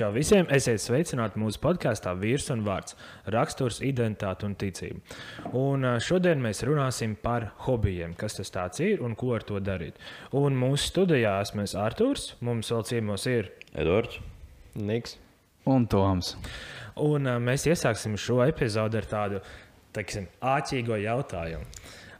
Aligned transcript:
Čau 0.00 0.14
visiem! 0.14 0.46
Esiet 0.48 0.80
sveicināti 0.80 1.36
mūsu 1.36 1.60
podkāstā 1.60 2.14
Vīrs 2.16 2.46
un 2.54 2.62
Vārds- 2.64 2.94
raksturs, 3.34 3.82
identitāte 3.84 4.46
un 4.48 4.54
ticība. 4.56 5.02
Un 5.52 5.84
šodien 6.00 6.40
mēs 6.40 6.62
runāsim 6.64 7.14
par 7.20 7.50
hobijiem, 7.66 8.14
kas 8.16 8.38
tas 8.38 8.80
ir 8.80 9.02
un 9.02 9.14
ko 9.14 9.34
ar 9.34 9.42
to 9.42 9.60
darīt. 9.60 10.00
Un 10.32 10.56
mūsu 10.56 10.88
studijā 10.88 11.34
esmu 11.42 11.66
Arthurs, 11.76 12.34
mums 12.40 12.70
vēl 12.70 12.82
ciemos 12.86 13.26
ir 13.26 13.52
Edvards, 13.74 14.18
Niks 14.74 15.18
un 15.66 15.86
Toms. 15.86 16.34
Un 16.96 17.24
mēs 17.24 17.68
iesāksim 17.68 18.16
šo 18.16 18.40
epizodi 18.48 18.96
ar 18.96 19.04
tādu 19.04 19.42
teiksim, 19.92 20.28
āķīgo 20.40 20.96
jautājumu. 20.96 21.66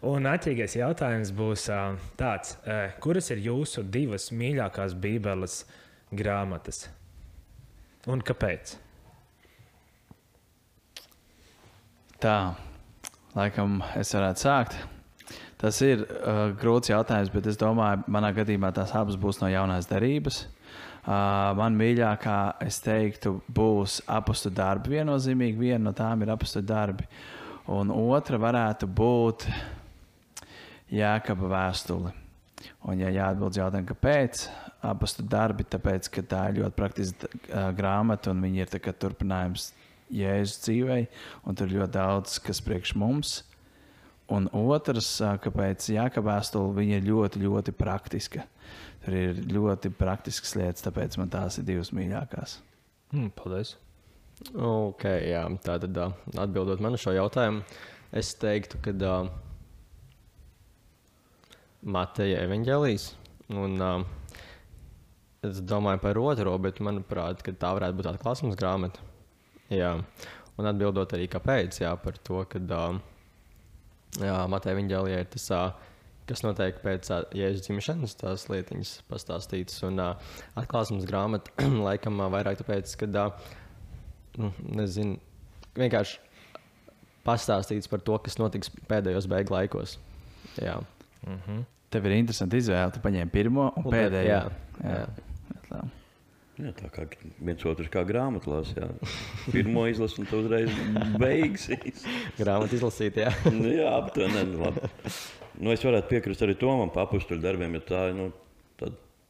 Un 0.03 0.25
āķīgais 0.25 0.77
jautājums 0.77 1.33
būs 1.33 1.71
tāds, 2.19 2.59
kuras 3.01 3.31
ir 3.31 3.39
jūsu 3.39 3.91
divas 3.91 4.29
mīļākās 4.33 4.93
Bībeles 4.93 5.65
grāmatas? 6.13 6.91
Un 8.09 8.23
kāpēc? 8.25 8.79
Tā, 12.21 12.37
laikam, 13.37 13.83
es 13.97 14.15
varētu 14.17 14.45
sākt. 14.45 14.79
Tas 15.61 15.77
ir 15.85 16.07
uh, 16.07 16.55
grūts 16.57 16.89
jautājums, 16.89 17.29
bet 17.35 17.51
es 17.51 17.59
domāju, 17.61 18.07
manā 18.09 18.31
gadījumā 18.37 18.71
tās 18.73 18.95
abas 18.97 19.19
būs 19.21 19.43
no 19.43 19.51
jaunās 19.53 19.89
derības. 19.91 20.47
Uh, 21.01 21.53
man 21.57 21.77
mīļākā, 21.77 22.39
es 22.65 22.81
teiktu, 22.85 23.35
būs 23.53 23.99
apakstu 24.09 24.53
darbi. 24.53 24.95
Viennozīmīgi 24.97 25.61
viena 25.61 25.91
no 25.91 25.93
tām 25.97 26.25
ir 26.25 26.33
apakstu 26.33 26.65
darbi. 26.65 27.05
Un 27.69 27.93
otra 27.93 28.41
varētu 28.41 28.89
būt 28.89 29.45
Jēkaba 30.91 31.53
vēstule. 31.53 32.15
Un, 32.89 32.97
ja 33.01 33.13
jāatbild 33.13 33.61
jautājumu, 33.61 33.93
kāpēc, 33.93 34.47
apastu 34.87 35.25
darbi, 35.27 35.67
tāpēc, 35.69 36.09
ka 36.13 36.25
tā 36.25 36.47
ir 36.51 36.63
ļoti 36.63 36.77
praktiska 36.77 37.29
uh, 37.31 37.69
grāmata 37.77 38.33
un 38.33 38.43
viņi 38.45 38.65
ir 38.65 38.93
turpinājums 39.03 39.71
Jēzus 40.11 40.65
dzīvei, 40.65 41.05
un 41.47 41.55
tur 41.59 41.71
ir 41.71 41.81
ļoti 41.81 41.95
daudz, 41.95 42.39
kas 42.43 42.63
priekš 42.67 42.97
mums. 42.99 43.35
Un 44.31 44.49
otrs, 44.55 45.13
uh, 45.23 45.37
kāpēc 45.43 45.91
Jāka 45.93 46.23
vēstule, 46.25 46.87
ir 46.87 47.05
ļoti, 47.07 47.45
ļoti 47.45 47.75
praktiska. 47.77 48.47
Tur 49.05 49.17
ir 49.17 49.39
ļoti 49.49 49.93
praktiskas 49.97 50.57
lietas, 50.59 50.85
tāpēc 50.85 51.17
man 51.21 51.31
tās 51.33 51.59
ir 51.59 51.69
divas 51.69 51.93
mīļākās. 51.97 52.59
Mm, 53.15 53.31
paldies! 53.37 53.77
Ok, 54.57 55.05
jā, 55.29 55.43
tā 55.61 55.77
tad 55.83 55.99
uh, 56.01 56.17
atbildot 56.41 56.81
man 56.81 56.97
šo 57.01 57.13
jautājumu, 57.13 57.61
es 58.17 58.33
teiktu, 58.41 58.79
ka 58.81 58.95
uh, 58.97 59.29
Mateja 61.85 62.41
evaņģēlijas 62.47 63.11
un 63.57 63.77
uh, 63.85 64.07
Es 65.41 65.63
domāju 65.65 66.03
par 66.03 66.19
otro, 66.21 66.53
bet 66.61 66.83
manuprāt, 66.85 67.41
tā 67.57 67.71
varētu 67.73 67.97
būt 67.97 68.09
atklāsmes 68.11 68.59
grāmata. 68.61 69.01
Jā. 69.73 69.95
Un 70.61 70.69
atbildot 70.69 71.15
arī, 71.17 71.31
kāpēc, 71.33 71.79
jā, 71.81 71.95
par 71.97 72.19
to, 72.21 72.43
ka 72.51 72.61
Matei 74.53 74.75
Viņģēlijā 74.77 75.23
ir 75.23 75.31
tas, 75.33 75.47
kas 76.29 76.45
notiek 76.45 76.83
pēc 76.83 77.09
Jēzus 77.39 77.65
dzimšanas, 77.65 78.19
tās 78.21 78.45
lietiņas 78.53 78.91
pastāstītas. 79.09 79.79
Un 79.89 80.03
atklāsmes 80.05 81.09
grāmata 81.09 81.55
laikam 81.89 82.21
vairāk 82.37 82.61
tāpēc, 82.61 82.93
ka, 83.01 83.25
nu, 84.37 84.53
nezinu, 84.77 85.17
vienkārši 85.81 86.21
pastāstīts 87.25 87.89
par 87.89 88.05
to, 88.05 88.19
kas 88.21 88.37
notiks 88.43 88.75
pēdējos 88.93 89.31
beigu 89.31 89.57
laikos. 89.57 89.97
Jā. 90.61 90.77
Mm 91.25 91.41
-hmm. 91.47 91.65
Tev 91.91 92.07
ir 92.07 92.19
interesanti 92.19 92.61
izvēle. 92.61 92.93
Tu 92.93 93.01
paņēmi 93.01 93.31
pirmo 93.31 93.73
un 93.77 93.85
pēdējo. 93.89 94.29
Jā, 94.29 94.45
jā. 94.85 94.95
jā 95.01 95.30
tā. 95.71 95.81
Jā, 96.61 96.75
tā 96.77 96.91
kā 96.93 97.07
viens 97.41 97.63
otrs 97.65 97.89
kā 97.93 98.03
grāmatā 98.05 98.51
lasa. 98.53 98.91
Pirmā 99.49 99.87
izlase, 99.89 100.19
un 100.21 100.29
tu 100.29 100.43
uzreiz 100.43 100.75
beigsies. 101.21 102.05
Grāmatā 102.41 102.77
izlasīt, 102.77 103.23
jā. 103.23 103.33
nu, 103.55 103.71
jā, 103.73 103.89
aptuveni. 103.97 104.45
Nu, 105.61 105.73
es 105.73 105.85
varētu 105.87 106.11
piekrist 106.11 106.45
arī 106.45 106.59
Tomam 106.61 106.93
papustuļu 106.93 107.41
darbiem, 107.45 107.79
jo 107.79 107.85
tā 107.89 108.03
ir 108.11 108.19
nu, 108.19 108.29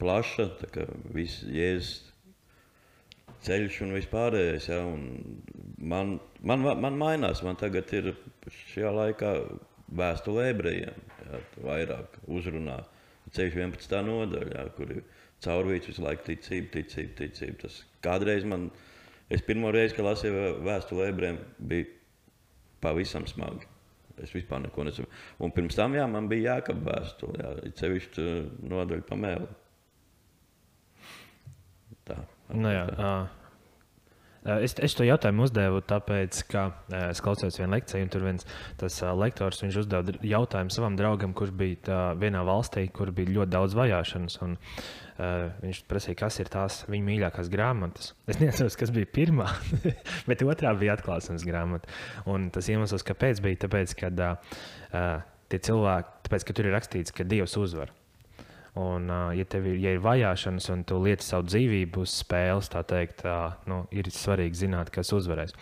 plaša, 0.00 0.48
tā 0.62 0.70
kā 0.74 0.86
viss 1.14 1.44
jēzus 1.44 1.98
ceļš 3.44 3.80
un 3.86 3.94
vispārējais. 3.96 4.68
Ja, 4.72 4.80
un 4.88 5.40
man, 5.78 6.18
man, 6.44 6.66
man 6.82 6.98
mainās, 7.00 7.44
man 7.46 7.58
tagad 7.60 7.92
ir 7.96 8.12
šajā 8.72 8.92
laikā 8.96 9.34
vēstule 10.00 10.50
ebrejiem, 10.52 11.06
ja, 11.24 11.40
vairāk 11.64 12.20
uzrunā 12.30 12.80
ceļš 13.34 13.56
11. 13.60 13.96
nodaļā, 14.06 14.66
kur 14.76 14.92
ir 14.96 15.04
caurvīts 15.44 15.90
visu 15.90 16.04
laiku 16.04 16.26
ticība, 16.28 16.70
ticība, 16.76 17.16
ticība. 17.22 17.56
Tas 17.64 17.80
kādreiz 18.04 18.46
man, 18.48 18.68
es 19.32 19.44
pirmo 19.46 19.72
reizi, 19.74 19.96
kad 19.96 20.08
lasīju 20.08 20.60
vēstuli 20.66 21.08
ebrejiem, 21.08 21.40
bija 21.70 21.88
pavisam 22.84 23.26
smagi. 23.28 23.68
Es 24.20 24.34
vispār 24.36 24.60
neko 24.66 24.84
nesaprotu. 24.84 25.16
Un 25.40 25.52
pirms 25.56 25.78
tam 25.78 25.94
jā, 25.96 26.04
man 26.10 26.28
bija 26.28 26.58
jākapa 26.58 26.84
vēstule, 26.90 27.40
jā, 27.40 27.72
cevišķi 27.80 28.24
nodaļa 28.68 29.06
pamēli. 29.08 29.48
Tā. 32.08 32.18
Nu, 32.52 32.72
jā, 32.72 32.84
tā. 32.98 33.14
Es, 34.40 34.72
es 34.80 34.94
to 34.96 35.04
jautājumu 35.04 35.44
uzdevu, 35.44 35.82
tāpēc, 35.84 36.38
ka 36.48 36.62
es 37.10 37.20
klausījos 37.20 37.58
vienu 37.60 37.74
lekciju, 37.74 38.06
un 38.06 38.12
tur 38.12 38.22
viens 38.24 38.46
tas 38.80 38.94
lektors 39.20 39.60
uzdeva 39.68 40.14
jautājumu 40.24 40.72
savam 40.72 40.96
draugam, 40.96 41.34
kurš 41.36 41.52
bija 41.60 41.80
tā, 41.84 41.98
vienā 42.16 42.40
valstī, 42.48 42.86
kur 42.88 43.12
bija 43.12 43.34
ļoti 43.36 43.52
daudz 43.52 43.76
vajāšanas. 43.76 44.38
Un, 44.46 44.56
uh, 44.56 45.50
viņš 45.60 45.82
prasīja, 45.90 46.16
kas 46.22 46.40
ir 46.40 46.48
tās 46.52 46.80
viņa 46.88 47.08
mīļākās 47.10 47.52
grāmatas. 47.52 48.14
Es 48.24 48.40
neatceros, 48.40 48.80
kas 48.80 48.94
bija 48.96 49.12
pirmā, 49.12 49.50
bet 50.30 50.46
otrā 50.46 50.72
bija 50.80 50.96
atklāsmes 50.96 51.44
grāmata. 51.44 51.92
Un 52.24 52.48
tas 52.54 52.72
iemesls, 52.72 53.04
kāpēc 53.04 53.44
bija, 53.44 53.66
tāpēc, 53.66 53.96
ka 54.00 54.14
uh, 54.16 55.30
tie 55.52 55.64
cilvēki, 55.68 56.20
tāpēc, 56.30 56.48
ka 56.48 56.56
tur 56.56 56.70
ir 56.70 56.78
rakstīts, 56.78 57.12
ka 57.12 57.28
Dievs 57.28 57.60
uzvar. 57.60 57.92
Un, 58.78 59.08
uh, 59.10 59.30
ja 59.34 59.44
tev 59.50 59.66
ir, 59.66 59.78
ja 59.82 59.94
ir 59.96 60.02
vajāšanas 60.04 60.68
un 60.70 60.84
tu 60.86 61.00
lieti 61.02 61.26
savu 61.26 61.48
dzīvību 61.48 62.04
uz 62.04 62.12
spēles, 62.20 62.70
tā 62.70 62.84
teikt, 62.86 63.24
uh, 63.26 63.56
nu, 63.70 63.80
ir 63.90 64.06
svarīgi 64.14 64.62
zināt, 64.62 64.92
kas 64.94 65.10
uzvarēs. 65.16 65.56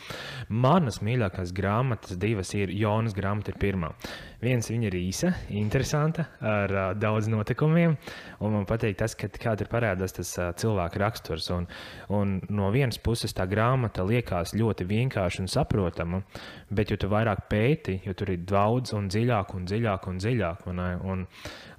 Manas 0.52 1.00
mīļākās 1.00 1.54
grāmatas, 1.56 2.18
divas 2.20 2.52
ir 2.58 2.74
Jonas 2.76 3.16
grāmata, 3.16 3.54
ir 3.54 3.62
pirmā. 3.62 3.94
Viens 4.38 4.68
viņa 4.70 4.86
ir 4.86 4.94
īsa, 4.94 5.32
interesanta, 5.50 6.28
ar 6.38 6.70
uh, 6.70 6.82
daudz 6.94 7.26
notikumiem. 7.26 7.96
Man 8.38 8.68
patīk 8.70 8.94
tas, 9.00 9.16
ka 9.18 9.26
kā 9.34 9.56
tur 9.58 9.66
parādās 9.72 10.14
tas 10.14 10.30
uh, 10.38 10.52
cilvēka 10.54 11.00
raksturs. 11.02 11.48
Un, 11.56 11.66
un 12.14 12.36
no 12.54 12.68
vienas 12.70 13.00
puses 13.02 13.34
tā 13.34 13.48
grāmata 13.50 14.06
liekas 14.06 14.54
ļoti 14.54 14.86
vienkārša 14.92 15.42
un 15.42 15.50
saprotama, 15.50 16.22
bet 16.70 16.94
jo 16.94 17.10
vairāk 17.10 17.48
pēti, 17.50 17.98
jo 18.06 18.14
tur 18.14 18.30
ir 18.36 18.46
daudz 18.46 18.94
un 18.94 19.10
dziļāk 19.10 19.58
un 19.58 19.66
dziļāk 19.66 20.08
un 20.12 20.22
dziļāk. 20.22 20.64
Un, 20.70 20.86
un, 20.86 21.26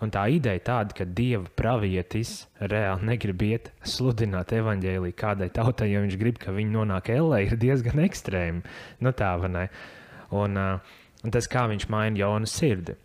un 0.03 0.15
tā 0.19 0.27
ideja 0.35 0.67
tāda, 0.73 0.99
ka 0.99 1.07
dieva 1.07 1.47
pravietis 1.55 2.41
reāli 2.59 3.13
negrib 3.13 3.49
iet 3.53 3.71
sludināt 3.87 4.51
evaņģēlī 4.59 5.15
kādai 5.15 5.47
tautai, 5.55 5.93
jo 5.93 6.03
viņš 6.03 6.19
grib, 6.19 6.43
ka 6.43 6.51
viņi 6.59 6.75
nonāk 6.75 7.15
ellē, 7.15 7.45
ir 7.47 7.59
diezgan 7.61 8.03
ekstrēmi. 8.03 8.79
Nu, 8.99 9.15
tā? 9.15 9.37
Un, 10.35 10.57
uh, 10.59 10.97
Un 11.25 11.35
tas, 11.35 11.50
kā 11.52 11.66
viņš 11.68 11.90
maina 11.91 12.19
Jonas 12.19 12.56
sirdi. 12.56 12.96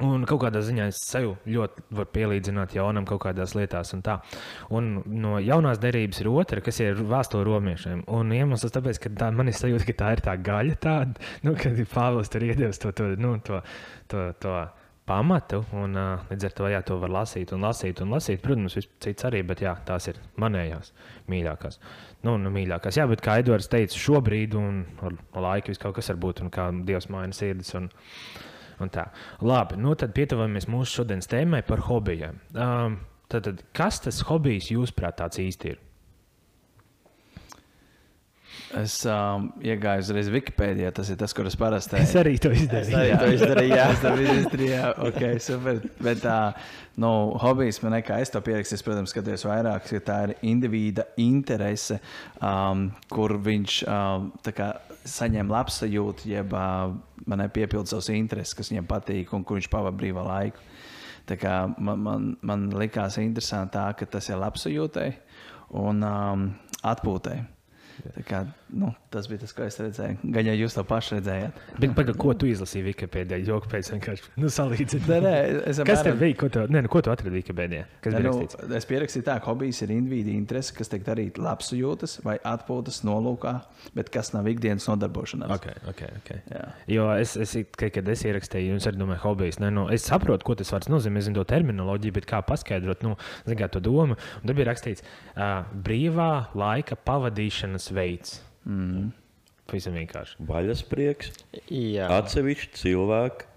Un 0.00 0.22
kaut 0.24 0.40
kādā 0.40 0.62
ziņā 0.64 0.86
es 0.88 1.02
sev 1.04 1.34
ļoti 1.44 1.82
varu 1.92 2.08
pielīdzināt 2.14 2.72
jaunam 2.78 3.04
kaut 3.08 3.20
kādās 3.26 3.52
lietās. 3.54 3.92
Un 3.92 4.00
tā. 4.04 4.18
un 4.72 5.02
no 5.06 5.36
jaunās 5.36 5.80
derības 5.82 6.22
ir 6.22 6.30
otra, 6.32 6.62
kas 6.64 6.80
ir 6.80 6.96
vēstule 6.96 7.44
romiešiem. 7.44 8.04
Un 8.08 8.32
iemesls 8.32 8.72
tāpēc, 8.72 9.02
ka 9.04 9.12
tā, 9.20 9.28
man 9.36 9.52
ir 9.52 9.58
sajūta, 9.58 9.86
ka 9.90 9.96
tā 10.00 10.12
ir 10.16 10.24
tā 10.24 10.36
gaļa, 10.40 10.78
tāda, 10.80 11.26
nu, 11.44 11.52
kad 11.60 11.76
Pāvils 11.92 12.32
tur 12.32 12.46
iedevis 12.48 12.80
to, 12.80 12.94
to, 12.96 13.10
nu, 13.20 13.34
to, 13.44 13.60
to, 14.08 14.30
to 14.40 14.56
pamatu. 15.06 15.60
Un, 15.76 16.00
uh, 16.00 16.24
līdz 16.32 16.48
ar 16.48 16.56
to 16.56 16.72
jā, 16.72 16.80
to 16.88 16.96
var 17.02 17.12
lasīt 17.20 17.52
un 17.52 17.68
lasīt 17.68 18.00
un 18.00 18.16
lasīt. 18.16 18.40
Protams, 18.40 18.78
cits 19.02 19.28
arī, 19.28 19.44
bet 19.44 19.60
jā, 19.60 19.76
tās 19.86 20.08
ir 20.08 20.20
manējās 20.40 20.94
mīļākās. 21.28 21.78
Nu, 22.22 22.36
nu, 22.38 22.52
mīļākās. 22.54 23.00
Jā, 23.00 23.06
bet 23.10 23.22
kā 23.24 23.40
Edvards 23.42 23.70
teica, 23.70 23.98
šobrīd 23.98 24.54
un 24.58 24.82
ar 25.02 25.16
laiku 25.42 25.72
viss 25.72 25.82
kaut 25.82 25.96
kas 25.96 26.12
var 26.12 26.20
būt 26.22 26.44
un 26.44 26.52
kā 26.54 26.68
Dievs 26.86 27.08
maina 27.10 27.34
sirdis. 27.34 27.72
Un, 27.78 27.88
un 28.82 28.92
tā. 28.94 29.08
Labi, 29.42 29.78
nu 29.82 29.96
tad 29.98 30.14
pietuvamies 30.14 30.68
mūsu 30.70 31.00
šodienas 31.00 31.30
tēmai 31.30 31.64
par 31.66 31.82
hobijiem. 31.88 32.38
Um, 32.54 33.00
tad, 33.32 33.48
tad, 33.48 33.64
kas 33.74 33.98
tas 34.06 34.22
hobijs 34.28 34.70
jūsuprāt 34.70 35.18
tāds 35.18 35.42
īsti 35.42 35.74
ir? 35.74 35.82
Es 38.80 38.94
um, 39.04 39.50
iegāju 39.60 40.00
uzreiz 40.06 40.28
Wikipēdijā. 40.32 40.92
Tas 40.96 41.10
ir 41.12 41.18
tas, 41.20 41.34
kurus 41.36 41.56
parasti. 41.60 41.98
Es 42.00 42.14
arī 42.16 42.38
to 42.40 42.52
izdarīju. 42.56 42.78
Es 42.80 42.94
arī 42.96 43.18
to 43.20 43.28
izdarīju. 43.36 43.74
Jā, 43.76 43.88
es 43.92 44.00
to 44.00 44.12
izdarīju. 44.22 44.70
Jā, 44.70 44.92
ok, 45.08 45.20
super. 45.44 45.82
Bet 46.00 46.22
tā, 46.24 46.38
uh, 46.54 46.78
nu, 47.00 47.10
hobijs 47.42 47.82
man 47.84 47.96
nekā 47.98 48.18
es 48.24 48.32
to 48.32 48.40
pierakstīju. 48.44 48.84
Protams, 48.86 49.12
skaties 49.12 49.44
vairāk, 49.48 49.86
ka 49.88 50.00
tā 50.06 50.18
ir 50.26 50.34
individa 50.48 51.06
interese, 51.20 52.00
um, 52.40 52.88
kur 53.12 53.36
viņš 53.44 53.78
um, 53.88 54.32
kā, 54.56 54.72
saņem 55.08 55.52
labsajūtu, 55.52 56.28
jeb 56.32 56.56
uh, 56.56 56.92
man 57.28 57.46
piepilda 57.52 57.92
savus 57.92 58.10
intereses, 58.14 58.56
kas 58.56 58.72
viņam 58.72 58.88
patīk 58.90 59.32
un 59.36 59.44
kur 59.44 59.60
viņš 59.60 59.70
pavadīja 59.72 60.00
brīvā 60.00 60.26
laiku. 60.26 60.68
Tā 61.28 61.36
kā 61.38 61.56
man, 61.78 62.00
man, 62.02 62.30
man 62.42 62.68
likās 62.74 63.20
interesanti, 63.22 63.76
tā, 63.76 63.90
ka 63.98 64.08
tas 64.10 64.32
ir 64.32 64.40
labsajūtai. 64.42 65.10
Un, 65.78 66.02
um, 66.04 66.48
atpūtai. 66.84 67.38
Kā, 68.26 68.42
nu, 68.74 68.90
tas 69.12 69.28
bija 69.30 69.42
tas, 69.42 69.52
ko 69.56 69.64
es 69.66 69.76
redzēju. 69.80 70.18
Gan 70.34 70.48
jau 70.48 70.54
jūs 70.58 70.74
to 70.76 70.82
pašu 70.88 71.16
redzējāt. 71.18 71.58
Bet, 71.78 71.92
paga, 71.96 72.14
ko 72.18 72.32
tu 72.38 72.48
izlasīji 72.50 72.84
Wikipēdijā? 72.88 73.38
Joku 73.46 73.70
pēc 73.72 73.90
vienkārši 73.94 74.32
nu, 74.42 74.50
salīdzini. 74.52 75.02
Nē, 75.08 75.18
nē, 75.24 75.34
es 75.70 75.80
Kas 75.86 76.02
tev 76.06 76.18
bija? 76.20 76.36
Ko 76.40 76.48
tu, 76.52 76.64
ne, 76.72 76.82
nu, 76.84 76.90
ko 76.92 77.02
tu 77.04 77.12
atradi 77.12 77.34
Wikipēdijā? 77.38 77.84
Kas 78.04 78.16
bija 78.16 78.24
Nu, 78.26 78.32
rakstīts? 78.40 78.74
es 78.78 78.88
pierakstīju, 78.90 79.26
tā, 79.28 79.36
ka 79.42 79.50
hobijs 79.52 79.82
ir 79.86 79.92
individu 79.94 80.34
interese, 80.34 80.74
kas 80.76 80.90
tiek 80.92 81.04
darīta 81.06 81.42
labsajūtas 81.44 82.18
vai 82.26 82.38
atpūtas 82.52 83.02
nolūkā, 83.06 83.54
bet 83.96 84.10
kas 84.14 84.32
nav 84.34 84.48
ikdienas 84.50 84.88
nodarbošanās. 84.90 85.52
Okay, 85.58 85.78
okay, 85.92 86.10
okay. 86.22 86.42
Jā. 86.50 86.64
Jo 86.96 87.08
es, 87.14 87.36
es 87.36 87.54
kad, 87.76 87.92
kad 87.94 88.08
es 88.12 88.24
ierakstīju, 88.26 88.74
jums 88.74 88.88
arī 88.90 89.00
domāju, 89.02 89.22
hobijs. 89.26 89.60
Ne, 89.62 89.70
nu, 89.74 89.86
es 89.92 90.06
saprotu, 90.08 90.46
ko 90.48 90.56
tas 90.58 90.72
vārds 90.74 90.90
nozīmē, 90.92 91.22
zinu 91.22 91.38
to 91.40 91.46
terminoloģiju, 91.52 92.16
bet 92.18 92.26
kā 92.30 92.42
paskaidrot 92.46 93.04
nu, 93.06 93.14
zin 93.46 93.60
kā, 93.60 93.68
to 93.72 93.82
domu. 93.84 94.16
Un 94.40 94.48
tur 94.48 94.58
bija 94.58 94.70
rakstīts, 94.72 95.04
uh, 95.36 95.62
brīvā 95.86 96.30
laika 96.58 96.96
pavadīšanas 97.06 97.91
veids. 97.96 98.40
Mm. 98.68 99.12
Pavisam 99.70 99.94
vienkārši. 99.96 100.36
Vaļasprieks, 100.48 101.32
Jā, 101.70 102.08
atsevišķi 102.18 102.76
cilvēki, 102.80 103.48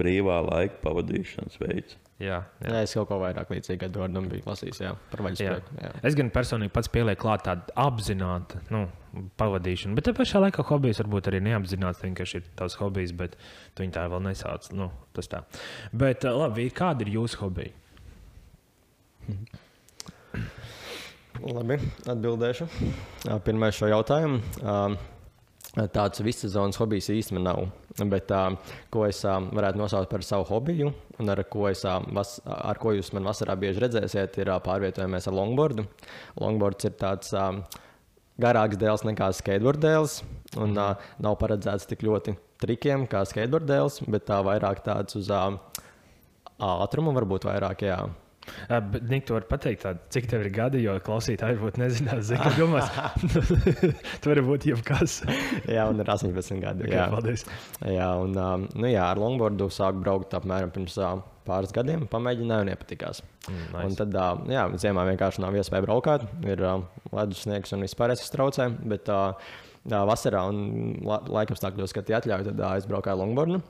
brīvā 0.00 0.36
laika 0.46 0.78
pavadīšanas 0.84 1.58
veids. 1.62 1.96
Jā, 2.20 2.42
jā. 2.60 2.68
jā, 2.68 2.80
es 2.84 2.92
kaut 2.92 3.08
ko 3.08 3.16
vairāk 3.22 3.48
līdzīgu 3.48 3.86
Edvardam 3.86 4.26
biju 4.28 4.44
lasījis. 4.44 4.82
Jā, 4.84 4.90
par 5.08 5.22
Jā. 5.22 5.26
vaļasprieku. 5.26 5.76
Jā. 5.80 5.92
Es 6.04 6.16
gan 6.18 6.28
personīgi 6.34 6.74
pats 6.74 6.92
pielieku 6.92 7.24
klāt 7.24 7.46
tādu 7.46 7.72
apzinātu 7.80 8.60
nu, 8.74 8.82
pavadīšanu, 9.40 9.96
bet 9.96 10.04
te 10.10 10.14
pašā 10.18 10.42
laikā 10.44 10.66
hobijs 10.68 11.00
varbūt 11.00 11.32
arī 11.32 11.40
neapzināts. 11.48 12.04
Vienkārši 12.04 12.42
ir 12.42 12.52
tavs 12.60 12.76
hobijs, 12.82 13.16
bet 13.16 13.38
tu 13.72 13.86
viņu 13.86 13.96
tā 13.96 14.04
vēl 14.12 14.20
nesauc. 14.28 14.68
Nu, 14.76 14.90
tas 15.16 15.32
tā. 15.32 15.46
Bet 15.96 16.28
labi, 16.28 16.68
kāda 16.76 17.08
ir 17.08 17.14
jūsu 17.16 17.40
hobija? 17.46 17.72
Labi, 21.40 21.78
atbildēšu. 22.04 22.66
Ā, 23.30 23.38
Pirmais 23.44 23.72
šo 23.72 23.88
jautājumu. 23.88 24.40
Tāds 25.94 26.20
vissezonas 26.26 26.76
hobijs 26.80 27.08
īstenībā 27.14 27.44
nav. 27.46 27.60
Bet, 28.10 28.32
ko 28.92 29.06
es 29.06 29.22
varētu 29.24 29.80
nosaukt 29.80 30.10
par 30.10 30.24
savu 30.26 30.44
hobiju, 30.50 30.90
un 31.22 31.32
ar 31.32 31.40
ko, 31.48 31.68
es, 31.70 31.84
ar 31.86 32.80
ko 32.82 32.92
jūs 32.96 33.12
man 33.16 33.28
vasarā 33.30 33.54
bieži 33.60 33.84
redzēsiet, 33.86 34.36
ir 34.42 34.52
pārvietojamies 34.66 35.28
ar 35.30 35.36
longboardu. 35.38 35.86
Longboards 36.42 36.90
ir 36.90 36.96
tāds 37.00 37.32
garāks 38.40 38.80
dēls 38.80 39.06
nekā 39.06 39.30
skateboard 39.36 39.80
dēls, 39.80 40.20
un 40.60 40.74
nav 40.76 41.38
paredzēts 41.40 41.88
tik 41.88 42.04
ļoti 42.04 42.36
trikiem 42.60 43.06
kā 43.08 43.24
skateboard 43.28 43.68
dēls, 43.70 44.02
bet 44.10 44.28
vairāk 44.28 44.82
tāds 44.84 45.16
uz 45.20 45.30
ātrumu, 45.32 47.14
varbūt 47.16 47.48
vairāk. 47.48 47.86
Jā. 47.88 48.02
Uh, 48.68 49.00
Nik, 49.10 49.26
tu 49.28 49.36
vari 49.36 49.48
pateikt, 49.50 49.82
tādu, 49.86 50.04
cik 50.14 50.28
tev 50.30 50.44
ir 50.44 50.52
gadi, 50.54 50.82
jo 50.84 50.96
klausītāji 51.06 51.58
varbūt 51.58 51.80
nezinās, 51.82 52.22
zina, 52.30 52.44
ka 52.50 52.54
domās, 52.58 52.92
tu 54.22 54.32
vari 54.32 54.44
būt 54.46 54.68
jebkas. 54.70 55.20
jā, 55.76 55.88
un 55.90 56.02
ir 56.02 56.14
18 56.14 56.62
gadi. 56.62 56.86
Okay, 56.86 56.96
jā. 56.98 57.08
paldies. 57.12 57.46
Jā, 57.86 58.12
un 58.22 58.36
nu, 58.36 58.88
jā, 58.90 59.04
ar 59.06 59.20
longboardu 59.20 59.70
sāku 59.74 60.04
braukt 60.04 60.36
apmēram 60.38 60.72
pirms 60.74 60.98
pāris 61.48 61.74
gadiem. 61.74 62.06
Pamēģināju, 62.10 62.66
un 62.66 62.72
iepatikās. 62.74 63.24
Mm, 63.48 63.64
Un 63.72 63.88
nice. 63.88 63.98
tad, 63.98 64.14
uh, 64.14 64.44
jā, 64.52 64.66
ziemā 64.84 65.06
vienkārši 65.08 65.42
nav 65.42 65.56
iespēja 65.58 65.86
braukāt. 65.86 66.26
Ir 66.46 66.62
uh, 66.66 66.86
ledusnieks 67.16 67.74
un 67.76 67.86
vispār 67.86 68.14
es 68.14 68.28
traucēju. 68.34 68.76
Bet 68.92 69.10
vasarā 69.90 70.44
un 70.50 70.62
la 71.06 71.20
laikapstākļos, 71.40 71.96
kad 71.96 72.08
tie 72.08 72.18
atļauj, 72.20 72.50
tad 72.50 72.60
uh, 72.60 72.74
es 72.78 72.88
braucu 72.88 73.12
ar 73.12 73.20
longboardu. 73.22 73.62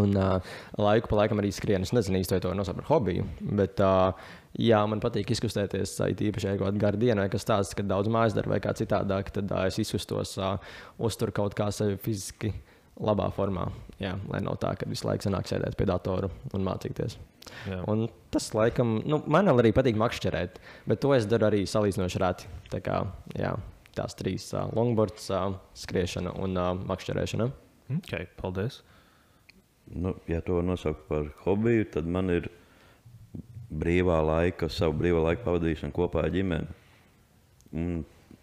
Un 0.00 0.14
uh, 0.16 0.54
laiku 0.80 1.10
pa 1.10 1.18
laikam 1.20 1.42
arī 1.42 1.50
skrienu. 1.52 1.84
Es 1.84 1.92
nezinu 1.92 2.20
īsti, 2.22 2.36
vai 2.36 2.42
to 2.44 2.52
nosaukt 2.56 2.80
par 2.80 2.88
hobiju. 2.88 3.26
Bet, 3.58 3.80
uh, 3.84 4.32
jā, 4.56 4.80
man 4.88 5.02
patīk 5.04 5.34
izkustēties. 5.34 5.94
uh, 6.00 6.12
īpaši, 6.12 6.48
ja 6.48 6.54
ir 6.54 6.62
kaut 6.62 6.70
kāda 6.70 6.84
gara 6.86 7.00
diena, 7.00 7.24
vai 7.24 7.32
kas 7.32 7.44
tāds, 7.48 7.74
kad 7.76 7.90
daudz 7.90 8.08
mājas 8.12 8.36
darba 8.36 8.56
vai 8.56 8.62
kā 8.64 8.72
citādāk, 8.78 9.32
tad 9.36 9.52
uh, 9.52 9.66
es 9.68 9.80
izkustos, 9.82 10.38
uh, 10.40 10.56
uzturu 11.02 11.34
kaut 11.36 11.56
kā 11.58 11.68
sevi 11.74 11.98
fiziski 12.00 12.54
labā 13.00 13.28
formā. 13.36 13.66
Jā, 14.00 14.14
lai 14.30 14.40
nav 14.44 14.58
tā, 14.62 14.72
ka 14.78 14.88
visu 14.88 15.06
laiku 15.08 15.28
sanāk 15.28 15.48
sēdēt 15.50 15.76
pie 15.78 15.88
datora 15.88 16.30
un 16.56 16.64
mācīties. 16.66 17.18
Jā. 17.68 17.82
Un 17.90 18.06
tas, 18.32 18.48
laikam, 18.56 19.00
nu, 19.08 19.20
man 19.30 19.50
arī 19.52 19.72
patīk 19.74 19.98
makšķerēt, 20.00 20.60
bet 20.88 21.02
to 21.02 21.12
es 21.16 21.26
daru 21.28 21.50
arī 21.50 21.64
salīdzinoši 21.68 22.22
reti. 22.22 22.48
Tā 22.72 22.80
kā 22.84 23.02
jā, 23.38 23.52
tās 23.98 24.16
trīs 24.18 24.48
uh,- 24.54 24.70
longboards, 24.78 25.28
uh, 25.34 25.58
skriešana 25.84 26.36
un 26.40 26.56
uh, 26.56 26.72
makšķerēšana. 26.88 27.50
Okay, 27.98 28.28
paldies. 28.38 28.80
Nu, 29.90 30.14
ja 30.28 30.40
to 30.40 30.62
nosaukt 30.62 31.08
par 31.08 31.26
hobiju, 31.44 31.84
tad 31.92 32.06
man 32.08 32.30
ir 32.32 32.48
brīvā 33.72 34.20
laika, 34.24 34.68
savu 34.70 34.96
brīvā 35.00 35.22
laika 35.26 35.44
pavadīšana 35.46 35.94
kopā 35.96 36.26
ar 36.26 36.32
ģimeni. 36.32 36.78
Un, 37.72 38.02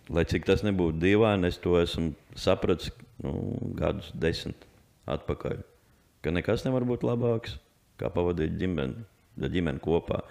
lai 0.09 0.25
cik 0.29 0.45
tas 0.49 0.63
nebūtu 0.65 0.99
dīvaini, 1.01 1.49
es 1.49 1.59
to 1.61 1.77
esmu 1.79 2.11
sapratis 2.37 2.91
nu, 3.23 3.33
gadus 3.77 4.11
desmit 4.17 4.65
atpakaļ. 5.09 5.61
Ka 6.25 6.33
nekas 6.35 6.65
nevar 6.65 6.85
būt 6.87 7.05
labāks, 7.07 7.57
kā 8.01 8.11
pavadīt 8.13 8.57
ģimeni, 8.59 9.05
ģimeni 9.39 9.81
kopā. 9.83 10.23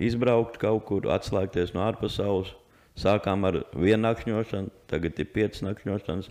Izbraukt 0.00 0.56
kaut 0.60 0.86
kur, 0.88 1.08
atslēgties 1.12 1.74
no 1.76 1.84
ārpasaules. 1.84 2.54
Sākām 3.00 3.44
ar 3.48 3.62
vienu 3.76 4.02
nakšņošanu, 4.02 4.72
tagad 4.90 5.20
ir 5.22 5.28
piecas 5.32 5.62
nakšņošanas. 5.64 6.28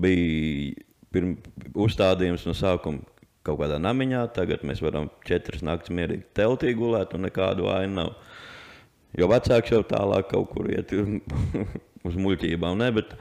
Bija 0.00 0.86
pirm, 1.12 1.34
uzstādījums 1.74 2.46
no 2.46 2.54
sākuma 2.56 3.02
kaut 3.46 3.60
kādā 3.62 3.78
namiņā, 3.80 4.24
tagad 4.36 4.64
mēs 4.68 4.82
varam 4.84 5.08
četras 5.26 5.64
naktas 5.64 5.92
mierīgi 5.96 6.28
teltī 6.36 6.74
gulēt 6.76 7.14
un 7.16 7.24
nekādu 7.28 7.68
vainu 7.68 7.96
nav. 7.96 8.14
Jo 9.18 9.26
vecāks 9.30 9.72
jau 9.72 9.80
tālāk 9.86 10.28
kaut 10.30 10.52
kur 10.52 10.68
iet 10.70 10.92
uz 12.08 12.18
muļķībām. 12.20 12.78
Ne, 12.78 12.90
bet 12.94 13.16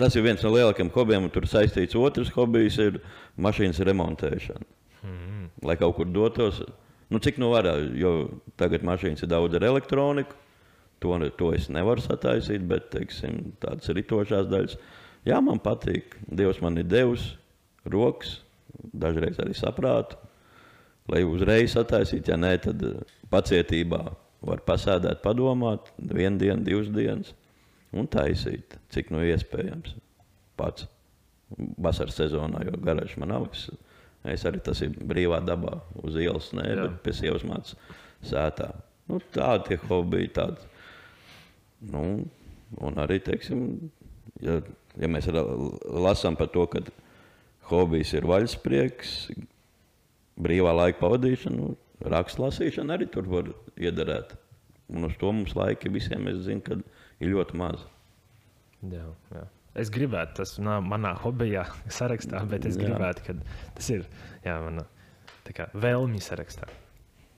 tas 0.00 0.16
ir 0.16 0.24
viens 0.26 0.42
no 0.42 0.54
lielākajiem 0.54 0.90
hobijiem, 0.94 1.28
un 1.28 1.34
tur 1.34 1.46
saistīts 1.48 1.98
otrs 1.98 2.32
hobijs 2.34 2.80
ir 2.82 2.98
mašīnas 3.40 3.82
remontēšana. 3.86 4.66
Mm. 5.06 5.46
Lai 5.68 5.76
kaut 5.80 5.98
kur 6.00 6.10
dotos, 6.10 6.62
nu 7.12 7.20
cik 7.22 7.38
nu 7.42 7.52
var, 7.52 7.68
jo 7.94 8.16
tagad 8.58 8.84
mašīnas 8.86 9.22
ir 9.22 9.32
daudz 9.32 9.56
ar 9.58 9.68
elektroniku. 9.68 10.42
To, 11.04 11.12
to 11.36 11.50
es 11.52 11.68
nevaru 11.68 12.00
sataisīt, 12.00 12.62
bet 12.64 12.88
teiksim, 12.94 13.52
tādas 13.60 13.92
ritošās 13.92 14.48
daļas. 14.48 14.78
Jā, 15.28 15.42
man 15.44 15.60
patīk. 15.60 16.16
Dievs 16.24 16.62
man 16.64 16.80
ir 16.80 16.86
devis 16.88 17.34
rokas, 17.84 18.38
dažreiz 18.92 19.38
arī 19.42 19.54
saprātu, 19.56 20.18
lai 21.12 21.22
uzreiz 21.26 21.74
sataisītu. 21.76 22.32
Ja 22.32 22.38
nē, 22.40 22.52
tad 22.64 22.82
eh, 22.86 22.98
pacietībā 23.32 24.02
var 24.46 24.62
pasēdēt, 24.66 25.22
padomāt, 25.24 25.90
vienu 25.98 26.40
dienu, 26.42 26.62
divas 26.66 26.90
dienas 26.94 27.32
un 27.96 28.08
taisīt, 28.10 28.76
cik 28.92 29.12
nu 29.14 29.22
iespējams. 29.24 29.96
Pats 30.56 30.86
vasaras 31.78 32.16
sezonā, 32.18 32.64
jo 32.66 32.78
garāžs 32.82 33.16
man 33.20 33.32
nav. 33.34 33.48
Es, 33.52 33.68
es 34.36 34.44
arī 34.48 34.60
tas 34.64 34.80
ir 34.84 34.96
brīvā 34.96 35.40
dabā, 35.46 35.78
uz 36.02 36.18
ielas, 36.20 36.50
nē, 36.56 36.66
Jā. 36.66 36.86
bet 36.86 37.00
pie 37.04 37.14
sievas 37.16 37.46
mācās 37.46 37.76
sētā. 38.26 38.72
Nu, 39.06 39.20
tādi 39.34 39.78
hobiji. 39.86 40.32
Tādi. 40.34 40.72
Nu, 41.92 42.02
un 42.82 42.98
arī, 42.98 43.20
teiksim, 43.22 43.60
ja, 44.42 44.58
ja 44.98 45.10
mēs 45.12 45.28
lasām 45.30 46.38
par 46.38 46.50
to, 46.54 46.64
ka 46.72 46.82
hobijs 47.70 48.14
ir 48.16 48.28
vaļasprieks, 48.28 49.16
brīvā 50.42 50.72
laika 50.76 51.00
pavadīšana, 51.02 51.56
nu, 51.56 51.74
rakstu 52.12 52.44
lasīšana 52.44 52.96
arī 52.96 53.08
tur 53.12 53.28
var 53.30 53.50
iederēt. 53.76 54.36
Un 54.92 55.08
uz 55.08 55.16
to 55.18 55.32
mums 55.34 55.56
laika 55.58 55.90
visiem, 55.90 56.28
es 56.30 56.44
zinu, 56.46 56.62
ka 56.62 56.78
ir 57.18 57.32
ļoti 57.32 57.58
maz. 57.58 57.82
Jā, 58.86 59.06
jā. 59.34 59.46
Es 59.76 59.90
gribētu, 59.92 60.38
tas 60.38 60.54
nav 60.62 60.84
manā 60.88 61.12
hobijā, 61.20 61.66
sarakstā, 61.92 62.40
bet 62.48 62.64
es 62.68 62.78
Jā. 62.78 62.86
gribētu, 62.86 63.26
ka 63.26 63.34
tas 63.76 63.90
ir 63.92 64.06
jā, 64.44 64.54
manā 64.64 64.86
tā 65.44 65.52
kā 65.56 65.66
vēlmju 65.76 66.22
sarakstā. 66.24 66.68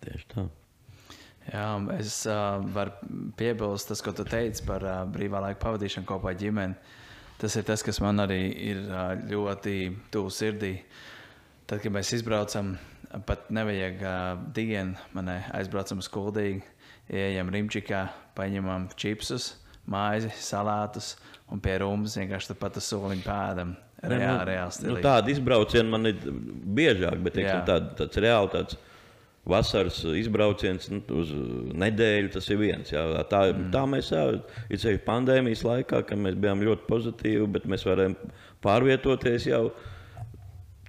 Tieši 0.05 0.29
tā. 0.31 0.45
Jā, 1.49 1.67
es 1.97 2.21
uh, 2.29 2.61
varu 2.75 2.93
piebilst, 3.39 3.89
tas, 3.91 4.03
ko 4.05 4.13
tu 4.15 4.27
teici 4.29 4.63
par 4.69 4.85
uh, 4.85 5.01
brīvā 5.11 5.41
laika 5.43 5.63
pavadīšanu 5.65 6.07
kopā 6.09 6.35
ar 6.35 6.39
ģimeni. 6.39 6.77
Tas 7.39 7.55
ir 7.55 7.67
tas, 7.69 7.85
kas 7.87 8.01
man 8.03 8.19
arī 8.25 8.41
ir 8.73 8.81
ļoti 9.31 9.77
tuvu 10.11 10.31
sirdī. 10.35 10.73
Tad, 11.69 11.83
kad 11.85 11.93
mēs 11.95 12.11
izbraucam, 12.17 12.73
pat 13.29 13.51
nevajag 13.55 14.01
uh, 14.03 14.41
dienu, 14.57 14.97
manai 15.15 15.43
aizbraucam 15.55 16.01
uz 16.03 16.09
kuldīgu, 16.11 16.65
ejam 17.13 17.53
rimčikā, 17.53 18.07
paņemam 18.37 18.89
čipsus, 18.99 19.53
maizi, 19.89 20.33
salātus 20.43 21.15
un 21.53 21.63
pie 21.65 21.77
rūmas 21.83 22.17
vienkārši 22.19 22.53
tāpat 22.55 22.81
uz 22.81 22.89
soliņa 22.91 23.25
pēdam. 23.27 23.77
Reāli, 23.99 24.45
reāli 24.47 24.69
nu, 24.71 24.75
stilīgi. 24.77 25.03
tādi 25.03 25.33
izbraucieni 25.35 25.91
man 25.91 26.07
ir 26.07 26.19
biežāk, 26.79 27.17
bet 27.23 27.35
teiksim, 27.35 27.65
tād, 27.67 27.89
tāds 27.99 28.21
reāli 28.23 28.53
tāds 28.53 28.77
vasaras 29.49 30.01
izbrauciens 30.19 30.91
nu, 30.93 31.01
uz 31.21 31.33
nedēļu. 31.79 32.33
Tas 32.35 32.49
ir 32.53 32.61
viens. 32.61 32.93
Jā. 32.93 33.05
Tā, 33.31 33.45
mm. 33.53 33.69
tā 33.75 33.85
mēs 33.91 34.11
ir 34.15 34.43
sevišķi 34.71 35.05
pandēmijas 35.07 35.65
laikā, 35.67 36.03
kad 36.09 36.21
mēs 36.21 36.39
bijām 36.41 36.65
ļoti 36.67 36.89
pozitīvi, 36.89 37.47
bet 37.57 37.69
mēs 37.71 37.87
varējām 37.89 38.19
pārvietoties 38.65 39.49
jau. 39.51 39.65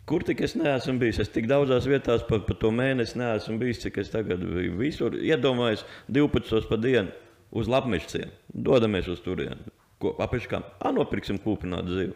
Kur 0.09 0.23
tik 0.25 0.39
es 0.41 0.55
neesmu 0.57 0.97
bijis? 1.01 1.19
Es 1.21 1.29
tik 1.29 1.45
daudzās 1.49 1.85
vietās 1.85 2.23
pa, 2.25 2.39
pa 2.41 2.55
to 2.57 2.71
mēnesi 2.73 3.19
neesmu 3.21 3.59
bijis, 3.61 3.83
cik 3.83 3.99
es 4.01 4.09
tagad 4.09 4.41
visur. 4.79 5.13
Iedomājos 5.13 5.85
12 6.09 6.65
pa 6.69 6.79
dienu 6.81 7.13
uz 7.53 7.69
lapmešiem. 7.69 8.31
Dodamies 8.53 9.09
uz 9.13 9.21
turieni. 9.21 9.69
Ko 9.99 10.13
apakšā 10.23 10.61
nopirksim 10.95 11.37
kūpinātu 11.43 11.95
zivu. 11.97 12.13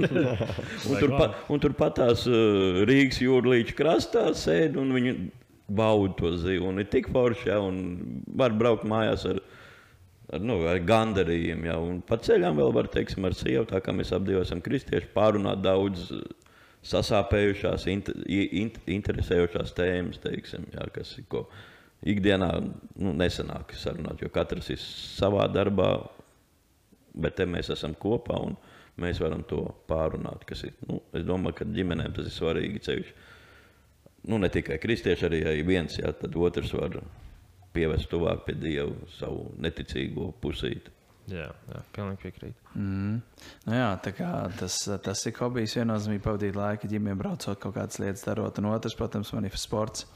un, 0.88 0.94
tur 0.96 1.10
pa, 1.12 1.26
un 1.52 1.60
tur 1.60 1.74
patās 1.76 2.24
uh, 2.30 2.80
Rīgas 2.88 3.20
jūrlīča 3.20 3.76
krastā 3.76 4.30
sēž 4.34 4.78
un 4.80 4.94
viņi 4.96 5.12
bauda 5.68 6.14
to 6.18 6.32
zivu. 6.40 6.70
Un 6.70 6.82
ir 6.82 6.88
tik 6.92 7.10
forši, 7.12 7.48
ja, 7.50 7.60
var 8.38 8.56
braukt 8.56 8.86
mājās 8.88 9.26
ar, 9.30 9.40
ar, 10.30 10.42
nu, 10.42 10.58
ar 10.70 10.80
gandarījumu. 10.86 11.68
Ja, 11.68 11.78
pa 12.08 12.20
ceļām 12.22 12.58
vēl 12.60 12.74
var, 12.76 12.90
teiksim, 12.92 13.28
ar 13.28 13.36
sievu, 13.38 13.66
tā 13.70 13.82
kā 13.84 13.94
mēs 13.96 14.14
abi 14.16 14.38
esam 14.40 14.62
kristieši, 14.64 15.12
pārunāt 15.16 15.62
daudz 15.64 16.10
sasāpējušās, 16.86 17.88
inter, 17.90 18.20
int, 18.30 18.76
interesējošās 18.86 19.74
tēmas, 19.74 20.20
teiksim, 20.22 20.68
ja, 20.74 20.86
kas 20.94 21.16
ir 21.18 21.26
ko 21.32 21.48
ikdienā 22.06 22.50
nu, 22.60 23.14
nesanāk 23.16 23.72
sarunāt, 23.74 24.20
jo 24.22 24.30
katrs 24.30 24.68
ir 24.70 24.78
savā 24.78 25.48
darbā 25.50 25.96
bet 27.16 27.36
te 27.38 27.46
mēs 27.48 27.70
esam 27.72 27.94
kopā 27.98 28.38
un 28.44 28.56
mēs 29.00 29.20
varam 29.22 29.42
to 29.48 29.62
pārunāt. 29.90 30.44
Ir, 30.52 30.76
nu, 30.88 31.00
es 31.16 31.24
domāju, 31.26 31.60
ka 31.60 31.68
ģimenēm 31.76 32.14
tas 32.16 32.28
ir 32.28 32.34
svarīgi 32.34 32.82
ceļš. 32.86 33.12
Nu, 34.26 34.40
ne 34.42 34.50
tikai 34.50 34.80
kristieši, 34.82 35.26
arī 35.28 35.42
ja 35.44 35.54
viens, 35.66 36.00
jā, 36.00 36.10
tad 36.18 36.34
otrs 36.34 36.72
var 36.74 36.98
pievest 37.76 38.10
tuvāk 38.10 38.46
pie 38.46 38.56
Dieva 38.58 39.10
savu 39.18 39.50
neticīgo 39.62 40.32
pusīti. 40.42 40.92
Jā, 41.30 41.48
jā 41.70 41.80
pilnīgi 41.94 42.22
piekrītu. 42.22 42.68
Mm. 42.78 43.16
Nu 43.66 43.74
jā, 43.74 43.88
tas, 44.02 44.78
tas 45.02 45.24
ir 45.26 45.34
hobijs 45.40 45.74
viennozīmīgi 45.78 46.22
pavadīt 46.22 46.58
laiku 46.58 46.90
ģimenē, 46.90 47.16
braucot 47.18 47.58
kaut 47.62 47.74
kādas 47.74 47.98
lietas, 48.02 48.22
darot. 48.26 48.60
Un 48.62 48.70
otrs, 48.70 48.94
protams, 48.98 49.32
man 49.34 49.48
ir 49.48 49.58
sports. 49.58 50.06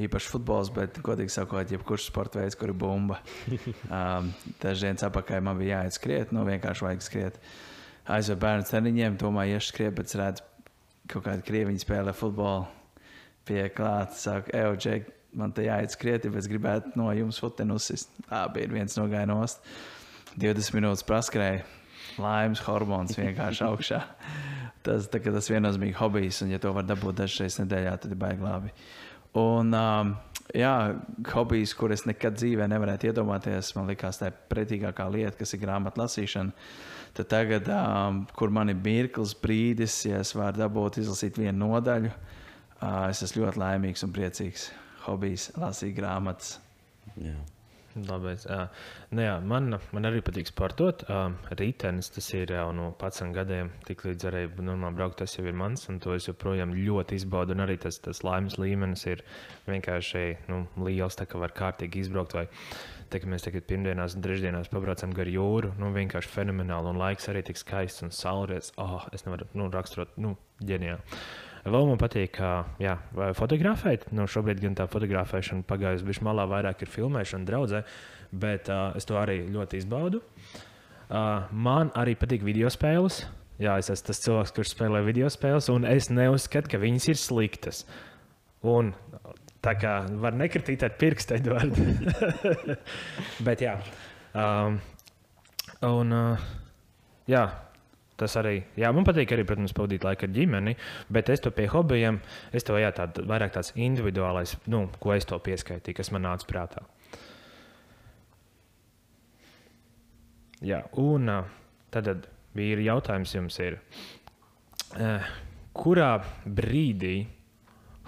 Īpaši 0.00 0.30
futbols, 0.32 0.70
bet, 0.72 1.00
godīgi 1.04 1.34
sakot, 1.34 1.68
jebkurš 1.72 2.06
sporta 2.08 2.40
veids, 2.40 2.56
kur 2.56 2.72
ir 2.72 2.78
bumba. 2.78 3.20
Um, 3.92 4.30
Dažs 4.62 4.84
dienas 4.86 5.04
apakaļ 5.04 5.42
man 5.44 5.58
bija 5.60 5.82
jāiet 5.82 5.96
skriet, 5.98 6.30
nu 6.32 6.46
vienkārši 6.48 6.86
vajag 6.86 7.02
skriet. 7.04 7.34
Aizvedu 8.08 8.40
bērnu 8.40 8.64
treniņiem, 8.70 9.18
domāju, 9.20 9.58
iešu 9.58 9.68
skriet, 9.68 9.92
bet 9.98 10.14
redzu, 10.16 10.46
kaut 11.12 11.26
kāda 11.26 11.44
krieviņa 11.44 11.84
spēlē 11.84 12.14
futbolu. 12.16 12.64
Pie 13.48 13.66
klāta 13.74 14.14
saka, 14.14 14.52
ej, 14.54 14.76
Džek, 14.78 15.10
man 15.38 15.52
te 15.54 15.64
jāiet 15.66 15.94
skriet, 15.94 16.26
ja 16.26 16.38
es 16.38 16.48
gribētu 16.50 16.92
no 16.98 17.08
jums 17.16 17.40
futeni 17.42 17.74
uzsist. 17.74 18.12
Tā 18.28 18.44
bija 18.52 18.70
viens 18.72 18.96
no 18.98 19.06
gainos. 19.10 19.58
20 20.40 20.76
minūtes 20.76 21.04
praskrēja, 21.04 21.64
laimes 22.22 22.62
hormons 22.66 23.16
vienkārši 23.18 23.64
augšā. 23.68 24.02
Tas, 24.86 25.06
tā, 25.06 25.20
tas 25.22 25.46
viennozīmīgi 25.46 25.94
hobijs, 25.94 26.40
un 26.42 26.50
ja 26.50 26.58
to 26.58 26.72
var 26.74 26.82
dabūt 26.82 27.20
dažas 27.20 27.44
reizes 27.44 27.60
nedēļā, 27.60 27.92
tad 28.02 28.10
ir 28.10 28.18
baigi 28.18 28.42
labi. 28.42 28.72
Un, 29.38 29.68
um, 29.78 30.08
jā, 30.58 30.72
hobijs, 31.30 31.70
kur 31.78 31.94
es 31.94 32.02
nekad 32.08 32.34
dzīvē 32.34 32.66
nevarētu 32.72 33.06
iedomāties, 33.12 33.70
man 33.76 33.86
liekas, 33.92 34.18
tā 34.18 34.32
ir 34.32 34.40
pretīgākā 34.50 35.06
lieta, 35.14 35.36
kas 35.38 35.54
ir 35.54 35.62
grāmatu 35.62 36.02
lasīšana. 36.02 36.66
Tad 37.14 37.30
tagad, 37.30 37.70
um, 37.70 38.24
kur 38.34 38.50
man 38.50 38.74
ir 38.74 38.82
mirklis, 38.82 39.36
brīdis, 39.38 40.00
ja 40.08 40.18
es 40.24 40.34
varu 40.34 40.64
dabūt, 40.64 40.98
izlasīt 41.04 41.38
vienu 41.38 41.60
nodaļu, 41.68 42.10
uh, 42.10 42.41
es 42.82 43.22
esmu 43.22 43.46
ļoti 43.46 43.62
laimīgs 43.62 44.06
un 44.06 44.14
priecīgs. 44.14 44.70
Hobijs 45.06 45.50
lasīt 45.58 45.96
grāmatas. 45.98 46.56
Jā. 47.18 47.38
Labais, 47.92 48.46
jā. 48.48 48.62
Nu, 49.12 49.20
jā, 49.20 49.34
man, 49.44 49.74
man 49.92 50.08
arī 50.08 50.22
patīk 50.24 50.48
sportot. 50.48 51.02
Rītdienas 51.58 52.08
tas 52.14 52.30
ir 52.32 52.54
jau 52.54 52.70
no 52.76 52.86
11 52.96 53.34
gadiem. 53.36 53.68
Tiklīdz 53.84 54.28
arī 54.30 54.46
normāli 54.64 54.96
braukt, 54.96 55.18
tas 55.20 55.36
jau 55.36 55.44
ir 55.44 55.56
mans, 55.58 55.84
un 55.92 56.00
to 56.00 56.14
es 56.16 56.28
joprojām 56.30 56.72
ļoti 56.72 57.20
izbaudu. 57.20 57.52
Un 57.52 57.66
arī 57.66 57.76
tas, 57.82 58.00
tas 58.00 58.22
laimes 58.24 58.56
līmenis 58.60 59.04
ir 59.12 59.24
vienkārši 59.68 60.24
nu, 60.48 60.64
liels, 60.86 61.18
tā 61.20 61.28
kā 61.28 61.40
var 61.42 61.52
kārtīgi 61.56 62.06
izbraukt. 62.06 62.38
Vai, 62.38 62.46
tā, 63.12 63.20
mēs 63.28 63.44
tagad 63.44 63.68
pirmdienās 63.68 64.16
un 64.16 64.24
trešdienās 64.24 64.72
pabraucam 64.72 65.12
gar 65.16 65.28
jūru. 65.28 65.74
Nu, 65.82 65.92
vienkārši 65.92 66.32
fenomenāli. 66.32 66.94
Un 66.94 67.02
laiks 67.02 67.28
arī 67.28 67.44
tik 67.44 67.60
skaists 67.60 68.08
un 68.08 68.14
saulrietis. 68.16 68.72
Oh, 68.80 69.04
es 69.12 69.28
nevaru 69.28 69.52
nu, 69.58 69.68
raksturot, 69.74 70.16
nu, 70.22 70.38
ģeniāli. 70.64 71.20
Vēl 71.62 71.86
man 71.86 71.98
patīk, 72.00 72.40
jā, 72.82 72.96
fotografēt. 73.38 74.08
Nu, 74.10 74.26
šobrīd 74.30 74.58
gan 74.64 74.74
tā 74.78 74.88
fotografēšana 74.90 75.62
pagājusi 75.68 76.08
bija 76.08 76.24
malā, 76.26 76.46
vairāk 76.50 76.82
ir 76.82 76.90
filmēšana, 76.90 77.46
draudzē, 77.46 77.84
bet 78.34 78.70
uh, 78.72 78.90
es 78.98 79.06
to 79.06 79.14
arī 79.20 79.44
ļoti 79.46 79.78
izbaudu. 79.78 80.22
Uh, 81.12 81.46
man 81.52 81.92
arī 81.98 82.16
patīk 82.18 82.42
video 82.42 82.70
spēles. 82.72 83.22
Jā, 83.62 83.76
es 83.78 83.92
esmu 83.92 84.08
tas 84.08 84.22
cilvēks, 84.24 84.54
kurš 84.56 84.72
spēlē 84.74 85.04
video 85.06 85.30
spēles, 85.30 85.70
un 85.70 85.86
es 85.86 86.10
neuzskatu, 86.10 86.72
ka 86.72 86.82
viņas 86.82 87.10
ir 87.12 87.20
sliktas. 87.20 87.84
Un 88.66 88.90
tā 89.62 89.76
kā 89.78 90.00
var 90.18 90.34
nekritīt 90.34 90.82
ar 90.82 90.96
pirkstu, 90.98 91.38
Edvards. 91.38 91.78
bet 93.46 93.62
jā. 93.62 93.76
Um, 94.34 94.80
un, 95.86 96.16
uh, 96.16 96.48
jā, 97.30 97.44
Tas 98.22 98.36
arī, 98.38 98.60
jā, 98.78 98.86
man 98.94 99.02
patīk 99.02 99.32
arī, 99.34 99.42
protams, 99.48 99.72
pavadīt 99.74 100.04
laiku 100.06 100.28
ar 100.28 100.34
ģimeni, 100.36 100.76
bet 101.10 101.30
es 101.32 101.40
to 101.42 101.50
pie 101.50 101.64
hobijiem, 101.72 102.20
es 102.54 102.62
to 102.68 102.76
jā, 102.78 102.92
tād, 102.94 103.18
vairāk 103.26 103.56
tāds 103.56 103.72
individuālais, 103.74 104.52
nu, 104.70 104.84
ko 105.02 105.16
es 105.16 105.26
to 105.26 105.40
pieskaitīju, 105.42 105.96
kas 105.98 106.12
man 106.14 106.28
nāca 106.28 106.46
prātā. 106.46 106.84
Jā, 110.62 110.84
un 111.02 111.26
tad 111.90 112.12
vīri 112.54 112.86
jautājums 112.86 113.34
jums 113.34 113.58
ir, 113.64 113.80
kurā 115.74 116.12
brīdī 116.46 117.16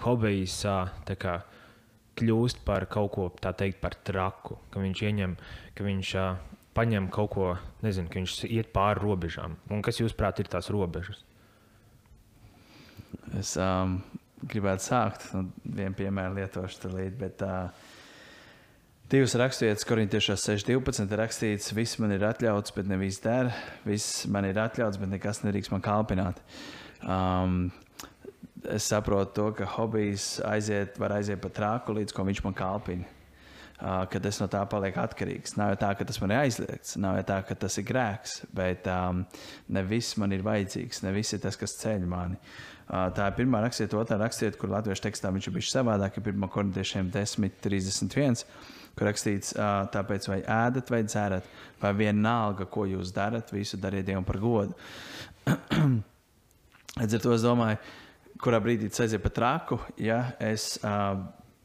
hobijs 0.05 0.61
kā, 1.19 1.35
kļūst 2.15 2.63
par 2.63 2.87
kaut 2.87 3.11
ko 3.17 3.27
tā 3.43 3.51
teikt 3.59 3.83
par 3.83 3.99
traku, 4.07 4.61
ka 4.71 4.79
viņš 4.79 5.03
ieņem, 5.09 5.35
ka 5.75 5.89
viņš 5.91 6.15
paņem 6.75 7.07
kaut 7.13 7.31
ko, 7.33 7.47
nezinu, 7.85 8.11
ka 8.11 8.19
viņš 8.19 8.35
iet 8.49 8.71
pāri 8.75 9.01
robežām. 9.03 9.55
Un 9.71 9.83
kas, 9.85 10.01
jūsuprāt, 10.01 10.41
ir 10.41 10.51
tās 10.51 10.69
robežas? 10.73 11.23
Es 13.39 13.55
um, 13.59 13.99
gribētu 14.43 14.85
sākt 14.85 15.29
ar 15.31 15.45
nu, 15.45 15.53
vienu 15.63 15.95
piemēru 15.97 16.37
lietošu 16.39 16.91
līdzi, 16.91 17.15
bet 17.21 17.41
uh, 17.45 17.87
divas 19.11 19.37
raksturvietas, 19.39 19.87
korintiešās 19.87 20.45
6.12. 20.51 21.07
ir 21.07 21.21
rakstīts, 21.23 21.71
viss 21.77 21.99
man 22.03 22.13
ir 22.15 22.27
atļauts, 22.27 22.75
bet 22.75 22.91
ne 22.91 22.99
viss 23.01 23.23
der. 23.23 23.53
Viss 23.87 24.27
man 24.31 24.47
ir 24.49 24.59
atļauts, 24.61 24.99
bet 25.01 25.13
nekas 25.15 25.43
nedrīkst 25.45 25.73
man 25.73 25.83
kalpināt. 25.85 26.43
Um, 27.01 27.69
es 28.67 28.87
saprotu 28.91 29.35
to, 29.37 29.49
ka 29.61 29.67
hobijs 29.77 30.35
aiziet, 30.45 30.99
var 30.99 31.15
aiziet 31.19 31.39
pa 31.41 31.53
trāku, 31.53 31.95
līdz 31.95 32.15
ko 32.15 32.25
viņš 32.27 32.43
man 32.45 32.57
kalpina 32.57 33.14
kad 33.79 34.25
es 34.25 34.39
no 34.39 34.47
tā 34.51 34.61
palieku 34.71 35.01
atkarīgs. 35.03 35.57
Nav 35.59 35.73
jau 35.73 35.79
tā, 35.83 35.89
ka 35.99 36.07
tas 36.07 36.21
man 36.23 36.31
ir 36.31 36.43
aizliegts, 36.45 36.95
nav 37.01 37.19
jau 37.19 37.25
tā, 37.31 37.41
ka 37.47 37.57
tas 37.65 37.75
ir 37.81 37.87
grēks, 37.89 38.37
bet 38.55 38.87
um, 38.91 39.25
ne 39.67 39.83
viss 39.87 40.15
man 40.21 40.31
ir 40.35 40.45
vajadzīgs, 40.45 41.03
ne 41.03 41.11
viss 41.15 41.35
ir 41.35 41.43
tas, 41.43 41.59
kas 41.59 41.75
ceļ 41.81 42.07
mani. 42.09 42.39
Uh, 42.85 43.09
tā 43.17 43.27
ir 43.27 43.35
pirmā 43.39 43.63
rakstiet, 43.65 43.93
otrā 43.97 44.17
rakstiet, 44.21 44.59
kur 44.61 44.69
latviešu 44.71 45.07
tekstā 45.07 45.31
viņš 45.33 45.49
ir 45.49 45.55
bijis 45.57 45.73
savādāk, 45.73 46.19
ir 46.19 46.31
1. 46.31 46.47
korintiešiem 46.53 47.11
10, 47.13 47.59
31. 47.65 48.45
Kur 48.95 49.09
rakstīts, 49.09 49.51
tāpēc 49.91 50.29
vai 50.31 50.39
ēdat, 50.39 50.91
vai 50.93 51.01
dzerat, 51.03 51.47
vai 51.81 51.91
vienalga, 51.97 52.67
ko 52.71 52.85
jūs 52.87 53.11
darat, 53.11 53.49
visu 53.51 53.75
dariet 53.81 54.05
Dievam 54.07 54.23
par 54.23 54.39
godu. 54.39 54.77
Līdz 57.01 57.17
ar 57.17 57.25
to 57.25 57.33
es 57.35 57.43
domāju, 57.43 57.81
kurā 58.39 58.61
brīdī 58.63 58.87
tas 58.87 59.03
aiziet 59.03 59.23
pa 59.25 59.33
traku, 59.35 59.81
ja 59.99 60.21
es 60.39 60.77
uh, 60.79 61.17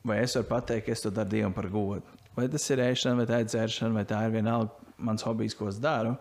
vai 0.07 0.21
es 0.25 0.37
varu 0.37 0.49
pateikt, 0.49 0.87
ka 0.87 0.95
es 0.95 1.05
to 1.05 1.13
daru 1.15 1.33
Dievam 1.33 1.55
par 1.57 1.69
godu. 1.73 2.19
Vai 2.37 2.47
tas 2.49 2.65
ir 2.71 2.83
ēšana, 2.85 3.19
vai 3.21 3.27
tā 3.29 3.41
ir 3.43 3.49
dzēršana, 3.51 3.95
vai 3.97 4.05
tā 4.09 4.21
ir 4.27 4.37
vienalga 4.37 4.95
mans 5.03 5.25
hobijs, 5.27 5.57
ko 5.59 5.69
es 5.71 5.81
daru. 5.83 6.15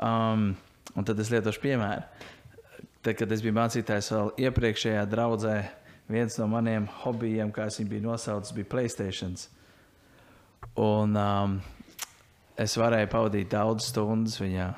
Um, 0.00 0.52
un 0.96 1.08
tad 1.08 1.20
es 1.20 1.32
lietošu 1.32 1.62
piemēru. 1.62 2.04
Tad, 3.02 3.16
kad 3.18 3.32
es 3.34 3.42
biju 3.42 3.56
mācītājs 3.56 4.12
vēl 4.14 4.30
iepriekšējā 4.46 5.02
draudzē, 5.10 5.56
viens 6.12 6.36
no 6.38 6.46
maniem 6.50 6.86
hobijiem, 7.02 7.50
kā 7.54 7.66
es 7.66 7.80
viņu 7.80 7.90
biju 7.90 8.04
nosaucis, 8.06 8.54
bija 8.54 8.70
Playstation. 8.70 9.34
Un 10.78 11.18
um, 11.18 11.56
es 12.60 12.76
varēju 12.78 13.10
pavadīt 13.10 13.50
daudz 13.52 13.90
stundas 13.90 14.38
viņā. 14.40 14.68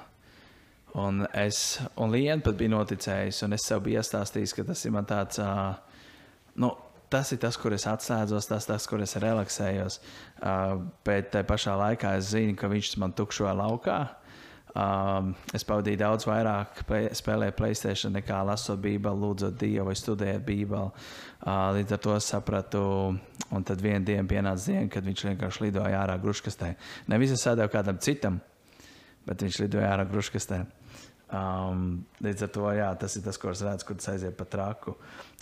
Un 1.05 1.25
es, 1.37 1.61
un 1.99 2.14
Lienu 2.14 2.47
pat 2.47 2.57
bija 2.57 2.73
noticējis, 2.73 3.43
un 3.45 3.57
es 3.57 3.67
sev 3.67 3.83
biju 3.85 4.00
iestāstījis, 4.00 4.55
ka 4.57 4.64
tas 4.71 4.85
ir 4.87 4.95
man 4.95 5.09
tāds, 5.11 5.41
uh, 5.43 5.75
nu, 6.62 6.71
tas 7.14 7.30
ir 7.35 7.40
tas, 7.42 7.56
kur 7.61 7.76
es 7.76 7.87
atslēdzos, 7.87 8.50
tas 8.50 8.66
ir 8.66 8.73
tas, 8.75 8.90
kur 8.90 9.02
es 9.04 9.14
relaksējos. 9.23 10.00
Uh, 10.42 10.83
bet 11.06 11.30
tajā 11.35 11.47
pašā 11.49 11.78
laikā 11.78 12.16
es 12.18 12.35
zinu, 12.35 12.59
ka 12.59 12.71
viņš 12.73 12.97
man 13.02 13.14
tukšo 13.16 13.54
laukā. 13.54 14.02
Um, 14.75 15.28
es 15.54 15.62
pavadīju 15.62 16.00
daudz 16.00 16.25
vairāk 16.26 16.80
play, 16.88 17.06
spēlēju 17.14 17.54
Playstation 17.54 18.16
nekā 18.16 18.40
lasot 18.42 18.80
Bībeli, 18.83 19.21
lūdzot 19.23 19.54
Dievu 19.61 19.87
vai 19.87 19.94
studējot 19.94 20.42
Bībeli. 20.49 21.04
Uh, 21.44 21.68
līdz 21.76 21.94
ar 21.94 22.00
to 22.02 22.16
sapratu, 22.18 22.83
un 23.54 23.66
tad 23.68 23.85
vienā 23.85 24.02
dienā 24.09 24.26
pienāca 24.26 24.73
diena, 24.73 24.88
kad 24.90 25.06
viņš 25.06 25.28
vienkārši 25.28 25.68
lidoja 25.68 26.00
ārā 26.00 26.18
gruškastē. 26.18 26.73
Nevis 27.12 27.37
es 27.37 27.47
sēdēju 27.47 27.71
kādam 27.71 28.02
citam, 28.02 28.40
bet 29.28 29.47
viņš 29.47 29.61
lidoja 29.62 29.92
ārā 29.94 30.09
gruškastē. 30.11 30.64
Um, 31.35 32.05
līdz 32.23 32.45
ar 32.47 32.50
to 32.55 32.69
jā, 32.76 32.88
tas 33.00 33.17
ir 33.19 33.25
tas, 33.25 33.38
ko 33.41 33.50
es 33.50 33.62
redzu, 33.64 33.87
kur 33.88 33.97
tas 33.99 34.12
aiziet 34.12 34.37
pa 34.38 34.45
traku. 34.47 34.93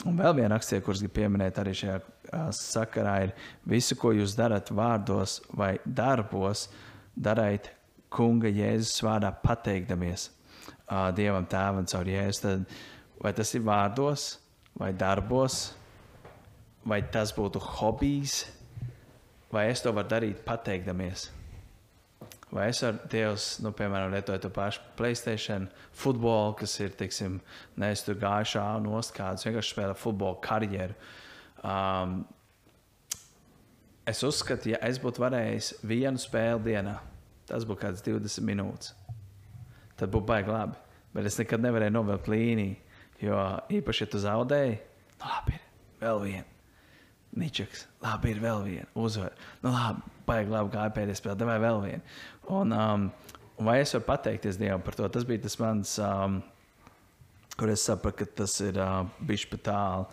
Un 0.08 0.16
vēl 0.16 0.38
viena 0.38 0.56
akcija, 0.56 0.80
kuras 0.84 1.02
gribu 1.02 1.18
pieminēt 1.18 1.58
arī 1.60 1.74
šajā 1.76 1.98
uh, 1.98 2.46
sakarā, 2.56 3.16
ir 3.26 3.34
visu, 3.68 3.98
ko 4.00 4.14
jūs 4.16 4.36
darat 4.38 4.72
vārdos 4.72 5.40
vai 5.58 5.74
darbos, 5.84 6.68
dariet 7.12 7.68
kunga 8.12 8.48
Jēzus 8.48 9.02
vārdā 9.04 9.34
pateikdamies 9.42 10.30
uh, 10.30 11.10
Dievam 11.16 11.44
tēvam 11.50 11.84
caur 11.92 12.08
Jēzus. 12.08 12.40
Tad, 12.46 12.64
vai 13.20 13.34
tas 13.36 13.52
ir 13.52 13.66
vārdos, 13.66 14.26
vai 14.78 14.94
darbos, 14.96 15.60
vai 16.88 17.02
tas 17.12 17.34
būtu 17.36 17.60
hobijs, 17.76 18.46
vai 19.52 19.68
es 19.74 19.84
to 19.84 19.92
varu 19.92 20.08
darīt 20.08 20.40
pateikdamies. 20.46 21.28
Vai 22.52 22.66
es 22.68 22.82
varu, 22.84 22.98
Dievs, 23.08 23.46
nu, 23.64 23.70
piemēram, 23.72 24.12
lietot 24.12 24.42
to 24.44 24.50
pašu 24.52 24.82
Playstation, 24.98 25.70
futbolu, 25.96 26.52
kas 26.60 26.74
ir, 26.84 26.92
teiksim, 26.98 27.38
nevis 27.80 28.04
tur 28.04 28.18
gājuši 28.20 28.58
ārā 28.60 28.82
nost 28.84 29.14
kādus, 29.16 29.46
vienkārši 29.48 29.72
spēlē 29.72 29.94
futbola 29.96 30.36
karjeru. 30.44 30.96
Um, 31.64 32.18
es 34.04 34.20
uzskatu, 34.28 34.74
ja 34.74 34.82
es 34.84 35.00
būtu 35.00 35.24
varējis 35.24 35.72
vienu 35.88 36.20
spēli 36.20 36.66
dienā, 36.68 36.98
tas 37.48 37.64
būtu 37.64 37.86
kāds 37.86 38.04
20 38.04 38.44
minūtes. 38.50 38.92
Tad 39.96 40.12
būtu 40.12 40.28
baigi 40.28 40.52
labi. 40.52 40.76
Bet 41.16 41.32
es 41.32 41.40
nekad 41.40 41.64
nevarēju 41.64 41.96
novilkt 41.96 42.28
līniju, 42.32 42.76
jo 43.24 43.42
īpaši, 43.80 44.04
ja 44.04 44.12
tu 44.12 44.20
zaudēji, 44.20 44.80
nu 45.22 45.32
labi, 45.32 45.56
ir 45.56 46.04
vēl 46.04 46.26
viena. 46.28 46.51
Ničaks, 47.32 47.86
labi, 48.02 48.34
ir 48.34 48.40
vēl 48.42 48.64
viena 48.66 48.88
uzvara. 48.98 49.32
Nu, 49.62 49.70
labi, 49.72 50.02
baigi 50.28 50.52
labi 50.52 50.74
gāja 50.74 50.92
pēdējā 50.92 51.20
spēlē, 51.20 51.46
vai 51.48 51.58
vēl 51.62 51.78
viena. 51.86 52.16
Un, 52.52 52.74
um, 52.76 53.06
vai 53.64 53.78
es 53.80 53.94
varu 53.96 54.04
pateikties 54.10 54.58
Dievam 54.60 54.84
par 54.84 54.98
to? 54.98 55.08
Tas 55.08 55.24
bija 55.28 55.40
tas 55.46 55.56
mans, 55.60 55.94
um, 56.04 56.38
kur 57.56 57.72
es 57.72 57.84
sapratu, 57.88 58.20
ka 58.20 58.42
tas 58.42 58.58
ir 58.64 58.76
uh, 58.76 59.00
bijis 59.24 59.46
pat 59.48 59.64
tālu. 59.70 60.06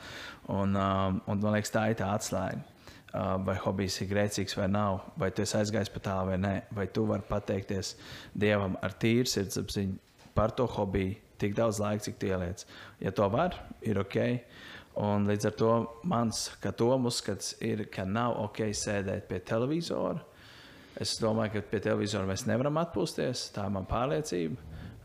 Un, 0.48 0.80
um, 0.80 1.20
un 1.28 1.44
man 1.44 1.58
liekas, 1.58 1.74
tā 1.76 1.90
ir 1.92 2.00
tā 2.00 2.08
atslēga. 2.16 2.64
Uh, 3.10 3.36
vai 3.42 3.56
hobijs 3.58 3.96
ir 4.04 4.12
grēcīgs 4.12 4.54
vai 4.54 4.68
nav, 4.70 5.00
vai 5.18 5.32
tu 5.34 5.42
esi 5.42 5.56
aizgājis 5.58 5.90
pa 5.90 6.02
tālu 6.06 6.30
vai 6.30 6.36
nē, 6.38 6.52
vai 6.78 6.86
tu 6.94 7.08
vari 7.10 7.26
pateikties 7.26 7.96
Dievam 8.38 8.76
ar 8.86 8.94
tīru 9.02 9.26
sirdsapziņu 9.28 9.98
par 10.38 10.54
to 10.54 10.68
hobiju, 10.70 11.18
tik 11.42 11.56
daudz 11.58 11.82
laika, 11.82 12.06
cik 12.06 12.20
tu 12.22 12.30
ieliec. 12.30 12.68
Ja 13.02 13.12
to 13.16 13.26
var, 13.34 13.58
ir 13.82 13.98
ok. 14.00 14.20
Un 15.00 15.28
līdz 15.30 15.48
ar 15.48 15.54
to 15.56 15.74
mans, 16.12 16.50
uzskats 17.08 17.54
ir, 17.64 17.86
ka 17.94 18.04
nav 18.04 18.36
ok 18.44 18.66
sēdēt 18.76 19.30
pie 19.30 19.40
televizora. 19.48 20.20
Es 21.00 21.16
domāju, 21.22 21.54
ka 21.54 21.68
pie 21.72 21.80
televizora 21.86 22.28
mēs 22.28 22.44
nevaram 22.50 22.82
atpūsties. 22.82 23.50
Tā 23.56 23.70
ir 23.70 23.76
mana 23.78 23.88
pārliecība. 23.88 24.60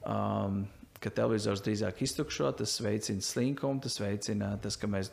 Um, 0.05 0.65
ka 0.99 1.13
televizors 1.15 1.63
drīzāk 1.63 2.03
iztukšo, 2.03 2.51
tas 2.59 2.75
veicina 2.83 3.23
slinkumu, 3.23 3.83
tas 3.85 4.01
veicina 4.01 4.55
tas, 4.63 4.77
ka 4.81 4.91
mēs 4.91 5.13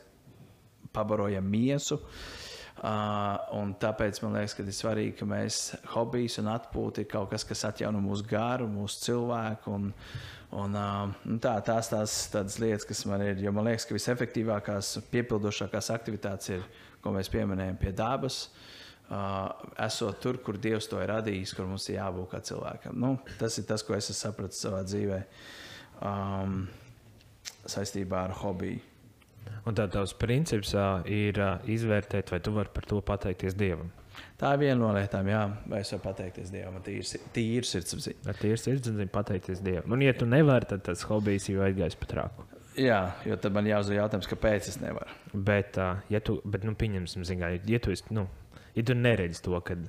pabarojam 0.92 1.46
miesu. 1.46 2.00
Uh, 2.00 2.40
tāpēc 3.78 4.18
man 4.24 4.38
liekas, 4.38 4.56
ka 4.56 4.64
ir 4.64 4.74
svarīgi, 4.74 5.16
ka 5.20 5.28
mēs 5.28 5.58
hobijs 5.92 6.40
un 6.42 6.48
atpūta 6.50 7.04
ir 7.04 7.10
kaut 7.10 7.30
kas, 7.30 7.44
kas 7.46 7.66
atjauno 7.68 8.00
mūsu 8.02 8.26
garu, 8.26 8.66
mūsu 8.66 9.04
cilvēku. 9.04 9.76
Un, 9.76 9.92
un, 10.58 10.76
uh, 10.76 11.36
tā, 11.42 11.54
tās 11.64 11.90
tās 11.92 12.16
tādas 12.32 12.58
lietas, 12.62 12.86
kas 12.88 13.04
man 13.08 13.24
ir. 13.24 13.40
Jo 13.42 13.54
man 13.54 13.68
liekas, 13.70 13.86
ka 13.88 13.96
visefektīvākās, 13.96 14.94
piepildošākās 15.12 15.90
aktivitātes 15.94 16.54
ir, 16.56 16.68
ko 17.02 17.14
mēs 17.14 17.32
pieminējam 17.32 17.80
pie 17.80 17.94
dabas. 17.96 18.44
Esot 19.82 20.20
tur, 20.24 20.38
kur 20.40 20.56
Dievs 20.56 20.86
to 20.88 21.00
ir 21.02 21.10
radījis, 21.10 21.52
kur 21.56 21.66
mums 21.68 21.84
ir 21.90 21.98
jābūt 21.98 22.30
kā 22.30 22.40
cilvēkam. 22.48 22.96
Nu, 22.96 23.16
tas 23.40 23.58
ir 23.60 23.66
tas, 23.68 23.84
ko 23.84 23.96
es 23.96 24.08
esmu 24.08 24.16
sapratis 24.16 24.62
savā 24.62 24.80
dzīvē 24.86 25.18
um, 26.08 26.62
saistībā 27.68 28.22
ar 28.28 28.36
hobiju. 28.40 28.80
Un 29.68 29.76
tā 29.76 29.84
tavs 29.90 30.14
princips 30.16 30.72
uh, 30.78 31.02
ir 31.04 31.36
uh, 31.42 31.58
izvērtēt, 31.68 32.32
vai 32.32 32.40
tu 32.40 32.54
vari 32.54 32.72
par 32.72 32.86
to 32.88 33.02
pateikties 33.04 33.58
Dievam. 33.58 33.90
Tā 34.40 34.54
ir 34.56 34.62
viena 34.64 34.78
no 34.80 34.90
lietām, 34.96 35.28
jā, 35.30 35.42
vai 35.70 35.82
es 35.84 35.92
varu 35.94 36.02
pateikties 36.08 36.50
Dievam, 36.52 36.80
tīrs 36.82 37.72
sirdsapziņa. 37.72 38.24
Ar 38.30 38.40
tīru 38.40 38.58
sirdsapziņu 38.58 39.12
pateikties 39.14 39.62
Dievam. 39.62 39.94
Un, 39.94 40.02
ja 40.02 40.14
tu 40.18 40.26
nevari, 40.28 40.68
tad 40.72 40.82
tas 40.88 41.04
hobijs 41.08 41.46
jau 41.50 41.62
aizgājis 41.66 41.98
pat 42.00 42.16
rāku. 42.18 42.46
Jā, 42.80 43.00
jo 43.28 43.36
tad 43.36 43.52
man 43.52 43.68
jāuzdod 43.68 43.98
jautājums, 43.98 44.28
kāpēc 44.30 44.70
es 44.72 44.78
nevaru. 44.80 45.12
Bet, 45.32 45.76
uh, 45.80 46.00
ja 46.12 46.22
tu, 46.24 46.38
bet, 46.48 46.64
nu, 46.64 46.72
pieņemsim, 46.78 47.26
zināmā, 47.28 47.58
ja 47.68 47.80
tu 47.84 47.92
esi, 47.92 48.06
nu, 48.16 48.26
ja 48.74 48.84
tu 48.88 48.96
neredzi 48.96 49.44
to, 49.44 49.58
kad 49.66 49.84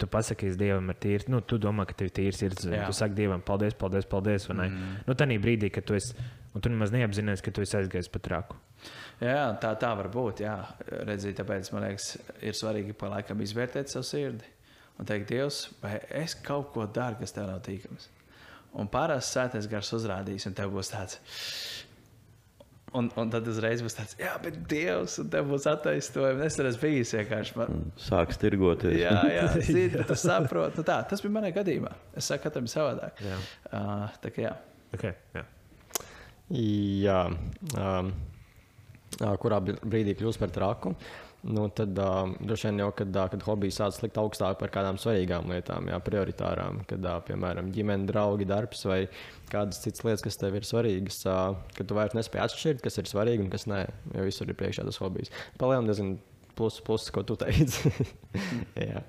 tu 0.00 0.08
pasakies 0.10 0.56
Dievam 0.60 0.88
ar 0.90 0.98
tīru, 1.02 1.28
nu, 1.34 1.42
tu 1.44 1.58
domā, 1.60 1.84
ka 1.88 1.96
tev 1.98 2.08
ir 2.08 2.16
tīrs 2.16 2.40
sirdsapziņa. 2.40 2.78
Jā. 2.80 2.88
Tu 2.88 2.96
saki 2.96 3.18
Dievam, 3.18 3.44
paldies, 3.44 3.76
paldies, 3.78 4.08
paldies. 4.08 4.48
Mm. 4.48 5.02
Nu, 5.06 5.16
tā 5.18 5.28
brīdī, 5.28 5.70
kad 5.74 5.86
tu 5.88 5.98
esi, 5.98 6.16
un 6.56 6.64
tu 6.64 6.72
nemaz 6.72 6.94
neapzinājies, 6.94 7.44
ka 7.44 7.52
tu 7.54 7.64
esi 7.64 7.76
aizgājis 7.82 8.10
pat 8.12 8.30
rāku. 8.32 8.58
Jā, 9.22 9.44
tā, 9.62 9.74
tā 9.78 9.92
var 9.98 10.08
būt. 10.12 10.42
Jā. 10.42 10.56
Redzīt, 11.06 11.36
tāpēc 11.38 11.70
man 11.74 11.86
liekas, 11.86 12.16
ir 12.42 12.58
svarīgi 12.58 12.96
pa 12.98 13.12
laikam 13.12 13.42
izvērtēt 13.44 13.92
savu 13.92 14.08
sirdi 14.08 14.48
un 15.00 15.08
teikt, 15.08 15.30
Dievs, 15.32 15.62
vai 15.82 15.96
es 16.22 16.34
kaut 16.38 16.72
ko 16.74 16.86
daru, 16.86 17.18
kas 17.20 17.34
tev 17.34 17.48
nav 17.48 17.62
tīkams. 17.66 18.10
Un 18.78 18.88
parasti 18.92 19.36
sēties 19.36 19.68
gars 19.70 19.90
uzrādīs, 19.96 20.46
un 20.48 20.54
tev 20.56 20.72
būs 20.74 20.92
tāds. 20.92 21.18
Un, 22.96 23.06
un 23.16 23.30
tad 23.32 23.46
uzreiz 23.48 23.80
būs 23.80 23.96
tāds, 23.96 24.16
jā, 24.20 24.34
bet 24.44 24.58
Dievs, 24.68 25.16
un 25.22 25.30
tev 25.32 25.48
būs 25.48 25.64
attaisnojums. 25.70 26.44
Es 26.44 26.58
tur 26.58 26.68
esmu 26.68 26.84
bijis 26.84 27.14
vienkārši. 27.16 27.56
Man, 27.60 27.86
Sāks 28.00 28.40
tirgoties. 28.40 28.98
jā, 29.00 29.14
jā, 29.32 29.46
zini, 29.68 30.04
tu 30.08 30.16
saproti. 30.20 30.80
Nu, 30.80 30.86
tā, 30.88 30.98
tas 31.08 31.24
bija 31.24 31.38
manā 31.38 31.52
gadījumā. 31.56 31.94
Es 32.16 32.28
saku, 32.28 32.44
katram 32.46 32.68
ir 32.68 32.74
savādāk. 32.74 33.22
Jā. 33.24 33.40
Uh, 33.72 34.04
tā 34.22 34.34
kā 34.34 34.44
jā. 34.44 34.52
Okay, 34.92 35.16
jā. 35.32 35.46
Jā, 36.52 37.20
um, 37.80 38.12
kurā 39.18 39.60
br- 39.64 39.82
brīdī 39.84 40.16
kļūst 40.18 40.40
par 40.40 40.54
traku. 40.54 40.94
Nu, 41.42 41.64
tad 41.74 41.96
uh, 41.98 42.30
droši 42.38 42.68
vien 42.68 42.84
jau, 42.84 42.92
kad, 42.94 43.16
uh, 43.18 43.26
kad 43.32 43.42
hobijs 43.42 43.80
sācis 43.80 44.04
likt 44.04 44.18
augstāk 44.20 44.60
par 44.60 44.70
kādām 44.70 44.98
svarīgām 45.02 45.50
lietām, 45.50 45.88
jā, 45.90 45.96
prioritārām, 46.06 46.84
kad, 46.86 47.02
uh, 47.02 47.16
piemēram, 47.26 47.72
ģimene, 47.74 48.06
draugi, 48.06 48.46
darbs 48.46 48.84
vai 48.86 49.00
kādas 49.50 49.82
citas 49.82 50.04
lietas, 50.06 50.22
kas 50.22 50.38
tev 50.38 50.54
ir 50.54 50.68
svarīgas, 50.68 51.18
uh, 51.26 51.56
kad 51.74 51.90
tu 51.90 51.98
vairs 51.98 52.14
nespēji 52.14 52.44
atšķirt, 52.44 52.84
kas 52.86 53.00
ir 53.02 53.10
svarīgi 53.10 53.42
un 53.42 53.50
kas 53.50 53.66
nē, 53.66 53.82
jo 54.14 54.28
visur 54.28 54.54
ir 54.54 54.58
priekšā 54.60 54.86
tas 54.86 55.02
hobijs. 55.02 55.34
Palielināt 55.58 55.90
diezgan 55.90 56.14
plus, 56.54 56.78
plus, 56.86 57.10
ko 57.10 57.26
tu 57.26 57.34
teici. 57.40 57.90
jā. 58.92 59.02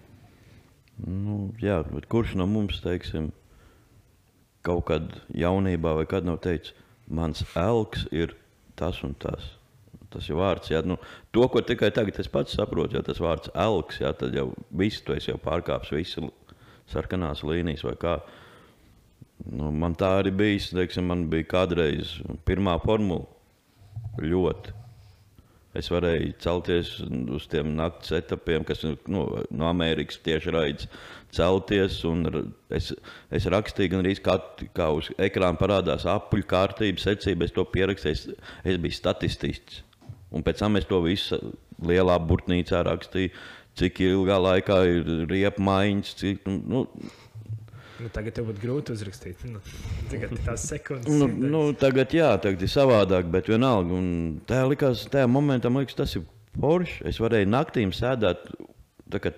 Nu, 1.06 1.52
jā, 1.62 1.84
bet 1.94 2.10
kurš 2.10 2.34
no 2.42 2.50
mums, 2.50 2.82
teiksim, 2.82 3.30
kaut 4.66 4.88
kad 4.89 5.20
jaunībā 5.38 5.94
vai 6.00 6.10
kad 6.10 6.26
nav 6.26 6.42
teicis, 6.42 6.74
mans 7.06 7.46
elks 7.54 8.08
ir 8.10 8.34
tas 8.80 9.06
un 9.06 9.13
tas. 9.22 9.54
Tas 10.13 10.30
ir 10.30 10.38
vārds, 10.38 10.69
jā, 10.69 10.84
nu, 10.86 10.99
to, 11.34 11.47
ko 11.49 11.63
tikai 11.65 11.89
tagad 11.95 12.19
es 12.21 12.30
pats 12.32 12.54
saprotu, 12.58 12.97
ja 12.97 13.04
tas 13.06 13.21
vārds 13.23 13.52
elks, 13.58 13.99
jā, 14.04 14.13
tad 14.17 14.36
jau 14.38 14.52
viss, 14.69 15.02
tu 15.02 15.15
esi 15.15 15.32
jau 15.32 15.39
pārkāpis 15.41 15.93
visu 15.95 16.30
sarkanās 16.91 17.43
līnijas 17.47 17.86
vai 17.88 17.95
kā. 17.99 18.17
Nu, 19.49 19.71
man 19.76 19.97
tā 19.99 20.12
arī 20.21 20.32
bijis, 20.38 20.69
teiksim, 20.71 21.10
man 21.10 21.26
bija 21.32 21.49
kādreiz 21.56 22.19
pirmā 22.47 22.78
formula 22.84 23.26
ļoti. 24.21 24.84
Es 25.73 25.89
varēju 25.89 26.36
celties 26.38 26.91
uz 27.34 27.47
tiem 27.49 27.71
naktas 27.73 28.13
etapiem, 28.13 28.62
kas 28.67 28.84
nu, 28.86 29.23
no 29.49 29.65
Amerikas 29.65 30.19
tieši 30.21 30.54
raidījis, 30.54 30.89
celties. 31.34 32.04
un 32.06 32.28
Es, 32.73 32.91
es 33.34 33.47
rakstīju, 33.49 33.91
gan 33.95 34.04
arī 34.04 34.13
kā, 34.21 34.38
kā 34.73 34.91
uz 34.93 35.10
ekrāna 35.21 35.58
parādās 35.58 36.06
apuļu 36.10 36.45
kārtība, 36.49 37.02
secība. 37.02 37.45
Es 37.45 37.54
to 37.54 37.65
pierakstīju, 37.69 38.13
es, 38.13 38.54
es 38.65 38.80
biju 38.82 38.97
statistists. 38.97 39.82
Un 40.34 40.46
pēc 40.46 40.63
tam 40.63 40.80
es 40.80 40.88
to 40.89 41.02
visu 41.06 41.39
lielā 41.84 42.15
burtnīcā 42.22 42.82
rakstīju, 42.88 43.34
cik 43.80 44.02
ilgā 44.06 44.39
laikā 44.41 44.80
ir 44.89 45.12
riepa 45.30 45.63
maiņas. 45.63 46.15
Cik, 46.22 46.50
nu, 46.50 46.88
Nu, 48.04 48.10
tagad 48.12 48.34
tev 48.36 48.50
būtu 48.50 48.60
grūti 48.60 48.91
uzrakstīt. 48.98 49.43
Nu, 49.48 49.62
tagad 50.12 50.34
tās 50.43 50.65
sekundes. 50.67 51.08
Nu, 51.08 51.28
nu, 51.30 51.62
tagad, 51.80 52.12
jā, 52.12 52.34
tagad 52.41 52.65
ir 52.65 52.72
savādāk, 52.72 53.30
bet 53.32 53.48
vienalga. 53.48 53.96
Un 53.96 54.08
tajā, 54.50 54.65
likās, 54.67 55.06
tajā 55.13 55.30
momentā 55.32 55.72
man 55.72 55.86
liekas, 55.86 55.96
tas 56.02 56.15
ir 56.19 56.26
forši. 56.58 57.04
Es 57.08 57.22
varēju 57.24 57.48
naktīm 57.54 57.93
sēdēt, 57.96 58.50
kā 59.13 59.32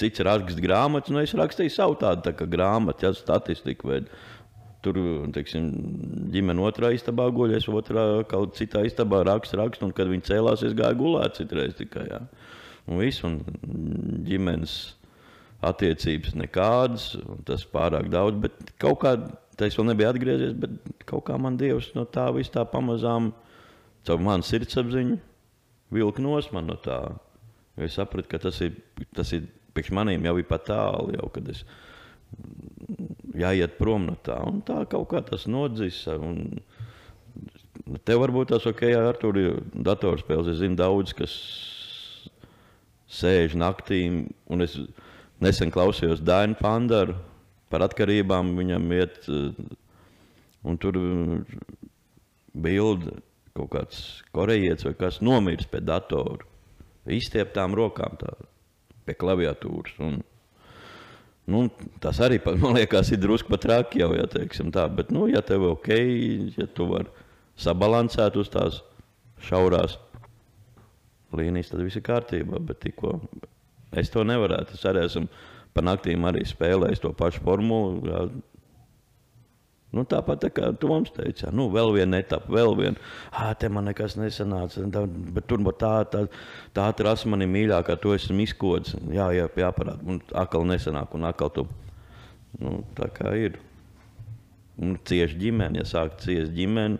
cits 0.00 0.24
raksta 0.26 0.64
grāmatas, 0.64 1.12
un 1.12 1.22
es 1.22 1.36
rakstīju 1.38 1.72
savu 1.72 1.98
tādu 2.00 2.26
tā 2.26 2.48
grāmatu, 2.56 3.06
ja 3.06 3.12
statistiku. 3.16 3.92
Vai, 3.92 4.00
Tur, 4.86 4.98
teiksim, 5.34 5.64
ģimene 6.30 6.62
otrā 6.62 6.92
istabā 6.94 7.24
guļ, 7.34 7.56
es 7.56 7.64
otrā 7.66 8.04
kaut 8.30 8.54
citā 8.54 8.84
istabā 8.86 9.24
rakstu, 9.26 9.58
rakstu, 9.58 9.88
un 9.88 9.94
kad 9.96 10.06
viņi 10.06 10.28
cēlās, 10.28 10.62
es 10.62 10.76
gāju 10.78 11.00
gulēt 11.00 11.40
citreiz 11.40 11.74
tikai. 11.74 12.04
Jā. 12.12 12.20
Un 12.86 13.00
viss, 13.02 13.24
un 13.26 13.40
ģimenes 14.28 14.76
attiecības 15.66 16.36
nekādas, 16.38 17.08
tas 17.48 17.64
pārāk 17.72 18.06
daudz, 18.12 18.38
bet 18.44 18.76
kaut 18.82 19.00
kā, 19.02 19.16
tā 19.58 19.66
es 19.66 19.78
vēl 19.78 19.88
nebiju 19.90 20.12
atgriezies, 20.12 20.54
bet 20.62 20.76
kaut 21.08 21.26
kā 21.26 21.38
man 21.40 21.58
Dievs 21.58 21.90
no 21.96 22.06
tā 22.06 22.28
viss 22.36 22.52
tā 22.54 22.62
pamazām, 22.70 23.32
caur 24.06 24.22
manu 24.22 24.46
sirdsapziņu, 24.46 25.18
vilka 25.96 26.22
nos 26.22 26.52
man 26.54 26.70
no 26.70 26.78
tā. 26.82 27.00
Jo 27.76 27.88
es 27.88 27.98
sapratu, 27.98 28.30
ka 28.30 28.40
tas 28.46 28.60
ir, 28.64 28.78
tas 29.16 29.34
ir 29.36 29.48
priekš 29.74 29.92
manīm 29.96 30.24
jau 30.24 30.36
ir 30.40 30.46
pat 30.48 30.68
tālu, 30.70 31.12
jau 31.18 31.28
kad 31.34 31.50
es 31.52 31.64
jāiet 33.36 33.76
prom 33.78 34.06
no 34.08 34.16
tā, 34.24 34.38
un 34.48 34.62
tā 34.66 34.82
kaut 34.90 35.08
kā 35.12 35.22
tas 35.26 35.46
nodzisa. 35.50 36.18
Un, 36.20 36.60
Tev 38.08 38.18
varbūt 38.18 38.48
tas 38.50 38.64
ok, 38.66 38.82
ar 38.98 39.18
to 39.20 39.30
ir 39.38 39.58
datorspēles. 39.70 40.48
Es 40.50 40.58
zinu 40.58 40.78
daudz, 40.78 41.12
kas 41.14 41.34
sēž 43.12 43.54
naktī, 43.60 44.00
es 44.64 44.74
nesen 45.44 45.70
klausījos 45.70 46.24
Dainu 46.24 46.56
Pandaru 46.58 47.14
par 47.70 47.84
atkarībām 47.86 48.56
viņam 48.58 48.90
iet, 48.96 49.28
un 50.66 50.80
tur 50.82 50.98
bilde 52.56 53.20
kaut 53.56 53.70
kāds 53.72 54.00
korejietis 54.34 54.88
vai 54.88 54.94
kas 54.98 55.20
nomiris 55.24 55.68
pie 55.70 55.80
datora, 55.84 56.44
izstieptām 57.06 57.76
rokām 57.76 58.18
tā, 58.20 58.32
pie 59.06 59.16
klaviatūras. 59.16 59.96
Un, 60.02 60.18
nu, 61.50 61.66
tas 62.02 62.20
arī 62.24 62.40
man 62.62 62.76
liekas, 62.78 63.12
ir 63.12 63.22
drusku 63.22 63.52
pat 63.52 63.64
traki 63.66 64.02
jau, 64.02 64.12
ja 64.16 64.26
teiksim 64.30 64.72
tā. 64.74 64.86
Bet, 64.92 65.12
nu, 65.14 65.26
ja 65.30 65.42
tev 65.46 65.68
ok, 65.72 65.92
ja 66.58 66.68
tu 66.74 66.88
vari 66.90 67.10
sabalansēt 67.60 68.36
uz 68.36 68.50
tās 68.52 68.82
šaurās 69.46 69.96
līnijas, 71.36 71.72
tad 71.72 71.84
viss 71.84 71.98
ir 71.98 72.04
kārtībā. 72.06 72.60
Bet 72.68 72.82
tikko 72.84 73.18
es 73.96 74.10
to 74.12 74.24
nevarētu. 74.26 74.76
Es 74.76 74.84
arī 74.88 75.06
esmu 75.06 75.26
pa 75.76 75.84
naktīm 75.84 76.24
arī 76.28 76.44
spēlējis 76.48 77.02
to 77.04 77.12
pašu 77.16 77.42
formulu. 77.44 78.00
Jā. 78.08 78.26
Nu, 79.94 80.02
tāpat 80.04 80.40
tā 80.42 80.50
kā 80.50 80.72
teici, 81.14 81.44
jā, 81.46 81.52
nu, 81.54 81.68
vēl 81.70 81.92
viena 81.94 82.18
etapa, 82.18 82.50
vēl 82.52 82.74
viena. 82.76 82.96
Ah, 83.32 83.52
te 83.54 83.68
man 83.68 83.84
nekas 83.86 84.16
nesanāca. 84.18 84.82
tā- 84.90 85.06
Bet 85.32 85.46
tur 85.46 85.58
tā, 85.58 86.04
tā, 86.10 86.28
tā 86.74 86.86
trasa 86.96 87.26
man 87.28 87.40
ir 87.42 87.48
mīļākā, 87.48 88.00
to 88.00 88.12
esmu 88.14 88.42
izkodis. 88.42 88.94
Jā, 89.08 89.30
jā, 89.32 89.48
jāparāda. 89.48 90.02
Un 90.04 90.20
atkal 90.34 90.64
nesanāk, 90.64 91.14
un 91.14 91.22
atkal 91.24 91.50
tu. 91.50 91.68
Nu, 92.58 92.84
tā 92.94 93.08
kā 93.10 93.32
ir. 93.36 93.58
Un 94.78 94.98
cieši 94.98 95.38
ģimene, 95.38 95.76
ja 95.76 95.84
sāk 95.84 96.18
ciest 96.20 96.52
ģimene, 96.52 96.98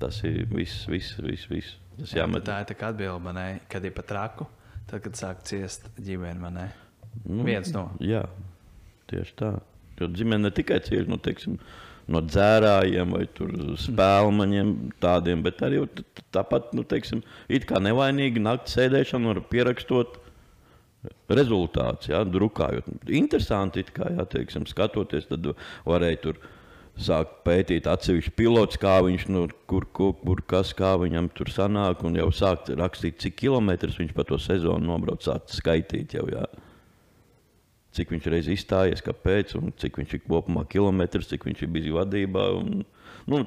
tas 0.00 0.24
ir 0.24 0.46
viss, 0.50 0.86
viss, 0.86 1.14
viss. 1.22 1.46
viss. 1.46 1.76
Tas 1.98 2.12
Jā, 2.14 2.24
jāmet. 2.24 2.44
bet 2.44 2.44
tā 2.44 2.60
ir 2.60 2.74
tā 2.74 2.78
kā 2.78 2.88
atbilde 2.92 3.22
manai, 3.22 3.60
kad 3.68 3.84
ir 3.84 3.90
pat 3.90 4.06
traku, 4.06 4.46
tad, 4.86 5.02
kad 5.02 5.12
sāk 5.12 5.42
ciest 5.44 5.88
ģimene 6.00 6.38
manai. 6.40 6.68
Nu, 7.26 7.44
Viens 7.44 7.72
no. 7.74 7.90
Jā, 8.00 8.24
tieši 9.10 9.34
tā. 9.36 9.60
Jo 10.00 10.08
ģimene 10.14 10.48
ne 10.48 10.54
tikai 10.54 10.80
cieši 10.84 11.08
no, 11.10 11.18
teiksim, 11.22 11.58
no 12.08 12.22
dzērājiem 12.24 13.14
vai 13.16 13.24
spēlmaņiem, 13.82 14.72
tādiem, 15.02 15.42
bet 15.44 15.62
arī 15.66 15.82
tāpat, 16.34 16.72
nu, 16.76 16.84
teiksim, 16.88 17.22
it 17.52 17.68
kā 17.68 17.80
nevainīgi 17.82 18.42
naktas 18.42 18.78
sēdēšana 18.78 19.34
var 19.34 19.42
pierakstot 19.52 20.20
rezultāts, 21.30 22.10
jā, 22.10 22.22
drukājot. 22.26 22.88
Interesanti, 23.14 23.84
kā, 23.94 24.10
jā, 24.16 24.24
teiksim, 24.32 24.66
skatoties, 24.68 25.28
tad 25.30 25.52
varēja 25.86 26.22
tur 26.24 26.40
sākt 26.98 27.44
pētīt 27.46 27.86
atsevišķu 27.86 28.32
pilots, 28.38 28.78
kā 28.82 28.96
viņš, 29.06 29.28
nu, 29.30 29.44
kur, 29.70 29.86
kur, 29.94 30.16
kur 30.18 30.42
kas, 30.50 30.72
kā 30.74 30.96
viņam 30.98 31.30
tur 31.36 31.52
sanāk, 31.54 32.02
un 32.08 32.18
jau 32.18 32.30
sākt 32.34 32.72
rakstīt, 32.78 33.20
cik 33.22 33.38
kilometrus 33.44 34.00
viņš 34.00 34.16
pa 34.16 34.26
to 34.26 34.40
sezonu 34.42 34.90
nobrauc, 34.90 35.22
sākt 35.22 35.54
skaitīt 35.54 36.18
jau, 36.18 36.26
jā 36.32 36.46
cik 37.96 38.12
viņš 38.14 38.28
reiz 38.32 38.50
izstājies, 38.52 39.02
kāpēc, 39.04 39.56
un 39.58 39.72
cik 39.80 40.00
viņš 40.00 40.14
ir 40.16 40.24
kopumā 40.26 40.64
kilometrus, 40.70 41.30
cik 41.30 41.48
viņš 41.48 41.64
ir 41.64 41.72
bijis 41.74 41.94
vadībā. 41.96 42.48
Un, 42.60 42.84
nu, 43.30 43.42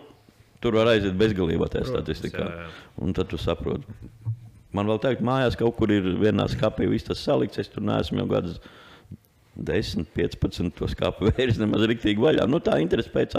tur 0.64 0.78
var 0.80 0.94
aiziet 0.94 1.18
bezgalībā 1.20 1.70
tajā 1.72 1.90
statistikā. 1.92 2.46
jā, 2.46 2.66
jā. 2.66 2.70
Un 3.02 3.16
tad 3.18 3.32
tu 3.32 3.40
saproti. 3.42 3.98
Man 4.76 4.88
vēl 4.88 5.02
teikt, 5.04 5.24
mājās 5.26 5.58
kaut 5.60 5.76
kur 5.80 5.92
ir 5.92 6.14
vienā 6.22 6.46
skapī 6.52 6.88
viss 6.88 7.08
tas 7.08 7.20
salikts. 7.20 7.60
Es 7.60 7.72
tur 7.72 7.84
neesmu 7.84 8.22
jau 8.22 8.28
gadus 8.32 8.62
10, 9.60 10.06
15 10.16 10.72
to 10.78 10.88
skāpu 10.88 11.28
vērts 11.28 11.60
nemaz 11.60 11.84
rīktīgi 11.92 12.24
vaļā. 12.24 12.48
Nu, 12.50 12.62
tā 12.64 12.78
interese 12.84 13.12
pēc 13.12 13.36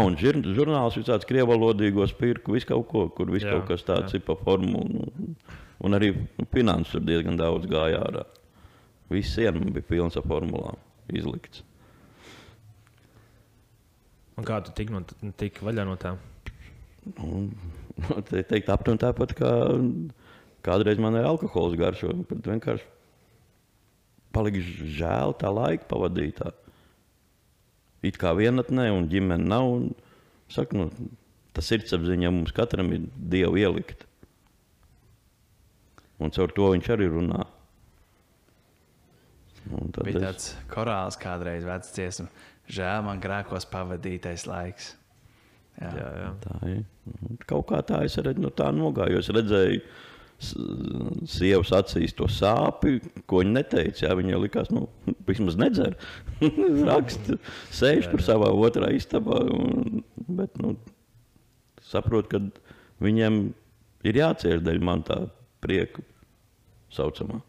un 0.00 0.16
žir, 0.20 0.40
žurnāls 0.56 0.96
visāds 0.96 1.28
krievalodīgos 1.28 2.16
pirku, 2.18 2.56
visu 2.56 2.70
kaut 2.72 2.88
ko, 2.88 3.06
kur 3.12 3.32
viss 3.32 3.44
kaut 3.48 3.68
kas 3.68 3.84
tāds 3.84 4.16
jā. 4.16 4.20
ir 4.20 4.26
pa 4.26 4.38
formu. 4.40 4.86
Un, 4.86 5.36
un 5.84 5.98
arī 5.98 6.14
nu, 6.16 6.48
finanses 6.54 6.96
tur 6.96 7.04
diezgan 7.04 7.36
daudz 7.40 7.68
gāja 7.70 8.00
ārā. 8.06 8.24
Viss 9.12 9.36
siena 9.36 9.60
bija 9.60 9.84
pilns 9.88 10.16
ar 10.18 10.26
formulām 10.28 10.78
izlikts. 11.12 11.62
Un 14.38 14.46
kā 14.48 14.58
tu 14.64 14.72
tik, 14.76 14.90
no, 14.92 15.02
tik 15.38 15.60
vaļā 15.62 15.84
no 15.86 15.98
tā? 16.00 16.14
Un, 17.20 17.50
te 18.30 18.42
teikt, 18.48 18.70
aptuveni 18.72 19.02
tāpat 19.02 19.34
kā 19.36 19.52
kādreiz 20.64 21.00
man 21.02 21.18
ir 21.18 21.28
alkohols 21.28 21.76
garšo. 21.78 22.14
Vienkārši 22.30 22.86
palika 24.32 24.62
žēl 24.98 25.36
tā 25.40 25.50
laika 25.52 25.88
pavadītā. 25.90 26.52
It 28.02 28.18
kā 28.18 28.32
vienatnē, 28.34 28.88
un 28.94 29.10
ģimene 29.10 29.46
nav. 29.46 29.68
Un, 29.76 29.90
saku, 30.50 30.78
nu, 30.78 31.10
tas 31.54 31.68
sirdsapziņā 31.70 32.32
mums 32.32 32.54
katram 32.56 32.90
ir 32.96 33.04
dievu 33.14 33.60
ielikt. 33.60 34.06
Un 36.22 36.32
caur 36.34 36.54
to 36.54 36.70
viņš 36.72 36.88
arī 36.94 37.10
runā. 37.10 37.44
Tad 39.92 40.04
Bija 40.04 40.18
es- 40.18 40.24
tāds 40.24 40.46
korāls 40.72 41.18
kādreiz 41.20 41.64
vecs 41.64 41.92
dziesma. 41.94 42.28
Žēl 42.72 43.04
man 43.04 43.20
grēkos 43.20 43.66
pavadītais 43.70 44.46
laiks. 44.46 44.94
Jā, 45.80 45.90
Jā, 45.96 46.08
jā. 46.20 46.30
Tā 46.44 46.56
ir. 46.68 46.82
Kaut 47.48 47.66
kā 47.70 47.80
tā 47.82 48.02
es 48.04 48.16
arī 48.20 48.36
no 48.38 48.50
tā 48.50 48.68
nogāju. 48.74 49.18
Es 49.18 49.28
redzēju, 49.32 49.80
sievas 51.30 51.70
acīs 51.76 52.14
to 52.18 52.26
sāpju, 52.30 53.00
ko 53.30 53.40
viņa 53.42 53.54
neteica. 53.56 54.06
Jā, 54.08 54.16
viņa 54.18 54.40
likās, 54.42 54.70
nu, 54.74 54.88
vismaz 55.28 55.56
nedzer. 55.60 55.96
Raksta, 56.90 57.38
sēž 57.74 58.10
tur 58.12 58.24
savā 58.24 58.50
otrā 58.52 58.90
istabā. 58.96 59.40
Un, 59.54 60.02
bet, 60.28 60.58
nu, 60.62 60.74
saprot, 61.86 62.28
ka 62.32 62.40
viņiem 63.02 63.40
ir 64.08 64.18
jācieš 64.22 64.62
dēļ 64.66 64.82
man 64.82 65.02
tā 65.06 65.22
prieka 65.62 66.02
saucamā. 66.92 67.40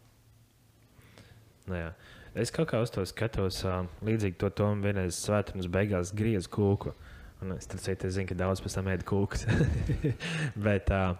Nu, 1.64 1.78
jā. 1.78 1.90
es 2.36 2.52
kaut 2.52 2.68
kā 2.72 2.80
uz 2.84 2.92
to 2.92 3.04
skatos, 3.08 3.62
uh, 3.64 3.86
līdzīgi 4.04 4.36
to 4.40 4.50
Tomu 4.52 4.84
vienreiz 4.84 5.16
svētdienas 5.22 5.70
beigās 5.72 6.12
griezu 6.16 6.50
kūku. 6.52 6.94
Un 7.42 7.56
es, 7.56 7.66
citu, 7.68 8.08
es 8.08 8.14
zinu, 8.16 8.28
ka 8.30 8.36
daudz 8.38 8.62
pēc 8.64 8.76
tam 8.78 8.90
ēd 8.92 9.04
kūkus. 9.08 9.46
Bet 10.66 10.92
uh, 10.94 11.16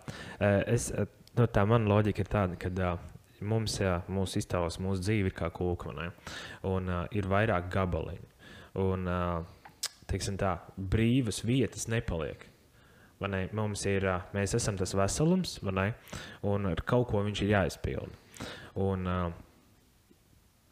es, 0.68 0.90
uh, 0.92 1.08
nu, 1.38 1.48
tā 1.48 1.64
mana 1.68 1.90
loģika 1.90 2.24
ir 2.24 2.30
tāda, 2.32 2.60
ka 2.60 2.70
uh, 2.70 3.10
mums, 3.44 3.78
jā, 3.80 3.98
mūsu 4.12 4.40
iztēlos, 4.40 4.80
mūsu 4.82 5.04
dzīve 5.04 5.32
ir 5.32 5.36
kā 5.36 5.50
kūka, 5.54 5.92
un 6.70 6.90
uh, 6.92 7.04
ir 7.16 7.28
vairāk 7.30 7.68
gabaliņu. 7.72 8.32
Un, 8.84 9.08
uh, 9.08 9.54
tā, 10.40 10.56
brīvas 10.76 11.44
vietas 11.44 11.88
nepaliek. 11.88 12.50
Ne? 13.24 13.46
Mums 13.56 13.84
ir, 13.88 14.04
ā, 14.10 14.18
mēs 14.34 14.52
esam 14.58 14.76
tas 14.76 14.92
veselums, 14.96 15.56
un 15.62 16.66
ar 16.68 16.82
kaut 16.84 17.08
ko 17.08 17.22
viņš 17.24 17.42
ir 17.44 17.52
jāizpilda. 17.54 18.18
Un, 18.84 19.06
ā, 19.08 19.18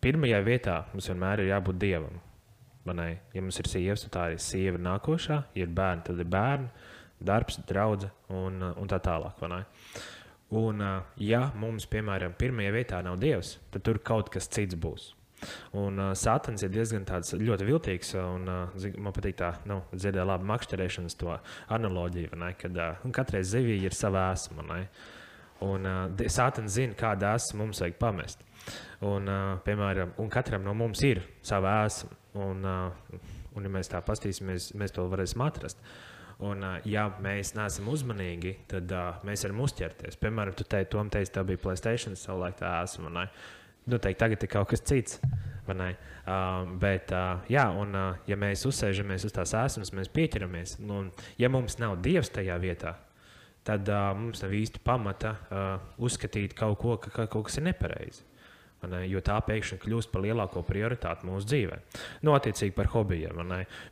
pirmajā 0.03 0.43
vietā 0.47 0.77
mums 0.93 1.09
vienmēr 1.11 1.43
ir 1.43 1.53
jābūt 1.53 1.79
dievam. 1.81 2.21
ne? 2.91 3.09
Ja 3.35 3.43
mums 3.43 3.59
ir 3.62 3.71
sievas, 3.71 4.03
tad 4.07 4.12
tā 4.17 4.27
ir 4.33 4.43
sieva 4.43 4.79
nākošā, 4.79 5.38
ja 5.55 5.67
ir 5.67 5.73
bērni, 5.73 6.03
tad 6.09 6.19
ir 6.19 6.29
bērni, 6.31 6.69
darbs, 7.21 7.61
draudzene 7.69 8.12
un, 8.29 8.61
ā, 8.62 8.75
un 8.77 8.91
tā 8.91 8.99
tālāk. 9.03 9.43
Un, 10.53 10.83
ā, 10.85 10.93
ja 11.17 11.47
mums, 11.57 11.87
piemēram, 11.87 12.35
pirmajā 12.38 12.73
vietā 12.75 13.03
nav 13.03 13.19
dievs, 13.23 13.59
tad 13.71 13.87
tur 13.87 14.03
kaut 14.05 14.33
kas 14.33 14.51
cits 14.51 14.75
būs. 14.75 15.12
Un 15.75 15.99
uh, 15.99 16.12
Sātans 16.19 16.62
ir 16.62 16.71
diezgan 16.73 17.07
tāds 17.09 17.35
ļoti 17.38 17.67
viltīgs. 17.67 18.12
Un, 18.21 18.47
uh, 18.51 18.87
man 19.03 19.15
patīk 19.17 19.38
tā, 19.41 19.55
nu, 19.69 19.81
dzirdēt, 19.95 20.23
labi 20.29 20.49
makšķerēšanas 20.51 21.19
to 21.19 21.35
analoģiju, 21.75 22.37
ne, 22.38 22.53
kad 22.59 22.79
uh, 22.79 23.11
katrai 23.15 23.43
zivij 23.47 23.88
ir 23.88 23.97
sava 23.97 24.29
esma. 24.37 24.83
Un 25.62 25.88
uh, 25.88 26.25
Sātans 26.31 26.77
zina, 26.79 26.97
kādu 26.99 27.29
esmu 27.33 27.65
mums 27.65 27.83
vajag 27.83 27.99
pamest. 28.01 28.47
Un, 29.03 29.27
uh, 29.27 29.59
piemēram, 29.66 30.14
un 30.22 30.31
katram 30.31 30.62
no 30.66 30.75
mums 30.79 31.03
ir 31.07 31.22
sava 31.42 31.81
esma. 31.87 32.14
Un, 32.38 32.62
uh, 32.64 33.20
un 33.57 33.66
ja 33.66 33.72
mēs 33.72 33.90
tā 33.92 34.01
paskatīsimies, 34.05 34.72
mēs 34.79 34.94
to 34.96 35.05
varēsim 35.11 35.42
atrast. 35.44 35.81
Un, 36.42 36.62
uh, 36.64 36.79
ja 36.88 37.09
mēs 37.22 37.53
neesam 37.59 37.90
uzmanīgi, 37.92 38.55
tad 38.70 38.92
uh, 38.94 39.18
mēs 39.27 39.44
varam 39.46 39.64
uzķerties. 39.66 40.18
Piemēram, 40.22 40.57
tu 40.59 40.66
teici, 40.66 40.90
Tom, 40.94 41.11
teici, 41.12 41.35
tā 41.35 41.44
bija 41.46 41.61
Playstation, 41.62 42.16
savulaik 42.18 42.57
tā 42.62 42.77
esmu. 42.83 43.11
ne? 43.12 43.27
Nu, 43.87 43.98
teikt, 43.98 44.20
tagad 44.22 44.42
ir 44.42 44.51
kaut 44.51 44.70
kas 44.70 44.85
cits. 44.87 45.18
Uh, 45.62 46.66
bet, 46.83 47.12
uh, 47.14 47.42
jā, 47.51 47.68
un, 47.79 47.94
uh, 47.94 48.18
ja 48.27 48.38
mēs 48.38 48.64
uzsēžamies 48.66 49.27
uz 49.27 49.35
tās 49.35 49.55
esmas, 49.59 49.92
mēs 49.94 50.11
pieķeramies. 50.14 50.77
Nu, 50.83 51.05
un, 51.05 51.12
ja 51.38 51.51
mums 51.51 51.79
nav 51.83 51.96
dievs 52.03 52.31
tajā 52.35 52.59
vietā, 52.62 52.96
tad 53.66 53.87
uh, 53.90 54.11
mums 54.18 54.42
nav 54.42 54.55
īsti 54.59 54.83
pamata 54.87 55.37
uh, 55.38 55.72
uzskatīt 56.03 56.55
kaut 56.59 56.79
ko, 56.83 56.96
ka, 57.03 57.14
ka 57.14 57.27
kaut 57.31 57.46
kas 57.48 57.59
ir 57.59 57.66
nepareizi. 57.70 58.27
Jo 59.07 59.21
tā 59.23 59.37
pēkšņi 59.47 59.79
kļūst 59.83 60.11
par 60.12 60.25
lielāko 60.25 60.62
prioritāti 60.66 61.29
mūsu 61.29 61.49
dzīvē. 61.51 61.79
Nu, 62.27 62.35
attiecīgi 62.35 62.75
par 62.75 62.90
hobijiem. 62.95 63.38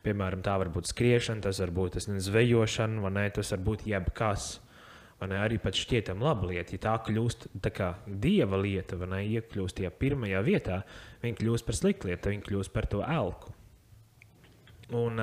Piemēram, 0.05 0.43
tā 0.43 0.57
var 0.59 0.73
būt 0.75 0.91
skriešana, 0.91 1.45
tas 1.47 1.61
var 1.63 1.71
būt 1.77 2.01
nezinu, 2.01 2.23
zvejošana, 2.27 3.13
ne, 3.15 3.29
tas 3.35 3.55
var 3.55 3.63
būt 3.71 3.87
jebkas. 3.91 4.51
Ne, 5.21 5.37
arī 5.37 5.59
pat 5.61 5.77
šķietam 5.77 6.23
laba 6.25 6.49
lieta, 6.49 6.73
ja 6.73 6.81
tā 6.81 6.95
kļūst 7.05 7.51
tā 7.61 7.71
kā 7.77 7.91
dieva 8.09 8.57
lieta, 8.57 8.97
vai 8.97 9.11
ne, 9.11 9.19
iekļūst 9.37 9.77
tajā 9.77 9.91
pirmajā 10.01 10.41
vietā, 10.47 10.79
viņa 11.21 11.37
kļūst 11.43 11.67
par 11.67 11.77
sliktu 11.77 12.09
lietu, 12.09 12.33
viņa 12.33 12.47
kļūst 12.47 12.73
par 12.73 12.89
to 12.89 13.05
elku. 13.05 13.53
Un, 14.97 15.21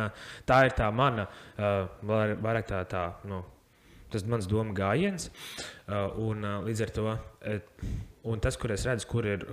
tā 0.47 0.59
ir 0.69 0.77
tā 0.77 0.91
mana, 0.93 1.25
var- 1.57 2.37
vairāk 2.39 2.69
tā, 2.69 2.85
tā 2.87 3.07
nu, 3.27 3.41
Tas 4.07 4.23
mans 4.23 4.47
domu 4.47 4.71
gājiens. 4.75 5.27
Un, 6.23 6.45
līdz 6.63 6.83
ar 6.85 6.91
to 6.95 7.15
un 8.27 8.41
tas, 8.43 8.57
kur 8.59 8.73
es 8.75 8.85
redzu, 8.87 9.07
kur 9.09 9.27
ir 9.27 9.45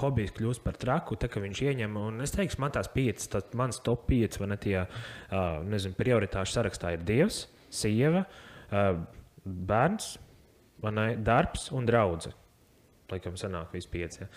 hobijs 0.00 0.32
kļūst 0.36 0.64
par 0.64 0.78
traku, 0.80 1.18
tad, 1.20 1.32
kad 1.34 1.44
viņš 1.44 1.62
ieņem, 1.68 1.98
un 2.00 2.24
es 2.24 2.34
teikšu, 2.34 2.60
man 2.62 2.74
tās 2.74 2.88
piecas, 2.92 3.28
tas 3.32 3.52
mans 3.58 3.82
top 3.84 4.06
5 4.10 4.40
vai 4.42 4.50
ne 4.52 4.58
tie 4.62 4.78
uh, 4.82 5.60
nezinu, 5.68 5.96
prioritāšu 5.98 6.58
sarakstā 6.58 6.94
ir 6.96 7.04
Dievs, 7.06 7.44
sieva, 7.72 8.24
uh, 8.70 8.98
bērns, 9.44 10.16
ne, 10.86 11.08
darbs 11.26 11.70
un 11.76 11.88
draudzene. 11.88 12.36
Laikam, 13.12 13.36
sanāk, 13.38 13.70
visi 13.74 13.90
pieci. 13.92 14.24
Ja. 14.24 14.30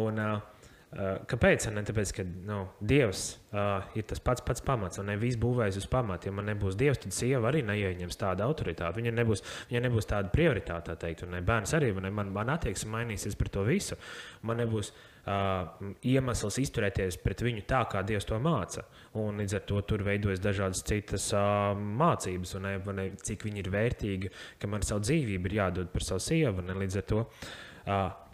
Un, 0.00 0.20
Uh, 0.24 0.53
kāpēc? 0.94 1.66
Ne 1.74 1.82
tāpēc, 1.86 2.10
ka 2.14 2.24
nu, 2.46 2.60
Dievs 2.78 3.24
uh, 3.50 3.82
ir 3.98 4.04
tas 4.06 4.20
pats, 4.22 4.42
pats 4.46 4.62
pamats, 4.62 5.00
un 5.02 5.08
nevis 5.10 5.34
būvēs 5.40 5.78
uz 5.80 5.88
pamata. 5.90 6.28
Ja 6.28 6.34
man 6.36 6.46
nebūs 6.46 6.76
Dievs, 6.78 7.00
tad 7.02 7.16
sieva 7.16 7.50
arī 7.50 7.64
neieņems 7.66 8.20
tādu 8.20 8.44
autoritāti. 8.46 9.00
Viņa 9.00 9.14
nebūs, 9.16 9.42
viņa 9.72 9.82
nebūs 9.88 10.06
tāda 10.10 10.30
prioritāte, 10.30 10.92
tā 10.92 10.98
teikt. 11.06 11.24
Un 11.26 11.34
ne, 11.34 11.42
bērns 11.46 11.74
arī 11.74 11.90
ne, 11.98 12.14
man, 12.14 12.30
man 12.34 12.54
attieksme 12.54 12.94
mainīsies 12.94 13.34
par 13.40 13.50
to 13.56 13.66
visu. 13.66 13.98
Man 14.46 14.62
nebūs 14.62 14.92
uh, 14.94 15.90
iemesls 16.06 16.60
izturēties 16.62 17.18
pret 17.26 17.42
viņu 17.42 17.66
tā, 17.74 17.82
kā 17.90 18.06
Dievs 18.06 18.30
to 18.30 18.38
māca. 18.38 18.86
Un 19.18 19.42
līdz 19.42 19.58
ar 19.58 19.66
to 19.66 19.82
tur 19.90 20.06
veidojas 20.06 20.42
dažādas 20.44 20.86
citas 20.86 21.26
uh, 21.34 21.74
mācības, 21.74 22.54
un 22.60 22.68
ne, 22.70 22.78
ne, 23.00 23.10
cik 23.18 23.48
viņi 23.48 23.64
ir 23.64 23.74
vērtīgi, 23.74 24.34
ka 24.62 24.70
man 24.70 24.86
savu 24.86 25.02
dzīvību 25.08 25.50
ir 25.50 25.60
jādod 25.64 25.94
par 25.94 26.06
savu 26.06 26.22
sievu. 26.22 26.62
Ne, 26.62 26.78
līdz 26.84 27.02
ar 27.02 27.08
to 27.10 27.24
uh, 27.26 27.54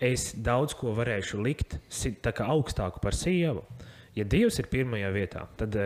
es 0.01 0.31
daudz 0.39 0.77
ko 0.79 0.95
varēšu 0.97 1.41
likt 1.43 1.79
augstāku 2.45 3.03
par 3.03 3.17
sievu. 3.17 3.65
Ja 4.15 4.27
Dievs 4.27 4.59
ir 4.59 4.69
pirmajā 4.71 5.11
vietā, 5.15 5.47
tad 5.59 5.77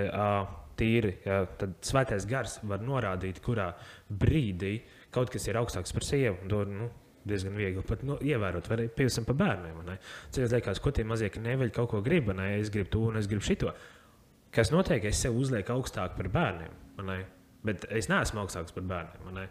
tīri, 0.79 1.17
tad 1.25 1.79
svētais 1.85 2.27
gars 2.29 2.59
var 2.67 2.83
norādīt, 2.85 3.41
kurā 3.45 3.71
brīdī 4.09 4.79
kaut 5.15 5.31
kas 5.31 5.47
ir 5.49 5.59
augstāks 5.61 5.95
par 5.95 6.07
sievu. 6.07 6.49
To, 6.51 6.65
nu, 6.69 6.89
diezgan 7.25 7.57
viegli 7.57 7.85
pat 7.87 8.03
nu, 8.05 8.19
ievērot, 8.21 8.69
vai 8.69 8.89
piemēram 8.89 9.29
par 9.29 9.39
bērniem. 9.41 9.79
Cilvēks 10.35 10.57
liekas, 10.59 10.83
ko 10.85 10.93
tie 10.93 11.07
mazie 11.09 11.31
neveļi 11.33 11.75
kaut 11.75 11.93
ko 11.95 12.03
grib, 12.05 12.33
ne? 12.37 12.55
es 12.59 12.73
gribu 12.75 12.93
to 12.93 13.07
un 13.09 13.21
es 13.21 13.31
gribu 13.31 13.47
šito. 13.47 13.73
Kas 14.55 14.71
notiek, 14.75 15.05
es 15.09 15.23
sev 15.25 15.37
uzlieku 15.39 15.75
augstāk 15.75 16.19
par 16.19 16.31
bērniem. 16.35 16.77
Bet 17.65 17.87
es 17.97 18.11
neesmu 18.11 18.43
augstāks 18.43 18.75
par 18.77 18.85
bērniem. 18.89 19.31
Ne? 19.33 19.47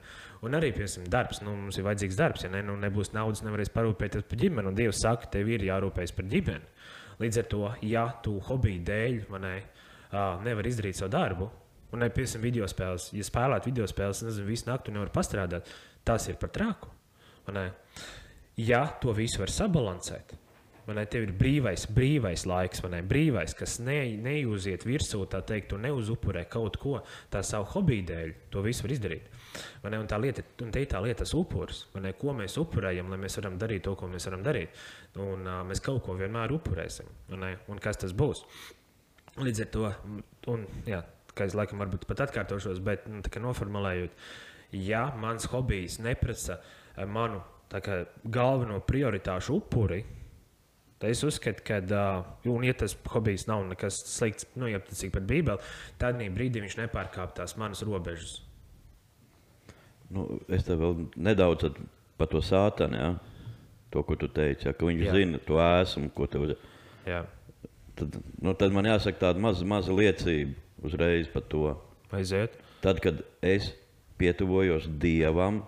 Un 0.45 0.53
arī, 0.57 0.69
piemēram, 0.75 1.07
darbs. 1.09 1.41
Nu, 1.41 1.55
mums 1.57 1.79
ir 1.79 1.87
vajadzīgs 1.87 2.19
darbs. 2.19 2.43
Ja 2.45 2.51
ne, 2.53 2.61
nu, 2.65 2.75
nebūs 2.77 3.09
naudas, 3.15 3.41
nevarēs 3.45 3.73
parūpēties 3.73 4.27
par 4.29 4.41
ģimeni. 4.43 4.69
Un 4.69 4.77
Dievs 4.77 5.01
saka, 5.01 5.31
tev 5.33 5.49
ir 5.49 5.65
jārūpējas 5.65 6.13
par 6.13 6.29
ģimeni. 6.29 6.69
Līdz 7.23 7.39
ar 7.41 7.49
to, 7.49 7.63
ja 7.85 8.05
tu 8.25 8.35
hobiju 8.47 8.83
dēļ 8.87 9.17
ne, 9.41 9.53
nevar 10.45 10.69
izdarīt 10.69 10.97
savu 10.97 11.13
darbu, 11.13 11.49
un, 11.93 12.01
ne, 12.01 12.09
piemēram, 12.13 12.43
video 12.43 12.67
spēles, 12.69 13.09
ja 13.15 13.25
spēlēt 13.27 13.69
video 13.69 13.87
spēles, 13.89 14.23
nezinu, 14.27 14.49
visu 14.49 14.69
nakti 14.69 14.93
nevar 14.93 15.11
pastrādāt, 15.13 15.69
tas 16.05 16.27
ir 16.29 16.39
par 16.41 16.51
traku. 16.53 16.89
Ja 18.57 18.85
to 19.01 19.13
visu 19.17 19.41
var 19.41 19.53
sabalansēt, 19.53 20.35
Man 20.83 20.99
te 21.07 21.21
ir 21.23 21.31
brīvais, 21.39 21.85
brīvais 21.95 22.43
laiks, 22.49 22.81
man 22.83 22.97
ir 22.97 23.05
brīvais, 23.07 23.53
kas 23.55 23.77
ne, 23.79 23.97
neiziet 24.19 24.83
virsū, 24.83 25.21
tā 25.31 25.39
teikt, 25.47 25.71
un 25.77 25.85
neuzupurē 25.87 26.43
kaut 26.51 26.75
ko 26.81 26.97
tā 27.31 27.39
savu 27.45 27.69
hobiju 27.71 28.03
dēļ. 28.09 28.33
To 28.51 28.63
visu 28.65 28.83
var 28.83 28.95
izdarīt. 28.97 29.29
Ne, 29.85 29.99
un 30.01 30.09
tā 30.09 30.19
lieta, 30.19 30.43
un 30.65 30.73
te 30.73 30.83
ir 30.83 30.89
tā 30.91 30.99
lieta, 31.03 31.21
tas 31.23 31.33
upuris, 31.37 31.85
ne, 32.03 32.11
ko 32.19 32.35
mēs 32.35 32.57
upurējam, 32.59 33.11
lai 33.13 33.19
mēs 33.21 33.39
varam 33.39 33.55
darīt 33.61 33.85
to, 33.87 33.93
ko 33.99 34.09
mēs 34.11 34.27
varam 34.27 34.43
darīt. 34.43 34.83
Un, 35.15 35.45
uh, 35.47 35.61
mēs 35.69 35.83
kaut 35.83 36.01
ko 36.03 36.17
vienmēr 36.19 36.51
upurēsim. 36.57 37.11
Ne, 37.37 37.53
un 37.71 37.79
kas 37.83 38.01
tas 38.01 38.15
būs? 38.17 38.43
Līdz 39.39 39.63
ar 39.63 39.69
to, 39.73 39.91
un, 40.51 40.65
jā, 40.89 40.99
kā 41.33 41.47
es 41.47 41.55
laikam 41.57 41.79
varbūt 41.81 42.07
pat 42.09 42.25
atkārtošos, 42.27 42.81
bet 42.83 43.07
nu, 43.09 43.23
noformulējot, 43.47 44.19
ja 44.83 45.05
mans 45.21 45.47
hobijs 45.53 45.99
neprasa 46.03 46.59
manu 47.09 47.39
kā, 47.71 48.03
galveno 48.29 48.79
prioritāšu 48.85 49.57
upuri, 49.57 50.03
Tad 51.03 51.11
es 51.11 51.19
uzskatu, 51.27 51.59
ka, 51.67 51.81
un, 52.47 52.63
ja 52.63 52.71
tas 52.79 52.93
hobijs 53.11 53.43
nav 53.49 53.65
nekas 53.67 53.97
slikts, 54.07 54.45
nu, 54.55 54.69
ja 54.71 54.79
tas 54.79 55.01
ir 55.03 55.09
par 55.11 55.25
Bībeli, 55.27 55.59
tad 55.99 56.21
brīdī 56.31 56.61
viņš 56.63 56.77
nepārkāp 56.79 57.33
tās 57.35 57.57
manas 57.59 57.81
robežas. 57.83 58.37
Nu, 60.15 60.37
es 60.47 60.63
tev 60.63 60.79
vēl 60.79 61.01
nedaudz 61.27 61.73
par 62.15 62.29
to 62.31 62.39
sātanu, 62.39 62.95
ja? 62.95 63.09
to, 63.91 64.05
ko 64.07 64.15
tu 64.15 64.29
teici, 64.31 64.69
ja? 64.69 64.71
ka 64.71 64.87
viņš 64.87 65.03
jā. 65.09 65.17
zina 65.17 65.41
to 65.43 65.59
esmu, 65.59 66.07
ko 66.15 66.29
tev 66.31 66.47
ir. 66.47 66.55
Tad, 67.99 68.15
nu, 68.39 68.55
tad 68.63 68.71
man 68.71 68.87
jāsaka 68.87 69.25
tāda 69.25 69.43
maza, 69.43 69.67
maza 69.67 69.91
liecība 69.91 70.87
uzreiz 70.87 71.27
par 71.35 71.43
to. 71.51 71.65
Aiziet. 72.15 72.55
Tad, 72.79 73.03
kad 73.03 73.19
es 73.43 73.73
pietuvojos 74.23 74.87
Dievam 75.03 75.65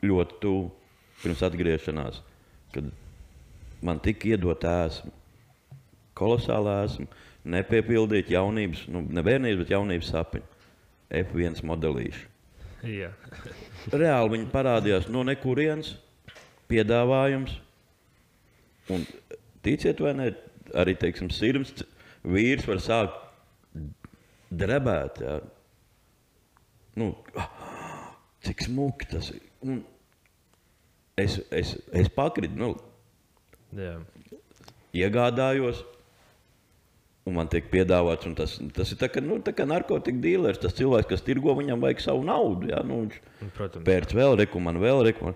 ļoti 0.00 0.40
tuvu 0.40 0.66
pirms 1.20 1.44
atgriešanās, 1.44 2.24
kad 2.72 2.88
man 3.84 4.00
tika 4.02 4.32
iedot 4.32 4.64
ēsmu. 4.68 5.12
Kolosāla 6.18 6.82
ēsma, 6.84 7.06
nepiepildīt 7.54 8.30
jaunības, 8.32 8.86
nu, 8.92 9.02
ne 9.08 9.24
bērnības, 9.24 9.62
bet 9.62 9.72
jaunības 9.74 10.12
sapņu. 10.12 10.44
F1 11.12 11.60
modelīši. 11.68 12.28
Yeah. 12.88 13.12
Reāli 13.92 14.38
viņi 14.38 14.48
parādījās 14.52 15.08
no 15.12 15.22
nekurienes, 15.26 15.92
piedāvājums. 16.70 17.58
Un, 18.92 19.04
ticiet 19.64 20.00
vai 20.02 20.14
nē, 20.18 20.30
arī 20.82 20.96
teiksim, 20.98 21.30
sirds 21.30 21.84
vīrs 22.24 22.66
var 22.68 22.80
sākt 22.82 23.18
drebēt. 24.52 25.20
Jā. 25.22 25.36
Nu, 26.98 27.12
cik 28.44 28.66
smuki 28.66 29.08
tas 29.12 29.30
ir. 29.34 29.44
Un 29.64 29.82
es, 31.16 31.38
es, 31.50 31.76
es 31.92 32.10
pakritu. 32.12 32.58
Nu, 32.58 32.72
Jā. 33.76 33.96
Iegādājos, 34.92 35.80
un 37.28 37.36
man 37.38 37.48
tiek 37.52 37.70
piedāvāts, 37.72 38.26
un 38.28 38.36
tas, 38.36 38.58
tas 38.76 38.92
ir 38.92 39.00
tā 39.00 39.08
kā, 39.12 39.22
nu, 39.24 39.38
tā 39.44 39.54
kā 39.56 39.64
narkotika 39.68 40.20
dīlers. 40.20 40.60
Tas 40.60 40.76
cilvēks, 40.76 41.08
kas 41.12 41.24
tirgo, 41.24 41.54
viņam 41.56 41.84
vajag 41.84 42.04
savu 42.04 42.26
naudu. 42.28 42.68
Jā, 42.72 42.82
nu, 42.84 43.04
viņš 43.06 43.54
Protams. 43.56 43.86
pērc 43.88 44.14
vēl 44.18 44.36
reku, 44.42 44.60
man 44.60 44.80
vēl 44.82 45.04
reku. 45.08 45.32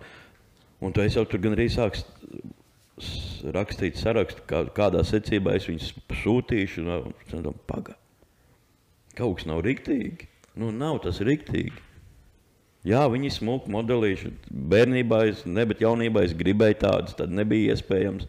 Un 0.85 0.93
to 0.93 1.05
es 1.07 1.17
jau 1.17 1.25
tur 1.25 1.41
gan 1.41 1.57
arī 1.57 1.71
sāku 1.73 2.05
rakstīt 3.57 3.99
sarakstu, 4.01 4.45
kā, 4.49 4.63
kādā 4.77 5.03
secībā 5.07 5.57
es 5.57 5.69
viņus 5.69 5.93
sūtīšu. 6.23 6.85
Un, 6.85 7.15
un, 7.41 7.51
paga. 7.69 7.97
Kaut 9.17 9.39
kas 9.39 9.49
nav 9.49 9.63
riktīgi. 9.65 10.29
Nu, 10.61 10.71
nav 10.73 11.01
tas 11.05 11.21
riktīgi. 11.25 11.73
Jā, 12.87 13.01
viņi 13.11 13.33
smuki 13.35 13.73
modelīši. 13.75 14.31
Bērnībā, 14.71 15.25
es, 15.33 15.41
ne, 15.49 15.65
bet 15.67 15.81
jaunībā 15.83 16.23
es 16.23 16.35
gribēju 16.39 16.79
tādus. 16.85 17.17
Tad 17.19 17.33
nebija 17.35 17.75
iespējams 17.75 18.29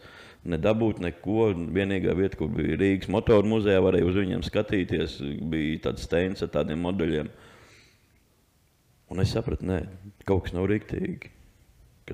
nedabūt 0.50 1.02
neko. 1.04 1.52
Vienīgā 1.76 2.16
vieta, 2.18 2.40
kur 2.40 2.50
bija 2.56 2.80
Rīgas 2.80 3.12
motoru 3.14 3.52
muzejā, 3.52 3.84
varēja 3.86 4.08
uz 4.08 4.18
viņiem 4.18 4.46
skatīties, 4.48 5.20
bija 5.52 5.84
tāds 5.86 6.08
steins 6.08 6.42
ar 6.42 6.50
tādiem 6.56 6.82
modeļiem. 6.88 7.30
Un 9.14 9.22
es 9.22 9.36
sapratu, 9.36 9.68
ka 9.70 10.32
kaut 10.32 10.48
kas 10.48 10.56
nav 10.58 10.66
rīktīgi. 10.72 11.30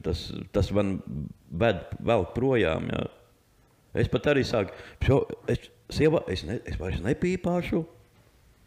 Tas, 0.04 0.26
tas 0.52 0.72
man 0.76 0.98
ved 1.54 1.80
vēl 2.04 2.26
projām. 2.36 2.90
Jā. 2.92 3.06
Es 4.04 4.10
pat 4.12 4.28
arī 4.34 4.44
sāku, 4.46 4.76
šo, 5.06 5.22
es, 5.54 5.70
sieva, 5.94 6.26
es, 6.34 6.44
ne, 6.50 6.58
es 6.68 6.76
vairs 6.82 7.00
nepīpāšu. 7.06 7.86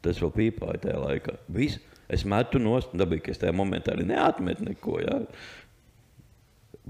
Tas 0.07 0.23
vēl 0.23 0.33
pīpāja 0.33 0.81
tajā 0.87 1.03
laikā. 1.03 1.37
Viss 1.53 1.83
Es 2.13 2.23
metu 2.29 2.61
nost, 2.63 2.93
dabīgi, 2.95 3.25
ka 3.27 3.33
es 3.35 3.41
tajā 3.43 3.55
momentā 3.57 3.95
arī 3.95 4.07
neatmetu 4.07 4.67
neko. 4.69 4.99
Jā. 5.03 5.21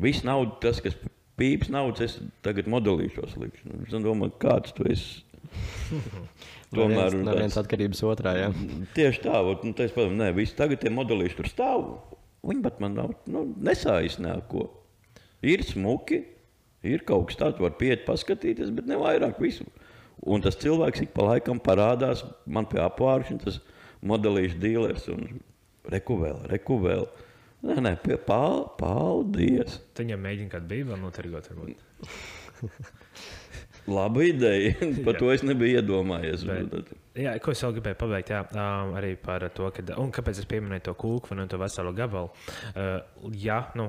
Viss 0.04 0.26
nauda, 0.28 0.58
tas, 0.60 0.82
kas 0.84 0.96
pīps 1.40 1.70
naudas, 1.72 2.02
es 2.04 2.18
tagad 2.44 2.68
modelīšos. 2.72 3.38
Likšu. 3.40 3.78
Es 3.86 3.94
domāju, 3.94 4.34
kāds 4.42 4.76
tu 4.76 4.88
esi. 4.92 5.22
Tomēr 6.76 7.14
no 7.16 7.32
viens, 7.38 7.54
no 7.54 7.62
atkarības 7.62 8.02
otrā. 8.10 8.34
Jā. 8.42 8.52
Tieši 8.96 9.24
tā, 9.24 9.40
ot, 9.40 9.64
nu, 9.64 9.72
es 9.72 9.94
padomāju, 9.94 10.20
nē, 10.20 10.30
visi 10.36 10.56
tagad 10.58 10.82
tie 10.82 10.92
modelīši 10.92 11.38
tur 11.38 11.48
stāv. 11.48 11.86
Viņi 12.46 12.62
pat 12.62 12.82
man 12.82 12.96
nav 12.98 13.14
nu, 13.32 13.46
nesāisnē 13.64 14.36
ko. 14.50 14.68
Ir 15.46 15.64
smuki, 15.66 16.20
ir 16.86 17.04
kaut 17.08 17.30
kas 17.30 17.40
tāds, 17.40 17.62
var 17.62 17.74
pieiet, 17.80 18.04
paskatīties, 18.06 18.72
bet 18.74 18.88
ne 18.90 18.98
vairāk 19.00 19.40
visu. 19.42 19.66
Un 20.26 20.42
tas 20.44 20.56
cilvēks 20.58 21.04
ik 21.04 21.12
pa 21.16 21.26
laikam 21.26 21.58
parādās 21.62 22.22
man 22.48 22.68
pie 22.70 22.80
apvāršana 22.82 23.56
modelīšu 24.04 24.60
dīlers 24.62 25.08
un 25.12 25.40
rekuvēl, 25.92 26.44
rekuvēl. 26.52 27.06
Nē, 27.66 27.80
nē, 27.82 27.92
pie, 28.02 28.18
pal, 28.20 28.66
paldies. 28.78 29.80
Tu 29.96 30.04
viņam 30.04 30.22
mēģini 30.22 30.52
kādu 30.52 30.70
bībeli 30.70 31.00
notirgot. 31.00 31.48
Laba 33.86 34.22
ideja. 34.26 34.74
par 35.06 35.18
to 35.18 35.30
es 35.32 35.44
nebiju 35.46 35.80
iedomājies. 35.80 36.44
Bet, 36.46 36.90
jā, 37.18 37.36
ko 37.42 37.54
es 37.54 37.62
vēl 37.62 37.76
gribēju 37.78 37.98
pabeigt, 38.00 38.32
jā, 38.34 38.42
um, 38.50 38.96
arī 38.98 39.14
par 39.20 39.46
to, 39.54 39.70
ka, 39.74 39.84
un 40.02 40.10
kāpēc 40.14 40.42
es 40.42 40.48
pieminēju 40.50 40.88
to 40.88 40.96
kūku 40.98 41.34
un 41.34 41.46
to 41.50 41.60
veselo 41.62 41.94
gabalu. 41.96 42.32
Uh, 42.74 42.98
jā, 43.38 43.60
nu, 43.78 43.88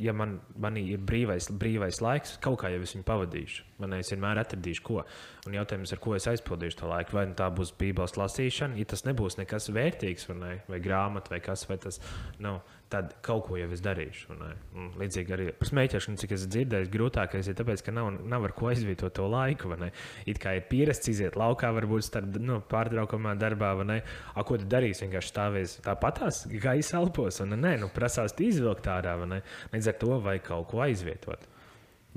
ja 0.00 0.12
man, 0.16 0.38
man 0.56 0.78
ir 0.80 1.00
brīvais, 1.04 1.50
brīvais 1.52 2.00
laiks, 2.04 2.36
kaut 2.42 2.62
kā 2.62 2.72
jau 2.72 2.82
es 2.84 2.94
viņu 2.96 3.06
pavadīšu 3.08 3.66
Man 3.82 3.92
es 3.98 4.08
vienmēr 4.08 4.40
atradīšu, 4.40 4.82
ko. 4.86 5.02
Un 5.46 5.56
jautājums, 5.56 5.92
ar 5.92 6.00
ko 6.00 6.14
es 6.16 6.26
aizpildīšu 6.30 6.80
to 6.80 6.88
laiku. 6.88 7.16
Vai 7.18 7.26
nu 7.28 7.36
tā 7.36 7.50
būs 7.52 7.74
Bībeles 7.76 8.16
lasīšana, 8.16 8.78
ja 8.80 8.88
tas 8.88 9.04
nebūs 9.04 9.36
nekas 9.40 9.68
vērtīgs, 9.76 10.24
vai, 10.30 10.36
ne? 10.40 10.52
vai 10.70 10.80
grāmata, 10.84 11.34
vai 11.34 11.42
kas, 11.44 11.66
vai 11.68 11.76
tas 11.82 12.00
nav. 12.42 12.62
Tad 12.86 13.16
kaut 13.26 13.48
ko 13.48 13.56
jau 13.58 13.66
es 13.74 13.80
darīšu. 13.82 14.28
vai 14.30 14.36
ne? 14.38 14.48
Un 14.78 14.90
Līdzīgi 15.00 15.32
arī 15.34 15.46
par 15.58 15.66
smēķēšanu, 15.66 16.20
cik 16.22 16.34
es 16.36 16.44
dzirdēju, 16.46 16.90
grūtākais 16.92 17.48
ir 17.50 17.56
tāpēc, 17.58 17.82
ka 17.82 17.94
nav, 17.94 18.12
nav 18.22 18.46
ar 18.46 18.54
ko 18.54 18.68
aizvietot 18.70 19.16
to 19.18 19.26
laiku. 19.26 19.72
vai 19.72 19.78
ne? 19.80 19.88
It 20.24 20.38
kā 20.38 20.54
ir 20.54 20.68
pierasts 20.70 21.10
iziet 21.10 21.34
laukā, 21.34 21.72
varbūt 21.74 22.06
starp 22.06 22.38
nu, 22.38 22.60
pārtraukumā 22.70 23.34
darbā, 23.40 23.72
vai 23.80 23.88
ne? 23.90 23.98
A, 24.34 24.44
ko 24.46 24.60
tu 24.62 24.70
darīsi? 24.70 25.02
Vienkārši 25.02 25.32
stāvēs 25.32 25.76
tāpatās, 25.82 26.44
gaisa 26.62 27.00
elpos, 27.00 27.40
un 27.42 27.58
nē, 27.58 27.74
nu, 27.82 27.90
prasās 27.90 28.38
izvilkt 28.38 28.86
ārā, 28.86 29.18
vai 29.18 29.30
ne? 29.34 29.42
Līdz 29.74 29.90
ar 29.90 30.00
to 30.04 30.20
vajag 30.22 30.46
kaut 30.46 30.70
ko 30.70 30.86
aizvietot. 30.86 31.50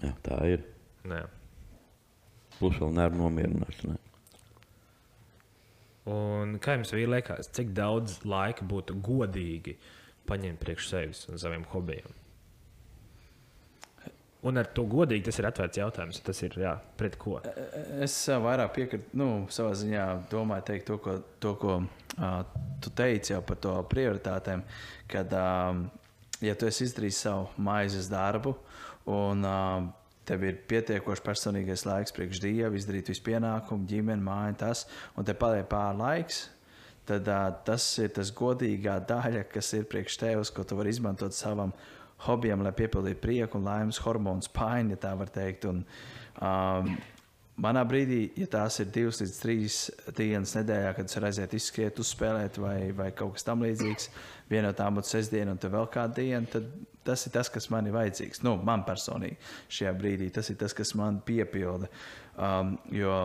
Jā, 0.05 0.13
tā 0.21 0.43
ir. 0.53 0.69
Nē. 1.09 1.23
Plus 2.59 2.77
vēl 2.77 2.93
nervu 2.93 3.23
nomierināšana. 3.23 3.97
Un 6.09 6.57
kā 6.61 6.77
jums 6.77 6.93
liekas, 6.93 7.49
cik 7.53 7.73
daudz 7.77 8.21
laika 8.25 8.65
būtu 8.65 8.95
godīgi 9.03 9.75
paņemt 10.29 10.61
priekš 10.61 10.89
sevis 10.93 11.27
un 11.29 11.41
saviem 11.41 11.65
hobijiem? 11.73 12.15
Un 14.47 14.55
ar 14.55 14.69
to 14.71 14.85
godīgi 14.87 15.25
tas 15.27 15.35
ir 15.41 15.49
atvērts 15.49 15.81
jautājums. 15.81 16.21
Tas 16.23 16.37
ir 16.45 16.53
jā, 16.61 16.71
pret 16.99 17.17
ko? 17.19 17.41
Es 17.99 18.15
uh, 18.31 18.37
vairāk 18.39 18.71
piekrītu, 18.77 19.17
nu, 19.19 19.27
savā 19.51 19.73
ziņā 19.75 20.05
domāju, 20.31 20.65
teikt 20.69 20.87
to, 20.87 20.95
ko, 21.03 21.17
to, 21.43 21.53
ko 21.59 21.75
uh, 21.81 22.37
tu 22.79 22.93
teici 22.95 23.33
jau 23.33 23.41
par 23.43 23.59
to 23.59 23.73
prioritātēm. 23.91 24.63
Kad, 25.11 25.35
uh, 25.35 25.81
ja 26.45 26.55
tu 26.55 26.69
esi 26.69 26.87
izdarījis 26.87 27.19
savu 27.25 27.49
maizes 27.67 28.07
darbu 28.11 28.55
un 29.11 29.43
uh, 29.43 29.89
tev 30.29 30.45
ir 30.47 30.61
pietiekoši 30.69 31.25
personīgais 31.25 31.83
laiks 31.89 32.15
priekš 32.15 32.39
dieva, 32.43 32.71
izdarīt 32.77 33.11
visu 33.11 33.25
pienākumu, 33.25 33.87
ģimeni, 33.89 34.23
māju, 34.23 34.55
tas, 34.61 34.85
un 35.17 35.27
te 35.27 35.35
paliek 35.35 35.67
pāri 35.67 35.99
laiks. 35.99 36.45
Tad 37.09 37.29
uh, 37.29 37.45
tas 37.65 37.85
ir 38.03 38.11
tas 38.13 38.29
godīgā 38.35 38.99
daļa, 39.09 39.47
kas 39.49 39.73
ir 39.77 39.87
priekš 39.89 40.19
tevis, 40.21 40.53
ko 40.53 40.65
tu 40.67 40.77
vari 40.77 40.93
izmantot 40.93 41.33
savam 41.33 41.73
hobijam, 42.25 42.61
lai 42.65 42.73
piepildītu 42.75 43.21
prieku 43.23 43.57
un 43.57 43.69
laimes 43.69 44.01
hormonu 44.03 44.45
spaiņu, 44.45 44.93
ja 44.93 45.03
tā 45.07 45.13
var 45.17 45.31
teikt. 45.33 45.65
Un, 45.69 45.81
um, 46.43 46.91
manā 47.63 47.83
brīdī, 47.87 48.19
ja 48.39 48.47
tās 48.51 48.79
ir 48.83 48.91
divas 48.93 49.21
līdz 49.23 49.39
trīs 49.41 49.79
dienas 50.17 50.53
nedēļā, 50.57 50.93
kad 50.97 51.09
es 51.09 51.17
varu 51.17 51.29
aiziet, 51.29 51.55
izskriet, 51.57 52.01
uzspēlēt 52.03 52.59
vai, 52.61 52.77
vai 52.95 53.09
kaut 53.15 53.37
kas 53.37 53.47
tamlīdzīgs, 53.47 54.09
viena 54.51 54.69
no 54.69 54.77
tām 54.77 54.99
būtu 54.99 55.13
sestdiena 55.13 55.55
un 55.55 55.61
vēl 55.63 55.89
kāda 55.93 56.19
diena, 56.19 56.45
tad 56.51 56.67
tas 57.07 57.25
ir 57.25 57.33
tas, 57.33 57.49
kas 57.51 57.69
man 57.73 57.87
ir 57.89 57.95
vajadzīgs. 57.95 58.43
Nu, 58.45 58.55
man 58.65 58.83
personīgi 58.87 59.39
šajā 59.71 59.95
brīdī 59.97 60.29
tas 60.35 60.51
ir 60.51 60.59
tas, 60.61 60.75
kas 60.77 60.93
man 60.99 61.21
piepilda. 61.25 61.89
Um, 62.39 62.75
jo 62.93 63.15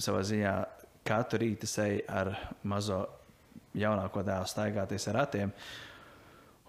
savā 0.00 0.24
ziņā 0.26 0.54
katru 1.06 1.42
rītu 1.44 1.68
es 1.68 1.76
eju 1.84 2.00
ar 2.10 2.32
mazo 2.66 3.02
jaunāko 3.78 4.22
dēlu 4.26 4.48
staigāties 4.48 5.08
ar 5.10 5.20
ratiem. 5.22 5.52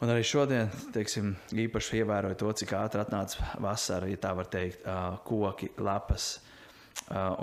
Un 0.03 0.11
arī 0.11 0.25
šodien, 0.27 0.71
teiksim, 0.91 1.31
īpaši 1.55 2.01
ievēroju 2.01 2.35
to, 2.41 2.51
cik 2.59 2.73
ātri 2.75 2.99
atnāca 2.99 3.53
vasara, 3.63 4.09
ja 4.11 4.19
tā 4.19 4.33
var 4.35 4.49
teikt, 4.51 4.83
koki, 5.23 5.71
lapas. 5.79 6.33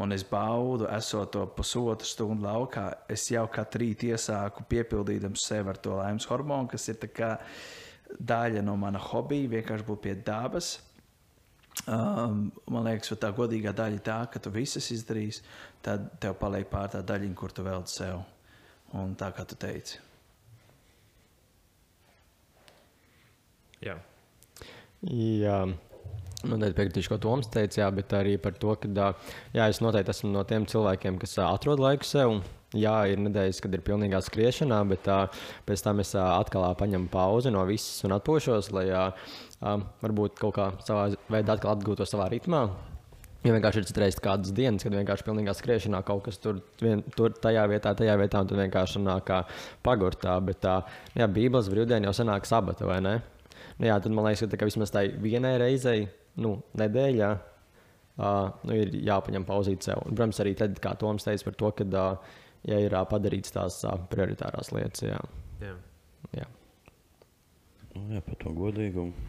Un 0.01 0.13
es 0.13 0.25
baudu, 0.29 0.87
esot 0.93 1.33
to 1.33 1.47
pusotru 1.57 2.09
stundu 2.09 2.45
laukā. 2.45 2.87
Es 3.13 3.25
jau 3.31 3.47
katru 3.53 3.85
rītu 3.85 4.11
iesāku 4.13 4.67
piepildījums 4.69 5.47
sev 5.49 5.71
ar 5.73 5.81
to 5.81 5.97
laimes 5.97 6.29
hormonu, 6.29 6.69
kas 6.73 6.89
ir 6.93 7.01
daļa 8.13 8.61
no 8.65 8.77
mana 8.77 9.01
hobija, 9.01 9.49
vienkārši 9.57 9.89
būt 9.89 10.03
pie 10.05 10.15
dabas. 10.21 10.75
Um, 11.89 12.51
man 12.69 12.85
liekas, 12.85 13.15
tā 13.17 13.31
godīgā 13.33 13.73
daļa 13.73 13.97
ir 13.97 14.05
tā, 14.05 14.19
ka 14.29 14.43
tu 14.43 14.53
visas 14.53 14.91
izdarīsi, 14.93 15.41
tad 15.85 16.11
tev 16.21 16.37
paliek 16.41 16.69
pār 16.69 16.93
tā 16.93 17.01
daļiņa, 17.07 17.39
kur 17.39 17.55
tu 17.57 17.65
veltīji 17.65 18.03
sev. 18.03 18.21
Un 18.99 19.15
tā 19.17 19.31
kā 19.33 19.45
tu 19.49 19.57
teici. 19.57 19.97
Jā. 23.83 23.97
Jā. 25.09 25.63
Noteikti 26.43 26.77
piekritīšu, 26.77 27.13
ko 27.13 27.19
Toms 27.23 27.49
teica, 27.55 27.85
jā, 27.85 27.89
bet 27.95 28.13
arī 28.19 28.35
par 28.43 28.57
to, 28.59 28.75
ka 28.79 29.13
jā, 29.55 29.69
es 29.69 29.79
noteikti 29.83 30.11
esmu 30.11 30.33
no 30.35 30.43
tiem 30.47 30.67
cilvēkiem, 30.67 31.21
kas 31.23 31.39
atrod 31.47 31.83
laiku 31.83 32.07
sev. 32.07 32.41
Jā, 32.73 32.95
ir 33.13 33.21
nedēļas, 33.21 33.61
kad 33.63 33.75
ir 33.77 33.83
pilnīgā 33.85 34.19
skriešanā, 34.25 34.79
bet 34.89 35.05
tā, 35.07 35.19
pēc 35.69 35.83
tam 35.85 36.01
es 36.03 36.15
atkal 36.17 36.65
paņemu 36.81 37.11
pauzi 37.13 37.53
no 37.53 37.63
visas 37.69 38.01
un 38.09 38.17
atpūšos, 38.17 38.73
lai 38.73 38.87
jā, 38.89 39.05
varbūt 40.03 40.41
kaut 40.41 40.57
kā 40.57 40.71
savā 40.83 41.11
veidā 41.31 41.59
atkal 41.59 41.77
atgūtu 41.77 42.03
to 42.03 42.09
savā 42.09 42.31
ritmā. 42.33 42.65
Ja 43.43 43.51
vienkārši 43.51 43.81
ir 43.83 43.87
citreiz 43.89 44.17
kādas 44.23 44.53
dienas, 44.55 44.85
kad 44.87 44.95
vienkārši 44.95 45.25
pilnīgā 45.27 45.55
skriešanā 45.59 45.99
kaut 46.07 46.23
kas 46.29 46.39
tur, 46.39 46.61
vien, 46.79 47.01
tur 47.17 47.33
tajā 47.35 47.65
vietā, 47.71 47.91
tajā 47.99 48.15
vietā, 48.21 48.43
un 48.43 48.51
tad 48.53 48.61
vienkārši 48.61 49.03
nāk 49.03 49.25
kā 49.27 49.41
pagurtā. 49.83 50.37
Bet 50.47 50.61
tā, 50.63 50.77
jā, 51.19 51.27
Bībeles 51.27 51.71
brīvdiena 51.73 52.07
jau 52.07 52.15
sanāk 52.21 52.47
sabata, 52.47 52.87
vai 52.87 53.01
ne? 53.03 53.17
Nu, 53.81 53.89
jā, 53.89 53.97
tad 53.99 54.15
man 54.15 54.29
liekas, 54.29 54.45
ka 54.45 54.55
tā, 54.55 54.69
vismaz 54.69 54.95
tai 54.95 55.09
vienai 55.25 55.57
reizei 55.59 56.05
nu, 56.43 56.55
nedēļā 56.79 57.33
uh, 57.35 58.53
nu, 58.69 58.79
ir 58.79 58.95
jāpaņem 59.11 59.49
pauzīt 59.49 59.89
sev. 59.89 60.05
Un, 60.07 60.15
protams, 60.15 60.39
arī 60.45 60.55
tad, 60.63 60.79
kā 60.85 60.95
Toms 61.01 61.27
teica 61.27 61.49
par 61.49 61.59
to, 61.59 61.73
ka, 61.81 61.89
uh, 61.91 62.39
ja 62.71 62.79
ir 62.85 62.95
uh, 62.95 63.03
padarīts 63.11 63.55
tās 63.59 63.83
uh, 63.89 63.99
prioritārās 64.13 64.71
lietas, 64.77 65.03
jā. 65.09 65.19
Jā. 65.65 65.75
jā. 66.39 66.47
Nu, 67.97 68.07
jā, 68.15 68.23
par 68.29 68.39
to 68.47 68.55
godīgumu. 68.57 69.29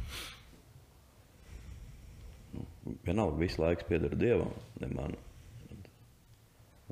Vienalga, 2.83 3.37
visu 3.39 3.61
laiku 3.63 3.87
pieder 3.87 4.15
dievam, 4.19 4.51
ne 4.81 4.89
man. 4.91 5.15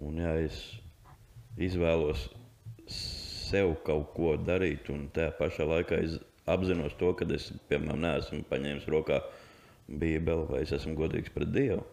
Un, 0.01 0.17
ja 0.21 0.37
es 0.39 0.61
izvēlos 1.59 2.29
sev 2.91 3.73
kaut 3.85 4.13
ko 4.15 4.35
darīt, 4.39 4.87
un 4.93 5.09
tajā 5.13 5.33
pašā 5.39 5.67
laikā 5.67 5.99
es 6.05 6.15
apzinos 6.49 6.95
to, 6.99 7.11
ka 7.19 7.27
es, 7.35 7.49
piemēram, 7.69 7.99
neesmu 8.05 8.45
paņēmis 8.49 8.87
rokā 8.91 9.19
Bībeli, 9.91 10.47
vai 10.47 10.63
es 10.63 10.71
esmu 10.77 10.95
godīgs 10.95 11.33
pret 11.35 11.51
Dievu. 11.51 11.83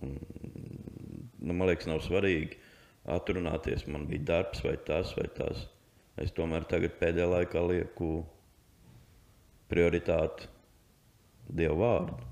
Un, 0.00 0.14
nu, 1.40 1.52
man 1.52 1.66
liekas, 1.66 1.90
nav 1.90 2.04
svarīgi 2.06 2.60
atrunāties, 3.10 3.88
man 3.90 4.06
bija 4.06 4.28
darbs 4.30 4.62
vai 4.62 4.76
tas 4.86 5.16
vai 5.18 5.26
tas. 5.34 5.66
Es 6.20 6.30
tomēr 6.36 6.66
tagad 6.70 6.94
pēdējā 7.00 7.26
laikā 7.34 7.66
lieku 7.66 8.12
prioritāti 9.70 10.46
Dieva 11.50 11.78
vārdu. 11.80 12.29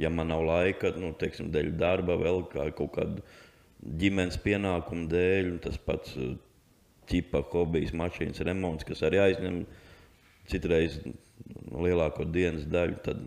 Ja 0.00 0.10
man 0.10 0.30
nav 0.32 0.44
laika, 0.46 0.92
nu, 0.98 1.12
teiksim, 1.18 1.50
dēļ 1.52 1.72
darba, 1.78 2.16
vēl 2.20 2.44
kā 2.52 2.68
kaut 2.76 2.94
kāda 2.96 3.22
ģimenes 4.00 4.38
pienākuma 4.42 5.08
dēļ, 5.10 5.50
un 5.52 5.60
tas 5.62 5.78
pats 5.78 6.16
ķipa 7.10 7.42
hobijs, 7.52 7.92
mašīnas 7.98 8.42
remonts, 8.46 8.86
kas 8.88 9.02
arī 9.06 9.20
aizņem 9.22 9.62
citreiz 10.50 11.00
lielāko 11.72 12.26
dienas 12.30 12.66
daļu, 12.70 12.98
tad, 13.04 13.24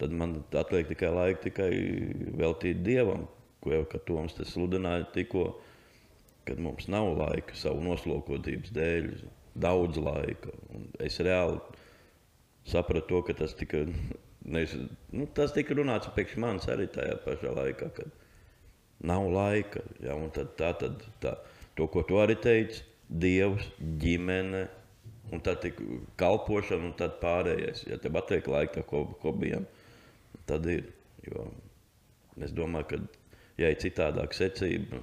tad 0.00 0.12
man 0.12 0.38
atliek 0.52 0.90
tikai 0.92 1.12
laika 1.14 1.42
tikai 1.46 1.70
veltīt 2.36 2.84
Dievam, 2.86 3.26
ko 3.64 3.72
jau 3.74 4.02
Toms 4.06 4.36
te 4.36 4.46
sludināja 4.46 5.08
tikko, 5.14 5.48
kad 6.46 6.60
mums 6.62 6.86
nav 6.92 7.16
laika 7.18 7.56
savu 7.58 7.82
noslokotības 7.82 8.70
dēļ, 8.76 9.10
daudz 9.58 9.98
laika. 9.98 10.52
Un 10.76 10.86
es 11.02 11.18
reāli 11.24 11.58
sapratu 12.68 13.08
to, 13.08 13.22
ka 13.26 13.36
tas 13.40 13.56
tika, 13.58 13.82
nevis, 14.46 14.76
nu, 15.12 15.26
tas 15.36 15.54
tika 15.54 15.76
runāts 15.76 16.10
priekš 16.14 16.38
manis 16.42 16.68
arī 16.70 16.86
tajā 16.92 17.18
pašā 17.24 17.52
laikā, 17.56 17.90
kad 17.96 18.10
nav 19.06 19.28
laika. 19.32 19.82
Ja, 20.04 20.16
tad, 20.34 20.54
tā, 20.58 20.72
tad, 20.80 21.04
tā, 21.22 21.36
to, 21.78 21.88
ko 21.92 22.04
tu 22.06 22.20
arī 22.22 22.38
teici, 22.40 22.84
Dievs, 23.06 23.68
ģimene, 24.02 24.64
un 25.30 25.42
tad 25.46 25.60
tik 25.62 25.78
kalpošana, 26.18 26.88
un 26.88 26.94
tad 26.98 27.20
pārējais. 27.20 27.84
Ja 27.86 28.00
tev 28.02 28.18
atliek 28.18 28.48
laika 28.50 28.82
tam 28.82 29.12
hobijam, 29.22 29.68
tad 30.48 30.66
ir. 30.70 30.88
Jo 31.26 31.46
es 32.42 32.52
domāju, 32.54 32.88
ka, 32.90 32.98
ja 33.60 33.70
ir 33.72 33.78
citādāk 33.80 34.34
secība, 34.36 35.00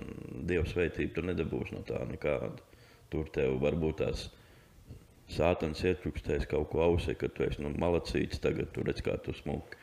Dieva 0.47 0.65
svētība, 0.69 1.15
tu 1.15 1.25
nedabūsi 1.25 1.75
no 1.77 1.83
tā 1.87 2.03
nekādu. 2.09 2.63
Tur 3.13 3.29
tev 3.33 3.55
varbūt 3.61 4.01
tās 4.01 4.27
sātans 5.33 5.81
ietrukstēs 5.85 6.47
kaut 6.51 6.69
ko 6.71 6.83
ausī, 6.85 7.15
ka 7.17 7.29
tu 7.33 7.45
esi 7.47 7.63
nu, 7.63 7.71
malacīts, 7.81 8.41
tagad 8.43 8.71
tu 8.75 8.85
redz, 8.85 9.01
kā 9.05 9.17
tu 9.25 9.35
smuki. 9.37 9.79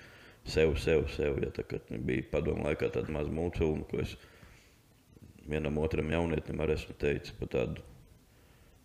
Sev, 0.48 0.74
sev, 0.80 1.04
sev. 1.12 1.36
Ja 1.44 1.50
tā 1.52 1.64
bija 1.90 2.24
padomu 2.32 2.64
laikā 2.64 2.88
tāda 2.94 3.12
maza 3.12 3.32
mūcīga, 3.34 3.84
ko 3.90 4.00
es 4.02 4.14
vienam 5.50 5.78
otram 5.82 6.10
jaunietim 6.12 6.62
arī 6.62 6.78
esmu 6.78 6.96
teicis 7.00 7.34
par 7.36 7.50
tādu 7.52 7.84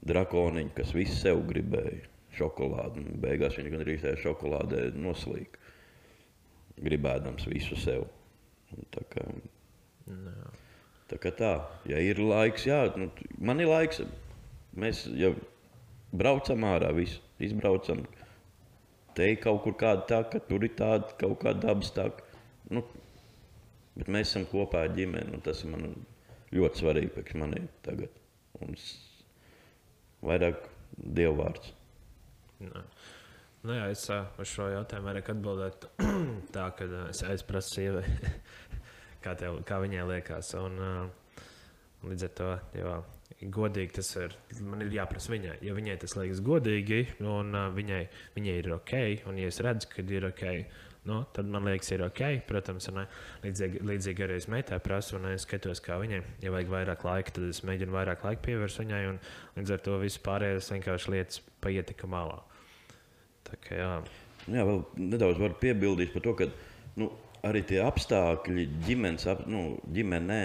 drakoniņu, 0.05 0.73
kas 0.75 0.93
visu 0.95 1.15
sev 1.21 1.41
gribēja. 1.49 2.11
Šokolādi. 2.35 3.05
Beigās 3.23 3.55
viņš 3.55 3.71
gandrīz 3.71 4.01
tajā 4.03 4.19
šokolādē 4.25 4.89
noslīka. 4.99 5.61
Gribēdams 6.83 7.47
visu 7.47 7.77
sev. 7.79 8.09
Tā 8.91 9.05
kā, 9.13 9.23
No. 10.05 10.31
tā 11.09 11.17
kā 11.17 11.31
tā, 11.33 11.53
ja 11.89 11.97
ir 11.97 12.19
laiks, 12.21 12.67
jā, 12.67 12.83
nu, 12.99 13.07
man 13.41 13.63
ir 13.63 13.71
laiks. 13.71 14.03
Mēs 14.77 15.05
jau 15.17 15.31
braucam 16.17 16.67
ārā, 16.67 16.91
visu 16.95 17.21
izbraucam. 17.43 18.05
Te 19.15 19.31
ir 19.31 19.39
kaut 19.43 19.61
kur 19.63 19.75
kāda 19.79 20.03
tā, 20.09 20.21
ka 20.31 20.41
tur 20.43 20.63
ir 20.67 20.75
tāda 20.75 21.15
kaut 21.19 21.39
kāda 21.43 21.69
dabas 21.69 21.93
tā. 21.95 22.09
Nu, 22.71 22.83
Bet 23.95 24.11
mēs 24.11 24.33
esam 24.33 24.43
kopā 24.49 24.83
ar 24.83 24.95
ģimeni, 24.95 25.31
un 25.37 25.43
tas 25.43 25.61
ir 25.63 25.71
man 25.71 25.93
ļoti 26.55 26.81
svarīgi 26.81 27.11
priekš 27.15 27.37
manī 27.39 27.61
tagad. 27.85 28.11
Un 28.59 28.75
vairāk 30.25 30.65
dievvvārds. 31.15 31.71
Nu, 32.59 33.71
jā, 33.73 33.87
es 33.93 34.03
uz 34.11 34.51
šo 34.51 34.67
jautājumu 34.73 35.09
vairāk 35.09 35.31
atbildētu 35.31 35.91
tā, 36.55 36.67
ka 36.75 36.89
es 37.07 37.23
aizprasu 37.25 37.77
sievai, 37.77 38.03
kā, 39.23 39.33
tev, 39.39 39.61
kā 39.67 39.79
viņai 39.83 40.03
liekas. 40.11 40.51
Un, 40.59 40.77
līdz 42.05 42.27
ar 42.27 42.35
to, 42.41 42.51
jo, 42.81 42.97
godīgi 43.55 43.97
tas 43.97 44.09
ir, 44.19 44.33
man 44.63 44.83
ir 44.85 44.93
jāprasa 44.95 45.33
viņai. 45.33 45.59
Ja 45.65 45.75
viņai 45.75 45.99
tas 46.01 46.15
liekas 46.17 46.41
godīgi, 46.45 47.01
un 47.25 47.55
uh, 47.55 47.69
viņai, 47.75 48.01
viņai 48.37 48.57
ir 48.61 48.73
ok, 48.77 48.97
un 49.29 49.39
ja 49.41 49.51
es 49.51 49.61
redzu, 49.65 49.89
ka 49.91 50.05
ir 50.05 50.27
ok, 50.29 50.45
nu, 51.05 51.19
tad 51.35 51.49
man 51.51 51.67
liekas, 51.67 51.91
ir 51.93 52.03
ok. 52.05 52.21
Protams, 52.49 52.89
un, 52.91 53.03
līdzīgi, 53.43 53.81
līdzīgi 53.85 54.25
arī 54.25 54.39
es 54.41 54.49
meitai 54.51 54.79
prasu, 54.83 55.19
un 55.19 55.29
es 55.33 55.45
skatos, 55.45 55.81
kā 55.85 55.99
viņai, 56.01 56.21
ja 56.45 56.53
vajag 56.53 56.71
vairāk 56.71 57.05
laika, 57.05 57.35
tad 57.37 57.49
es 57.49 57.61
mēģinu 57.67 57.93
vairāk 57.93 58.25
laika 58.25 58.41
pievērst 58.47 58.81
viņai, 58.81 59.01
un 59.11 59.19
līdz 59.59 59.75
ar 59.75 59.83
to 59.85 59.99
visu 60.01 60.21
pārējās 60.25 60.71
vienkārši 60.73 61.13
lietas 61.13 61.43
paietika 61.63 62.09
malā. 62.09 62.39
Tā 63.45 63.59
kā 63.61 63.77
jā. 63.77 63.91
Jā, 64.45 64.65
vēl 64.65 64.81
nedaudz 65.01 65.41
varu 65.41 65.57
piebildīt 65.61 66.13
par 66.13 66.25
to, 66.25 66.33
ka 66.37 66.49
nu, 67.01 67.11
arī 67.45 67.61
tie 67.69 67.79
apstākļi 67.85 68.67
ģimenes, 68.85 69.27
ap, 69.29 69.45
nu, 69.49 69.75
ģimenē 69.93 70.41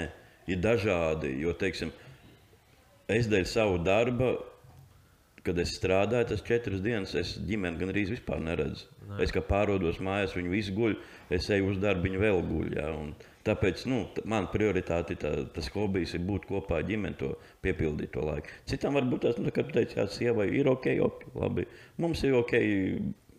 ir 0.51 0.61
dažādi. 0.61 1.33
Jo, 1.41 1.55
teiksim, 1.57 1.93
es 3.17 3.29
dēļ 3.31 3.47
savu 3.49 3.81
darba, 3.85 4.35
kad 5.45 5.59
es 5.59 5.73
strādāju, 5.79 6.29
tas 6.33 6.45
četras 6.45 6.83
dienas, 6.85 7.15
es 7.17 7.35
ģimeni 7.49 7.81
gan 7.81 7.93
arī 7.93 8.05
vispār 8.11 8.43
neredzu. 8.45 8.91
Nē. 9.09 9.23
Es 9.25 9.33
kā 9.35 9.41
pārodos 9.45 10.03
mājās, 10.05 10.37
viņi 10.37 10.53
visi 10.53 10.77
guļ, 10.77 10.99
es 11.33 11.49
eju 11.51 11.73
uz 11.73 11.81
darbu, 11.81 12.09
viņi 12.09 12.21
vēl 12.21 12.43
guļ. 12.51 12.73
Jā, 12.77 12.91
un 12.93 13.15
Tāpēc 13.41 13.87
nu, 13.89 14.03
man 14.29 14.51
prioritāte 14.53 15.15
ir 15.15 15.21
tā, 15.23 15.31
tas 15.55 15.71
hobijs, 15.73 16.13
ir 16.17 16.25
būt 16.29 16.45
kopā 16.51 16.83
ar 16.83 16.85
ģimeni, 16.89 17.17
to 17.23 17.31
piepildīt 17.65 18.13
to 18.13 18.25
laiku. 18.27 18.53
Citam 18.69 18.99
varbūt 18.99 19.25
tas, 19.25 19.39
nu, 19.41 19.49
tā, 19.49 19.55
kā 19.57 19.65
tu 19.65 19.77
teici, 19.79 19.97
jā, 19.97 20.05
sievai 20.13 20.51
ir 20.59 20.69
ok, 20.69 20.91
ok, 21.07 21.25
labi. 21.41 21.65
Mums 22.05 22.21
ir 22.29 22.37
ok 22.37 22.53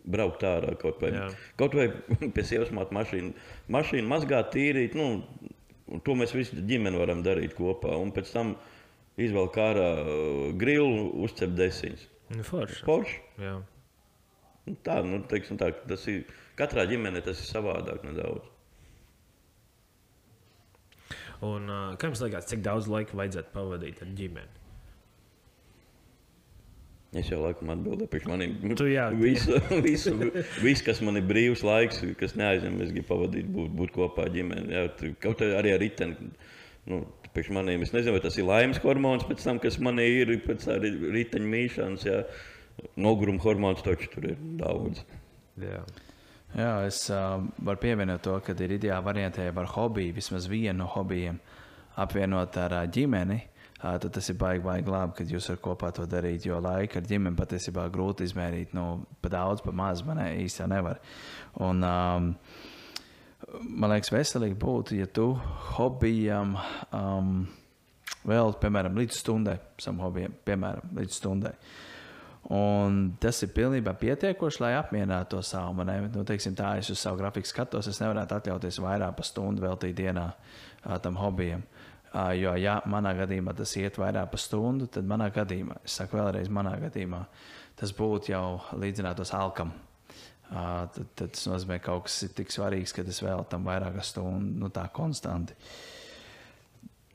braukt 0.02 0.42
ārā 0.42 0.74
kaut 0.80 0.98
vai, 1.04 1.12
Jā. 1.14 1.28
kaut 1.60 1.76
vai 1.78 1.86
pie 2.34 2.44
sievas 2.46 2.72
māte 2.74 2.94
mašīnu, 2.96 3.30
mašīnu 3.70 4.10
mazgāt, 4.10 4.50
tīrīt. 4.56 4.98
Nu, 4.98 5.22
to 6.02 6.18
mēs 6.18 6.34
visi 6.34 6.58
ģimeni 6.58 6.98
varam 6.98 7.22
darīt 7.22 7.54
kopā. 7.54 7.94
Un 8.02 8.10
pēc 8.16 8.34
tam 8.34 8.56
izvēlēt 9.20 9.58
ārā 9.60 9.90
uh, 10.00 10.46
grilu, 10.58 11.10
uzcept 11.24 11.56
desiņas. 11.58 12.08
Nu, 12.32 12.46
forši. 12.46 12.82
Porš. 12.88 13.18
Jā. 13.42 13.58
Nu, 13.58 14.78
Tā, 14.86 15.00
nu, 15.02 15.18
teiksim, 15.26 15.58
tā, 15.58 15.72
tas 15.90 16.04
ir 16.06 16.22
katrā 16.58 16.84
ģimenē 16.86 17.24
tas 17.26 17.40
ir 17.42 17.48
savādāk 17.50 18.04
nedaudz. 18.06 18.46
Un, 21.42 21.66
uh, 21.66 21.94
kā 21.98 22.06
jums 22.06 22.22
liekas, 22.22 22.46
cik 22.46 22.62
daudz 22.62 22.86
laika 22.86 23.18
vajadzētu 23.18 23.50
pavadīt 23.54 24.04
ar 24.04 24.12
ģimeni? 24.18 24.60
Es 27.18 27.28
jau 27.28 27.42
laikam 27.42 27.68
atbildēju 27.74 28.28
maniem. 28.30 28.54
Tu 28.78 28.86
jā. 28.94 29.10
visu, 29.12 29.58
visu, 29.86 30.14
visu, 30.64 30.84
kas 30.86 31.02
man 31.04 31.20
ir 31.20 31.26
brīvs 31.28 31.64
laiks, 31.66 32.00
kas 32.20 32.38
neaizņem, 32.40 32.78
es 32.86 32.94
gribu 32.94 33.10
pavadīt, 33.10 33.50
būt, 33.52 33.74
būt 33.82 33.92
kopā 33.98 34.28
ar 34.28 34.32
ģimeni. 34.32 34.72
Jā, 34.72 34.86
kaut 35.20 35.42
arī 35.44 35.74
ar 35.74 35.82
riteni. 35.82 36.30
Nu, 36.88 37.02
priekš 37.32 37.52
maniem, 37.56 37.82
es 37.84 37.92
nezinu, 37.94 38.16
vai 38.16 38.22
tas 38.24 38.36
ir 38.38 38.46
laimes 38.48 38.80
hormons, 38.82 39.26
pēc 39.28 39.44
tam, 39.46 39.60
kas 39.62 39.78
man 39.82 40.00
ir 40.02 40.34
pēc 40.44 40.68
tam 40.68 40.86
riteņa 41.16 41.52
mīšanas. 41.56 42.06
Jā. 42.08 42.22
Noguruma 42.96 43.40
hormons 43.42 43.82
taču 43.84 44.08
tur 44.14 44.30
ir 44.32 44.40
daudz. 44.60 45.02
Jā. 45.60 45.82
Jā, 46.52 46.72
es 46.84 47.06
uh, 47.08 47.38
varu 47.64 47.80
pievienot 47.80 48.20
to, 48.24 48.34
ka 48.44 48.52
ir 48.60 48.74
ideāli 48.76 49.06
variantē 49.06 49.46
ar 49.48 49.68
hobiju, 49.72 50.12
vismaz 50.18 50.48
vienu 50.52 50.82
no 50.82 50.88
hobijiem, 50.92 51.38
apvienot 52.00 52.58
ar 52.60 52.76
uh, 52.76 52.88
ģimeni. 52.92 53.38
Uh, 53.82 53.96
tad 53.98 54.12
tas 54.14 54.28
ir 54.28 54.36
baigi, 54.38 54.60
baigi 54.62 54.92
labi, 54.92 55.16
kad 55.16 55.32
jūs 55.32 55.48
varat 55.48 55.62
kopā 55.64 55.92
to 55.96 56.04
darīt. 56.06 56.44
Jo 56.46 56.60
laika 56.62 57.00
ar 57.00 57.08
ģimeni 57.08 57.38
patiesībā 57.38 57.86
grūti 57.92 58.28
izmērīt. 58.28 58.76
Nu, 58.76 59.06
pa 59.24 59.32
daudz, 59.32 59.64
pa 59.64 59.72
maz 59.72 60.04
man 60.04 60.20
īstenībā 60.26 60.68
nevar. 60.74 61.00
Un, 61.64 61.80
um, 61.88 62.28
man 63.62 63.92
liekas, 63.92 64.12
veselīgi 64.14 64.56
būtu, 64.60 64.96
ja 65.00 65.08
tu 65.10 65.32
hobijam 65.76 66.56
um, 66.94 67.32
vēl, 68.28 68.54
piemēram, 68.62 68.98
līdz 68.98 69.22
stundai, 69.22 69.56
savam 69.80 70.02
hobijam, 70.06 70.34
piemēram, 70.46 70.94
līdz 70.98 71.18
stundai. 71.18 71.54
Un 72.52 73.12
tas 73.22 73.38
ir 73.44 73.52
pilnībā 73.54 73.94
pietiekoši, 74.00 74.60
lai 74.64 74.72
apmierinātu 74.74 75.36
to 75.36 75.42
savu. 75.46 75.84
Nu, 75.86 76.24
teiksim, 76.26 76.56
tā 76.58 76.74
es 76.80 76.90
uz 76.90 76.98
savu 76.98 77.20
grafiku 77.20 77.46
skatos. 77.46 77.86
Es 77.86 78.00
nevaru 78.02 78.24
atļauties 78.24 78.80
vairāk 78.82 79.14
par 79.20 79.28
stundu 79.28 79.62
veltīt 79.62 79.94
dienā 80.00 80.26
ā, 80.32 80.98
tam 81.04 81.20
hobijam. 81.22 81.62
Ā, 82.10 82.32
Jo, 82.36 82.56
ja 82.58 82.80
manā 82.90 83.14
gadījumā 83.16 83.54
tas 83.56 83.76
iet 83.78 83.96
vairāk 83.96 84.34
par 84.34 84.42
stundu, 84.42 84.90
tad 84.90 85.06
manā 85.08 85.30
gadījumā, 85.32 85.78
es 85.86 85.94
saku 86.00 86.18
vēlreiz, 86.18 86.50
manā 86.52 86.74
gadījumā, 86.82 87.22
tas 87.78 87.94
būtu 87.96 88.34
jau 88.34 88.44
līdzinātos 88.74 89.32
alkam. 89.38 89.70
Ā, 89.72 89.91
Tad, 90.52 90.98
tad 91.16 91.32
tas 91.32 91.46
nozīmē, 91.48 91.78
ka 91.80 91.94
kaut 91.94 92.08
kas 92.08 92.18
ir 92.26 92.32
tik 92.36 92.52
svarīgs, 92.52 92.92
ka 92.92 93.04
es 93.08 93.22
vēl 93.24 93.46
tam 93.48 93.64
vairāk 93.68 93.94
par 93.96 94.04
stundu, 94.04 94.58
nu 94.60 94.68
tā 94.74 94.84
konstanti. 94.92 95.56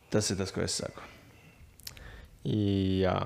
Tas 0.09 0.31
ir 0.31 0.39
tas, 0.39 0.53
ko 0.55 0.63
es 0.63 0.79
saku. 0.79 1.03
Jā. 2.47 3.19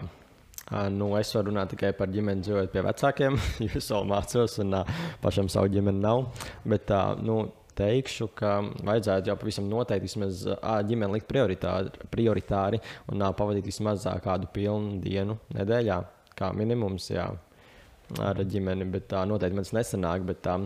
Nu, 0.91 1.09
es 1.19 1.31
varu 1.35 1.51
runāt 1.51 1.71
tikai 1.73 1.91
par 1.95 2.11
ģimeni, 2.11 2.43
dzīvojot 2.45 2.71
pie 2.73 2.83
vecākiem. 2.85 3.37
Jūs 3.67 3.89
vēl 3.93 4.07
mācos, 4.07 4.57
un 4.63 4.77
ā, 4.79 4.83
pašam 5.23 5.49
savu 5.51 5.71
ģimeni 5.71 6.03
nav. 6.03 6.25
Bet 6.67 6.87
tā, 6.91 7.01
nu, 7.19 7.43
teikšu, 7.77 8.27
ka 8.35 8.57
vajadzētu 8.83 9.31
jau 9.31 9.37
pavisam 9.39 9.69
noteikti 9.71 10.09
vismaz 10.09 10.43
ģimeni 10.89 11.17
likt 11.17 11.29
prioritāri, 11.29 11.91
prioritāri 12.11 12.81
un 13.11 13.23
ā, 13.23 13.31
pavadīt 13.37 13.67
vismaz 13.67 14.07
kādu 14.23 14.49
pilnu 14.53 14.99
dienu 15.03 15.37
nedēļā, 15.55 16.01
kā 16.39 16.51
minimums. 16.57 17.09
Jā. 17.13 17.29
Ar 18.19 18.41
ģimeni, 18.43 18.87
bet 18.91 19.07
tā 19.11 19.21
noteikti 19.29 19.55
man 19.55 19.67
tas 19.67 19.75
nesanāk, 19.77 20.25
bet 20.27 20.41
tā, 20.43 20.57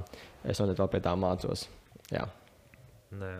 es 0.48 0.62
noteikti 0.62 0.82
vēl 0.82 0.92
pie 0.96 1.02
tā 1.06 1.14
mācos. 1.20 1.68
Jā. 2.10 2.26
Nē. 3.20 3.32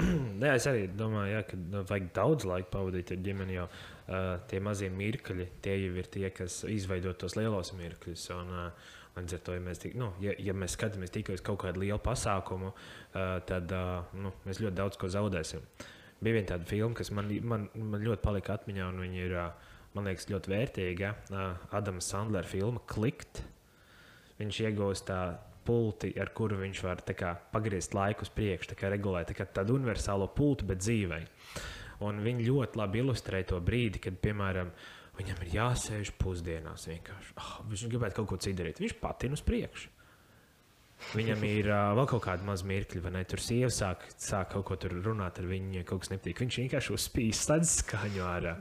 Nē, 0.40 0.54
es 0.54 0.66
arī 0.70 0.86
domāju, 0.96 1.34
jā, 1.34 1.42
ka 1.50 1.58
nu, 1.60 1.82
vajag 1.88 2.10
daudz 2.16 2.46
laika 2.48 2.70
pavadīt 2.72 3.12
ar 3.14 3.20
ģimeni. 3.26 3.56
Jo 3.58 3.66
uh, 3.68 4.34
tie 4.50 4.60
mazie 4.64 4.90
mirkļi, 4.90 5.48
tie 5.64 5.76
jau 5.82 5.94
ir 6.00 6.10
tie, 6.12 6.28
kas 6.34 6.62
izveido 6.70 7.12
tos 7.18 7.36
lielos 7.38 7.74
mirkļus. 7.78 8.28
Un, 8.38 8.54
uh, 8.66 8.92
Līdz 9.14 9.36
ar 9.36 9.42
to, 9.46 9.52
ja 9.54 9.62
mēs, 9.62 9.78
tik, 9.78 9.92
nu, 9.94 10.08
ja, 10.18 10.32
ja 10.42 10.50
mēs 10.58 10.72
skatāmies 10.74 11.12
tikai 11.14 11.36
uz 11.36 11.42
kaut 11.46 11.60
kādu 11.62 11.84
lielu 11.84 12.00
pasākumu, 12.02 12.72
uh, 12.72 13.36
tad 13.46 13.70
uh, 13.70 14.08
nu, 14.18 14.32
mēs 14.42 14.58
ļoti 14.58 14.74
daudz 14.80 14.98
ko 14.98 15.06
zaudēsim. 15.14 15.62
Bija 16.18 16.34
viena 16.40 16.48
tāda 16.48 16.66
filma, 16.66 16.96
kas 16.98 17.12
man, 17.14 17.30
man, 17.46 17.68
man 17.78 18.02
ļoti 18.02 18.24
palika 18.24 18.56
atmiņā, 18.56 18.88
un 18.90 18.98
viņa 19.04 19.20
ir, 19.28 19.36
uh, 19.38 19.73
man 19.94 20.10
liekas, 20.10 20.28
ļoti 20.30 20.52
vērtīga. 20.52 21.10
Adama 21.74 22.02
Sandlera 22.04 22.48
filma 22.48 22.82
Klikt. 22.90 23.42
Viņš 24.40 24.60
iegūst 24.66 25.06
tā 25.10 25.20
pulti, 25.64 26.10
ar 26.20 26.32
kuru 26.36 26.58
viņš 26.60 26.82
var 26.84 27.00
kā, 27.16 27.32
pagriezt 27.54 27.94
laiku 27.96 28.26
uz 28.26 28.32
priekšu, 28.34 28.76
kā 28.78 28.90
regulēt 28.92 29.30
tā 29.30 29.38
kā 29.38 29.46
tādu 29.60 29.78
universālo 29.78 30.28
pultu, 30.34 30.66
bet 30.68 30.82
dzīvē. 30.82 31.22
Un 32.04 32.20
viņi 32.24 32.48
ļoti 32.48 32.80
labi 32.80 33.00
ilustrē 33.00 33.44
to 33.48 33.60
brīdi, 33.64 34.02
kad, 34.02 34.18
piemēram, 34.20 34.72
viņam 35.18 35.42
ir 35.44 35.52
jāsēž 35.54 36.12
pusdienās 36.20 36.88
vienkārši. 36.90 37.36
Oh, 37.40 37.56
viņš 37.70 37.86
gribētu 37.92 38.18
kaut 38.18 38.32
ko 38.32 38.40
citu 38.42 38.60
darīt. 38.60 38.82
Viņš 38.82 38.96
patina 39.00 39.38
uz 39.38 39.44
priekšu. 39.46 39.92
Viņam 41.14 41.42
ir 41.46 41.68
uh, 41.68 41.92
vēl 41.98 42.06
kaut 42.08 42.22
kāda 42.24 42.46
maza 42.46 42.66
mirkļa, 42.68 43.02
vai 43.04 43.12
ne? 43.16 43.22
Tur 43.28 43.42
sieva 43.42 43.70
sāk, 43.72 44.06
sāk 44.20 44.54
kaut 44.54 44.66
ko 44.68 44.90
runāt 44.94 45.40
ar 45.40 45.48
viņu, 45.50 45.74
ja 45.78 45.86
kaut 45.86 46.04
kas 46.04 46.12
nepatīk. 46.14 46.40
Viņš 46.42 46.60
vienkārši 46.62 46.94
uzspīd 46.94 47.36
slēdz 47.38 47.74
skaņu 47.82 48.22
ārā. 48.24 48.54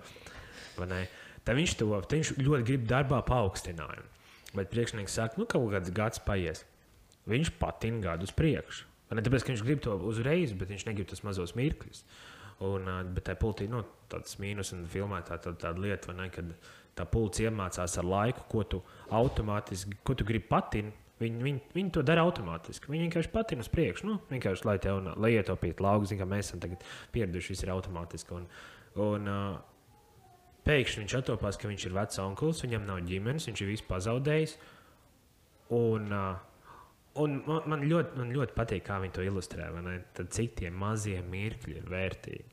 vai 0.77 0.87
ne? 0.91 1.01
Tad 1.43 1.59
viņš 1.59 1.77
to 1.79 1.89
tad 1.99 2.17
viņš 2.17 2.33
ļoti 2.39 2.67
grib 2.67 2.85
darbā 2.89 3.19
paaugstinājumu. 3.27 4.09
Bet 4.53 4.69
priekšnieks 4.71 5.17
saka, 5.17 5.39
nu 5.41 5.47
kaut 5.49 5.71
kāds 5.73 5.91
gads 5.95 6.21
paies. 6.23 6.63
Viņš 7.29 7.55
patina 7.59 8.03
gadu 8.03 8.27
uz 8.27 8.33
priekšu. 8.35 8.89
Ne 9.13 9.21
tāpēc, 9.21 9.43
ka 9.43 9.53
viņš 9.53 9.65
grib 9.65 9.81
to 9.85 9.95
uzreiz, 10.09 10.53
bet 10.57 10.71
viņš 10.73 10.87
negrib 10.87 11.09
tos 11.09 11.21
mazos 11.25 11.53
mirkļus. 11.57 12.01
Un, 12.65 12.87
bet 13.13 13.27
tā 13.27 13.35
pultī, 13.37 13.67
nu, 13.69 13.83
tāds 14.09 14.37
mīnus 14.41 14.71
un 14.75 14.85
filmē 14.89 15.19
tā, 15.27 15.37
tā, 15.41 15.53
tāda 15.59 15.81
lieta, 15.83 16.13
ne, 16.17 16.29
kad 16.33 16.53
tā 16.97 17.05
pults 17.09 17.41
iemācās 17.43 17.97
ar 17.99 18.07
laiku, 18.07 18.45
ko 18.49 18.63
tu 18.69 18.81
automātiski, 19.13 19.99
ko 20.05 20.15
tu 20.17 20.27
gribi 20.27 20.47
patināt. 20.49 20.99
Viņi, 21.21 21.43
viņi, 21.45 21.59
viņi 21.75 21.91
to 21.93 22.01
dara 22.03 22.23
automātiski. 22.25 22.89
Viņi 22.89 23.05
vienkārši 23.05 23.29
patina 23.31 23.63
uz 23.63 23.69
priekšu. 23.71 24.07
Nu, 24.09 24.15
vienkārši, 24.31 24.65
lai, 24.67 24.73
tev, 24.81 24.97
lai 25.21 25.29
ietaupītu 25.37 25.85
lauku, 25.85 26.07
zināmā 26.09 26.33
mērā, 26.33 26.41
mēs 26.41 26.49
esam 26.49 26.73
pieraduši, 27.13 27.53
viss 27.53 27.63
ir 27.63 27.71
automātiski. 27.71 28.39
Un, 28.39 28.47
un, 29.05 29.29
uh, 29.29 29.72
pēkšņi 30.67 31.03
viņš 31.03 31.17
attopās, 31.19 31.59
ka 31.59 31.69
viņš 31.71 31.85
ir 31.87 31.95
vecs 31.97 32.21
onkls, 32.23 32.63
viņam 32.65 32.87
nav 32.87 33.03
ģimenes, 33.09 33.47
viņš 33.49 33.63
ir 33.63 33.71
visu 33.73 33.85
pazaudējis. 33.89 34.55
Un, 35.73 36.09
un 37.23 37.37
man, 37.47 37.69
man, 37.71 37.85
ļoti, 37.89 38.17
man 38.19 38.33
ļoti 38.35 38.57
patīk, 38.57 38.85
kā 38.87 38.99
viņi 39.03 39.15
to 39.17 39.27
ilustrē. 39.27 39.69
Tad 40.17 40.33
cik 40.35 40.57
tie 40.61 40.73
mazie 40.73 41.21
mirkļi 41.25 41.79
ir 41.81 41.87
vērtīgi. 41.91 42.49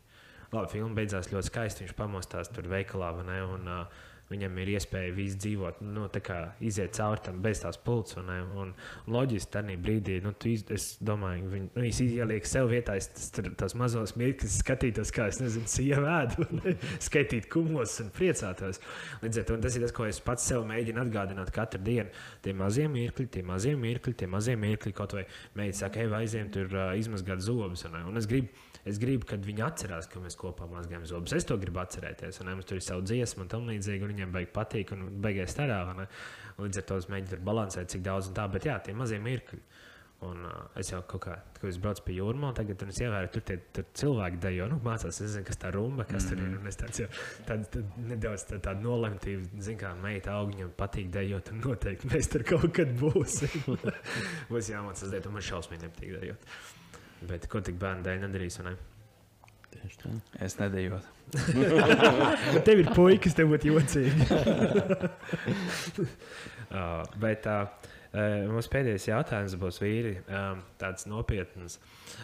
Labi, 0.50 0.72
filma 0.72 0.96
beidzās 0.98 1.30
ļoti 1.30 1.46
skaisti. 1.46 1.84
Viņš 1.84 1.98
pamostās 1.98 2.50
tur 2.50 2.66
veikalā 2.70 3.12
vai 3.20 3.26
ne, 3.28 3.40
un 3.46 3.68
uh, 3.70 4.00
Viņam 4.30 4.58
ir 4.62 4.68
iespēja 4.76 5.10
visu 5.10 5.38
dzīvot, 5.42 5.80
nu, 5.82 6.04
tā 6.14 6.20
kā 6.22 6.36
iziet 6.62 6.94
cauri 6.94 7.24
tam 7.26 7.40
bez 7.42 7.64
tās 7.64 7.78
pulces. 7.82 8.14
Un, 8.20 8.28
un, 8.30 8.52
un 8.62 8.70
loģiski, 9.10 9.50
tajā 9.56 9.74
brīdī, 9.82 10.20
nu, 10.22 10.30
tu, 10.38 10.52
iz- 10.52 10.62
es 10.70 10.84
domāju, 11.02 11.48
viņ, 11.50 11.64
nu, 11.74 11.86
ieliek 12.04 12.46
sev 12.46 12.70
vietā, 12.70 12.94
es 13.00 13.10
tos 13.58 13.74
mazos 13.74 14.14
mirkļus 14.20 14.60
skatītos, 14.62 15.10
kā 15.16 15.26
es 15.32 15.40
nezinu, 15.42 15.66
sieva 15.70 16.20
ēdu, 16.20 16.46
un 16.54 16.78
skaitīt 17.02 17.50
kumos 17.50 17.96
un 18.04 18.12
priecātos. 18.14 18.78
Līdz 19.24 19.42
ar 19.42 19.48
to 19.50 19.58
tas 19.66 19.80
ir 19.80 19.86
tas, 19.88 19.96
ko 19.98 20.06
es 20.06 20.22
pats 20.22 20.46
sev 20.52 20.62
mēģinu 20.70 21.02
atgādināt 21.02 21.50
katru 21.54 21.82
dienu. 21.90 22.14
Tie 22.46 22.54
mazie 22.54 22.86
mirkļi, 22.86 23.26
tie 23.34 23.42
mazie 23.46 23.74
mirkļi, 23.74 24.14
tie 24.22 24.30
mazie 24.30 24.54
mirkļi, 24.62 24.94
kaut 24.94 25.18
vai 25.18 25.26
meitene 25.58 25.78
saka, 25.82 26.04
ej, 26.04 26.14
aizējām 26.22 26.54
tur 26.54 26.70
uh, 26.70 26.92
izmazgāt 26.98 27.42
zobus. 27.42 27.82
Un, 27.90 27.98
un 28.12 28.20
es 28.20 28.30
gribu. 28.30 28.54
Es 28.88 28.96
gribu, 28.96 29.26
kad 29.28 29.42
viņi 29.44 29.60
atcerās, 29.60 30.06
ka 30.08 30.22
mēs 30.22 30.38
kopā 30.40 30.64
mazgājam 30.70 31.02
zobus. 31.04 31.34
Es 31.36 31.44
to 31.44 31.58
gribu 31.60 31.82
atcerēties. 31.82 32.38
Un, 32.40 32.48
mums 32.54 32.64
tur 32.64 32.78
ir 32.78 32.84
savu 32.86 33.02
dziesmu, 33.04 33.44
un 33.44 33.50
tam 33.52 33.66
līdzīgi. 33.68 34.08
Viņiem 34.20 34.36
beigas 34.36 34.52
patīk, 34.52 34.92
un 34.92 35.08
beigās 35.24 35.56
un 35.64 36.06
Līdz 36.60 36.76
ar 36.76 36.84
to 36.84 36.96
es 37.00 37.06
mēģinu 37.08 37.30
tur 37.30 37.40
balansēt, 37.46 37.88
cik 37.88 38.02
daudz 38.04 38.26
un 38.28 38.34
tā. 38.36 38.44
Bet 38.52 38.66
jā, 38.68 38.74
tie 38.84 38.92
mazie 38.92 39.16
mirkļi. 39.22 39.60
Un, 40.28 40.42
uh, 40.44 40.66
es 40.76 40.90
jau 40.90 40.98
kaut 41.08 41.22
kā, 41.24 41.34
kad 41.56 41.62
es 41.70 41.78
braucu 41.80 42.02
pie 42.04 42.18
jūrmā, 42.18 42.50
tagad 42.52 42.82
es 42.84 42.98
ievēroju, 43.00 43.30
tur 43.32 43.44
tie 43.48 43.54
tur 43.72 43.86
cilvēki 43.96 44.40
dejo, 44.42 44.66
nu, 44.68 44.76
mācās, 44.84 45.16
es 45.24 45.32
zinu, 45.32 45.46
kas 45.48 45.56
tā 45.62 45.70
rumba, 45.72 46.04
kas 46.04 46.26
mm 46.26 46.28
-hmm. 46.28 46.42
tur 46.42 46.50
ir. 46.50 46.58
Un 46.58 46.66
es 46.68 46.76
tāds 46.76 47.00
jau 47.00 47.08
tād, 47.48 47.64
tād, 47.72 47.96
nedaudz 48.10 48.44
tā, 48.50 48.58
tāda 48.60 48.84
nolemtīva, 48.84 49.48
zinu, 49.56 49.78
kā 49.80 49.94
meita 50.02 50.36
augņam 50.36 50.76
patīk 50.76 51.08
dejot, 51.10 51.48
un 51.54 51.64
noteikti 51.64 52.12
mēs 52.12 52.28
tur 52.28 52.44
kaut 52.44 52.68
kad 52.76 52.92
būsim. 53.00 53.80
Būs 54.52 54.68
jāmācās 54.74 55.08
dejot, 55.10 55.26
un 55.26 55.32
man 55.32 55.42
šausmīgi 55.48 55.88
nepatīk 55.88 56.20
dejot. 56.20 56.46
Bet 57.22 57.48
ko 57.48 57.60
tik 57.60 57.80
bērnu 57.80 58.04
dēļ 58.04 58.20
nedarīs? 58.20 58.60
Ne? 58.60 58.76
Tieši 59.70 60.00
tā. 60.02 60.10
Es 60.42 60.56
nedēļu. 60.58 60.98
Tev 62.66 62.82
ir 62.82 62.90
puikas, 62.96 63.36
tev 63.38 63.52
būtu 63.52 63.70
jocīgi. 63.70 64.26
uh, 66.74 67.06
bet 67.22 67.46
uh, 67.46 67.70
uh, 68.10 68.50
mums 68.50 68.70
pēdējais 68.72 69.06
jautājums 69.12 69.54
būs 69.60 69.78
vīri. 69.82 70.16
Um, 70.26 70.64
tāds 70.80 71.06
nopietns. 71.10 71.78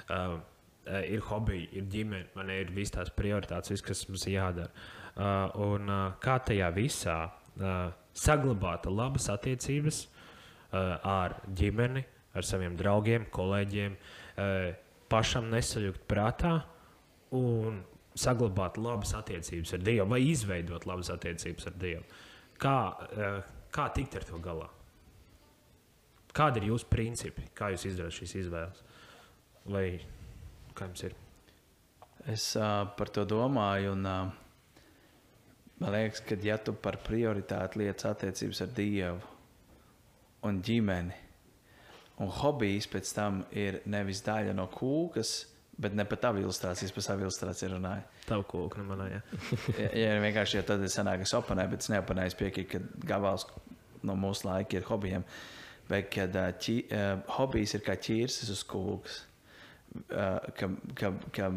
Uh, 0.08 0.40
uh, 0.86 1.00
ir 1.06 1.22
hobiji, 1.28 1.68
ir 1.78 1.88
ģimene, 1.92 2.32
man 2.38 2.50
ir 2.54 2.74
visas 2.74 2.96
tās 2.98 3.14
prioritātes, 3.14 3.74
viss, 3.74 3.86
kas 3.86 4.06
mums 4.10 4.26
jādara. 4.30 4.70
Uh, 5.16 5.70
un 5.70 5.88
uh, 5.88 6.04
kā 6.22 6.40
tajā 6.44 6.68
visā 6.76 7.20
uh, 7.30 7.94
saglabāt 8.16 8.88
labas 8.90 9.30
attiecības 9.32 10.02
uh, 10.06 10.98
ar 11.00 11.38
ģimeni, 11.56 12.04
ar 12.36 12.44
saviem 12.44 12.74
draugiem, 12.76 13.30
kolēģiem, 13.32 13.96
uh, 13.96 14.72
pašam 15.12 15.46
nesaļūt 15.54 16.02
prātā 16.10 16.58
un 17.34 17.82
saglabāt 18.16 18.78
labas 18.80 19.12
attiecības 19.16 19.74
ar 19.76 19.84
Dievu, 19.84 20.08
vai 20.10 20.22
izveidot 20.30 20.86
labas 20.88 21.10
attiecības 21.12 21.68
ar 21.68 21.76
Dievu. 21.80 22.04
Kā, 22.60 22.78
eh, 23.12 23.42
kā 23.72 23.90
tikt 23.92 24.16
ar 24.16 24.24
to 24.24 24.40
galā? 24.40 24.68
Kādi 26.36 26.60
ir 26.60 26.70
jūsu 26.70 26.88
principi? 26.88 27.42
Kā 27.54 27.70
jūs 27.72 27.86
izdarāt 27.88 28.16
šīs 28.16 28.34
izvēles? 28.42 28.82
Vai 29.66 30.00
kā 30.74 30.88
jums 30.88 31.04
ir? 31.08 31.14
Es 32.26 32.56
uh, 32.56 32.84
par 32.96 33.08
to 33.08 33.24
domāju, 33.24 33.92
un 33.92 34.06
uh, 34.06 34.30
man 35.78 35.92
liekas, 35.92 36.20
ka 36.20 36.36
ja 36.42 36.58
tu 36.58 36.72
par 36.72 36.98
prioritāti 37.04 37.80
lietas 37.80 38.10
attiecības 38.10 38.62
ar 38.62 38.74
Dievu 38.76 39.20
un 40.42 40.60
ģimeni, 40.62 41.14
un 42.20 42.32
hobijs 42.40 42.88
pēc 42.90 43.12
tam 43.16 43.44
ir 43.52 43.80
nevis 43.86 44.22
daļa 44.26 44.52
no 44.56 44.66
kūkas, 44.72 45.55
bet 45.80 45.96
ne 45.96 46.06
pat 46.08 46.22
tā 46.24 46.32
ilustrācijas, 46.40 46.92
par 46.94 47.04
savu 47.04 47.26
ilustrāciju 47.26 47.74
runāju. 47.74 48.04
Tavu 48.26 48.46
kūku, 48.52 48.80
nu 48.80 48.88
manā, 48.90 49.10
jā. 49.12 49.20
Ja, 49.82 49.90
ja 50.00 50.16
vienkārši 50.24 50.60
ja 50.60 50.64
tad 50.66 50.84
es 50.86 50.96
sanāku, 50.96 51.26
es 51.26 51.36
oponēju, 51.36 51.72
bet 51.74 51.84
es 51.84 51.92
neoponēju, 51.92 52.32
es 52.32 52.38
piekrītu, 52.38 52.70
ka 52.72 53.08
gabals 53.12 53.46
no 54.06 54.16
mūsu 54.18 54.48
laika 54.48 54.78
ir 54.78 54.88
hobijiem. 54.88 55.26
Bet 55.86 56.10
kad 56.14 56.34
uh, 56.34 56.50
ķi, 56.58 56.76
uh, 56.90 57.08
hobijs 57.36 57.76
ir 57.76 57.84
kā 57.86 57.94
ķīrsis 58.02 58.50
uz 58.54 58.62
kūkas, 58.66 59.20
uh, 60.08 60.40
ka, 60.58 60.70
ka, 60.98 61.12
ka 61.36 61.50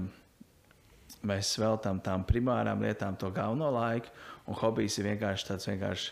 mēs 1.26 1.56
veltām 1.60 2.02
tām 2.04 2.26
primārām 2.28 2.84
lietām 2.86 3.18
to 3.20 3.32
galveno 3.34 3.72
laiku, 3.74 4.12
un 4.48 4.60
hobijs 4.60 5.00
ir 5.00 5.10
vienkārši 5.14 5.50
tāds 5.50 5.70
vienkārši. 5.72 6.12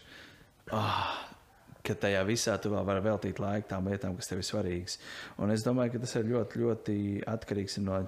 Oh, 0.75 1.11
ka 1.87 1.95
tajā 2.05 2.21
visā 2.27 2.57
tu 2.61 2.71
vēl 2.73 2.85
vari 2.87 3.03
veltīt 3.05 3.41
laiku 3.41 3.69
tām 3.71 3.89
lietām, 3.89 4.15
kas 4.17 4.31
tev 4.31 4.41
ir 4.41 4.47
svarīgas. 4.47 4.97
Un 5.41 5.53
es 5.53 5.65
domāju, 5.65 5.95
ka 5.95 6.03
tas 6.03 6.15
ir 6.19 6.31
ļoti, 6.33 6.63
ļoti 6.63 6.97
atkarīgs 7.33 7.79
no 7.85 8.01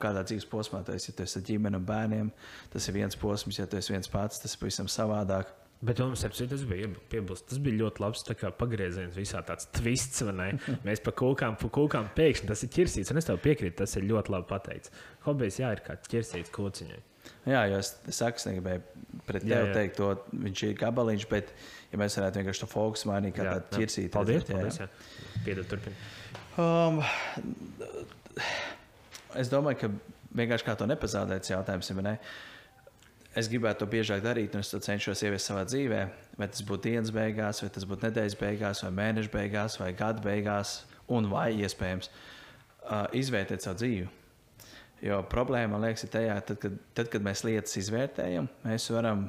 kādā 0.00 0.24
dzīves 0.26 0.48
posmā 0.50 0.82
tu 0.84 0.94
esi. 0.96 1.12
Ja 1.12 1.18
tu 1.18 1.26
esi 1.26 1.38
ar 1.40 1.46
ģimeni 1.50 1.78
un 1.78 1.86
bērniem, 1.86 2.32
tas 2.72 2.88
ir 2.88 2.96
viens 2.96 3.18
posms, 3.20 3.60
ja 3.60 3.68
tu 3.70 3.78
esi 3.78 3.94
viens 3.94 4.10
pats, 4.10 4.42
tas 4.42 4.56
ir 4.56 4.62
pavisam 4.62 4.90
savādāk. 4.90 5.52
Bet 5.84 6.00
mums 6.00 6.22
apsver, 6.24 6.48
tas 6.48 6.62
bija 6.64 6.88
piebilst. 7.12 7.50
Tas 7.50 7.60
bija 7.60 7.82
ļoti 7.82 8.00
labs 8.00 8.24
pagrieziens, 8.58 9.16
visā 9.16 9.42
tāds 9.44 9.68
twists? 9.76 10.22
Mēs 10.86 11.02
pa 11.04 11.12
kūkām, 11.12 11.58
pa 11.60 11.68
kūkām 11.68 12.08
pēkšņi 12.16 12.48
tas 12.48 12.64
ir 12.64 12.72
ķirsīts, 12.72 13.12
un 13.12 13.20
es 13.20 13.28
tev 13.28 13.42
piekrītu, 13.44 13.82
tas 13.82 13.96
ir 14.00 14.08
ļoti 14.08 14.32
labi 14.32 14.48
pateikts. 14.48 14.94
Hobijs, 15.26 15.60
jā, 15.60 15.74
ir 15.76 15.84
kā 15.84 15.98
ķirsīts 16.08 16.54
kūciņai. 16.56 17.02
Jā, 17.46 17.62
jo 17.70 17.78
es, 17.78 17.92
saku, 18.10 18.40
es 18.40 18.48
negribēju 18.48 18.82
pret 19.26 19.44
Jā, 19.46 19.60
tevi 19.60 19.68
jā. 19.70 19.74
teikt, 19.76 20.00
to 20.00 20.40
viņš 20.46 20.62
ir 20.66 20.74
gabaliņš, 20.80 21.26
bet 21.30 21.52
ja 21.92 22.00
mēs 22.00 22.18
varētu 22.18 22.40
vienkārši 22.40 22.62
to 22.64 22.68
fokusu 22.70 23.10
mainīt, 23.10 23.36
kā 23.36 23.46
Jā, 23.46 23.54
tādu 23.54 23.80
ķirsīti. 23.82 24.10
Paldies, 24.14 24.42
redzēt, 24.42 24.50
jā, 24.50 24.58
paldies. 24.58 24.80
Jā. 24.82 25.40
Piedod, 25.46 25.68
turpini. 25.70 25.96
Um, 26.58 27.00
es 29.42 29.50
domāju, 29.52 29.78
ka 29.84 29.92
vienkārši 30.42 30.66
kā 30.66 30.76
to 30.78 30.90
nepazaudēt, 30.90 31.50
jautājums 31.52 31.90
ir. 31.92 32.02
Ne? 32.06 32.16
Es 33.36 33.50
gribētu 33.52 33.84
to 33.84 33.90
biežāk 33.92 34.22
darīt, 34.24 34.54
un 34.56 34.64
es 34.64 34.72
to 34.72 34.80
cenšos 34.82 35.22
ieviest 35.26 35.50
savā 35.50 35.66
dzīvē. 35.68 36.02
Vai 36.40 36.50
tas 36.52 36.64
būtu 36.66 36.88
dienas 36.88 37.12
beigās, 37.14 37.62
vai 37.62 37.70
tas 37.72 37.86
būtu 37.88 38.08
nedēļas 38.08 38.38
beigās, 38.40 38.82
vai 38.86 38.92
mēneša 38.96 39.32
beigās, 39.34 39.78
vai 39.80 39.90
gada 39.96 40.24
beigās, 40.24 40.78
un 41.12 41.28
vai 41.30 41.50
iespējams 41.60 42.10
uh, 42.10 43.04
izvērtēt 43.16 43.66
savu 43.66 43.82
dzīvi. 43.82 44.08
Jo 45.04 45.20
problēma, 45.28 45.74
man 45.74 45.84
liekas, 45.84 46.06
ir 46.06 46.12
tajā, 46.14 46.36
tad, 46.48 46.60
kad, 46.62 46.78
tad, 46.96 47.10
kad 47.12 47.24
mēs 47.24 47.44
lietas 47.44 47.76
izvērtējam, 47.82 48.48
mēs 48.64 48.88
varam 48.94 49.26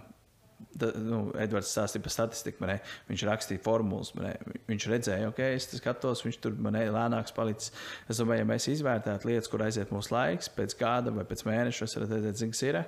Da, 0.78 0.88
nu, 0.97 1.20
Edvards 1.38 1.70
stāstīja 1.70 2.01
par 2.05 2.13
statistiku. 2.13 2.61
Man, 2.63 2.72
ne, 2.74 2.78
viņš 3.09 3.24
rakstīja 3.30 3.61
formulas. 3.61 4.09
Man, 4.18 4.28
ne, 4.28 4.55
viņš 4.70 4.88
redzēja, 4.89 5.30
okay, 5.30 5.57
es 5.57 5.68
skatos, 5.70 6.24
viņš 6.26 6.39
tur 6.41 6.55
man, 6.57 6.74
ne, 6.74 6.84
lēnāks 6.93 7.34
palicis. 7.38 7.74
Es 8.09 8.22
domāju, 8.22 8.41
ja 8.41 8.49
mēs 8.49 8.65
izvērtētu 8.74 9.30
lietas, 9.30 9.49
kur 9.53 9.61
aiziet 9.65 9.93
mūsu 9.93 10.13
laiks, 10.15 10.49
pēc 10.53 10.74
gada 10.80 11.13
vai 11.13 11.28
pēc 11.30 11.45
mēneša, 11.45 11.86
es 11.86 11.97
varu 11.97 12.09
redzēt, 12.09 12.39
cik 12.41 12.55
tas 12.55 12.63
ir. 12.65 12.80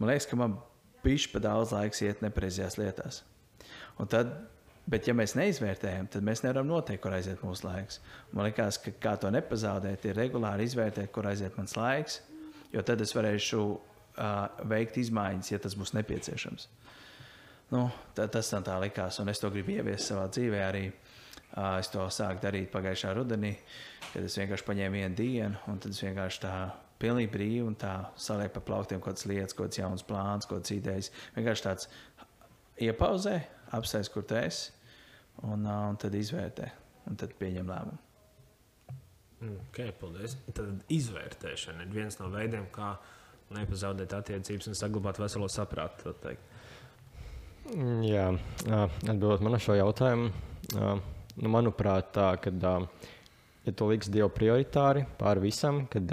Man 0.00 0.10
liekas, 0.10 0.26
ka 0.30 0.38
man 0.40 0.58
bija 1.04 1.30
pa 1.32 1.42
daudz 1.44 1.74
laiks 1.74 2.02
iet 2.02 2.22
nepareizajās 2.24 2.78
lietās. 2.82 3.22
Un 4.02 4.10
tad, 4.10 4.34
bet, 4.90 5.08
ja 5.08 5.14
mēs 5.16 5.36
neizvērtējam, 5.38 6.10
tad 6.12 6.26
mēs 6.26 6.44
nevaram 6.44 6.68
noteikt, 6.68 7.02
kur 7.04 7.16
aiziet 7.16 7.42
mūsu 7.44 7.66
laiks. 7.68 8.00
Man 8.32 8.48
liekas, 8.48 8.78
ka 8.82 8.92
kā 9.00 9.16
to 9.20 9.32
nepazaudēt, 9.34 10.04
ir 10.08 10.18
regulāri 10.18 10.68
izvērtēt, 10.68 11.10
kur 11.14 11.28
aiziet 11.30 11.56
mans 11.60 11.76
laiks, 11.78 12.20
jo 12.74 12.84
tad 12.86 13.00
es 13.04 13.14
varēšu 13.16 13.62
uh, 13.64 14.64
veikt 14.70 14.98
izmaiņas, 15.00 15.52
ja 15.54 15.60
tas 15.62 15.76
būs 15.78 15.94
nepieciešams. 15.96 16.68
Nu, 17.72 17.88
tā, 18.14 18.28
tas 18.28 18.50
tā, 18.52 18.60
tā 18.64 18.76
likās, 18.82 19.18
un 19.22 19.32
es 19.32 19.40
to 19.40 19.50
gribu 19.50 19.78
ieviest 19.78 20.10
savā 20.10 20.28
dzīvē. 20.30 20.60
Arī 20.66 20.84
uh, 20.90 21.78
es 21.80 21.90
to 21.90 22.04
sāku 22.12 22.44
darīt 22.44 22.70
pagājušā 22.74 23.14
rudenī, 23.16 23.54
kad 24.12 24.26
es 24.26 24.36
vienkārši 24.38 24.68
paņēmu 24.68 25.00
vienu 25.00 25.18
dienu, 25.18 25.62
un 25.72 25.80
tad 25.82 25.96
es 25.96 26.02
vienkārši 26.04 26.42
tā 26.44 26.54
pilnīgi 27.02 27.32
brīvi 27.32 27.64
un 27.64 27.74
tā 27.78 27.94
salieku 28.20 28.58
pa 28.58 28.66
plauktiem 28.68 29.00
kaut 29.00 29.14
kādas 29.14 29.26
lietas, 29.28 29.56
kaut 29.56 29.68
kādas 29.68 29.80
jaunas 29.80 30.06
plānas, 30.06 30.48
kaut 30.48 30.60
kādas 30.60 30.76
idejas. 30.76 31.10
Vienkārši 31.34 31.66
tāds 31.66 31.90
iepauzē, 32.84 33.38
apsēs, 33.74 34.10
kur 34.12 34.26
tu 34.28 34.38
esi, 34.38 34.73
un, 35.42 35.66
uh, 35.66 35.88
un 35.90 35.98
tad 36.00 36.14
izvērtē, 36.14 36.70
un 37.10 37.18
tad 37.20 37.34
pieņem 37.40 37.70
lēmumu. 37.72 38.00
Mm, 39.44 39.58
Okay, 39.68 39.92
paldies. 40.00 40.38
Tad 40.56 40.84
izvērtēšana 40.92 41.84
ir 41.84 41.92
viens 41.92 42.16
no 42.20 42.30
veidiem, 42.32 42.68
kā 42.72 42.94
nepazaudēt 43.54 44.14
attiecības 44.16 44.70
un 44.70 44.78
saglabāt 44.78 45.20
veselo 45.20 45.48
saprātu. 45.52 46.14
Mm, 47.74 48.00
Jā, 48.06 48.30
atbildot 48.70 49.44
man 49.44 49.58
uz 49.58 49.66
šo 49.66 49.76
jautājumu, 49.76 50.30
nu, 50.74 51.50
manuprāt, 51.52 52.12
tā, 52.16 52.30
kad, 52.40 52.64
ja 53.64 53.74
tu 53.76 53.90
liksi 53.90 54.12
Dievu 54.14 54.30
prioritāri 54.32 55.04
pār 55.20 55.42
visam, 55.44 55.84
kad, 55.92 56.08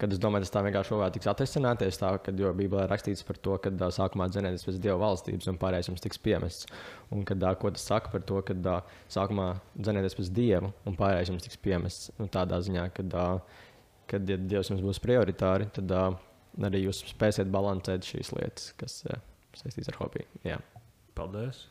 kad 0.00 0.12
es 0.14 0.20
domāju, 0.22 0.46
tas 0.46 0.52
tā 0.54 0.62
vienkārši 0.64 0.96
vēl 0.96 1.12
tiks 1.14 1.28
atrisināties, 1.30 1.98
tā, 2.00 2.10
kad, 2.24 2.38
jo 2.40 2.50
Bībelē 2.56 2.86
rakstīts 2.90 3.24
par 3.26 3.38
to, 3.44 3.56
ka 3.62 3.72
ā, 3.72 3.90
sākumā 3.94 4.26
dzinēties 4.32 4.66
pēc 4.66 4.78
Dieva 4.82 4.98
valstības 5.02 5.50
un 5.52 5.58
pārējais 5.60 5.90
jums 5.90 6.04
tiks 6.04 6.20
piemests. 6.24 6.68
Un 7.14 7.26
kad, 7.28 7.42
ā, 7.44 7.52
ko 7.60 7.72
tas 7.74 7.84
saka 7.90 8.12
par 8.12 8.24
to, 8.26 8.40
ka 8.46 8.56
ā, 8.56 8.76
sākumā 9.12 9.50
dzinēties 9.76 10.16
pēc 10.18 10.30
Dieva 10.36 10.72
un 10.88 10.98
pārējais 10.98 11.32
jums 11.32 11.46
tiks 11.46 11.60
piemests. 11.60 12.12
Nu, 12.18 12.28
tādā 12.32 12.62
ziņā, 12.64 12.86
kad, 12.96 13.16
ā, 13.16 13.26
kad 14.10 14.32
ja 14.32 14.38
Dievs 14.40 14.72
jums 14.72 14.84
būs 14.84 15.02
prioritāri, 15.04 15.68
tad 15.76 15.92
ā, 15.92 16.06
arī 16.70 16.86
jūs 16.86 17.04
spēsiet 17.12 17.52
balansēt 17.52 18.08
šīs 18.08 18.32
lietas, 18.38 18.72
kas 18.80 19.02
ā, 19.10 19.20
saistīts 19.60 19.92
ar 19.92 20.00
hobiju. 20.00 20.40
Jā. 20.48 20.58
Paldies. 21.18 21.66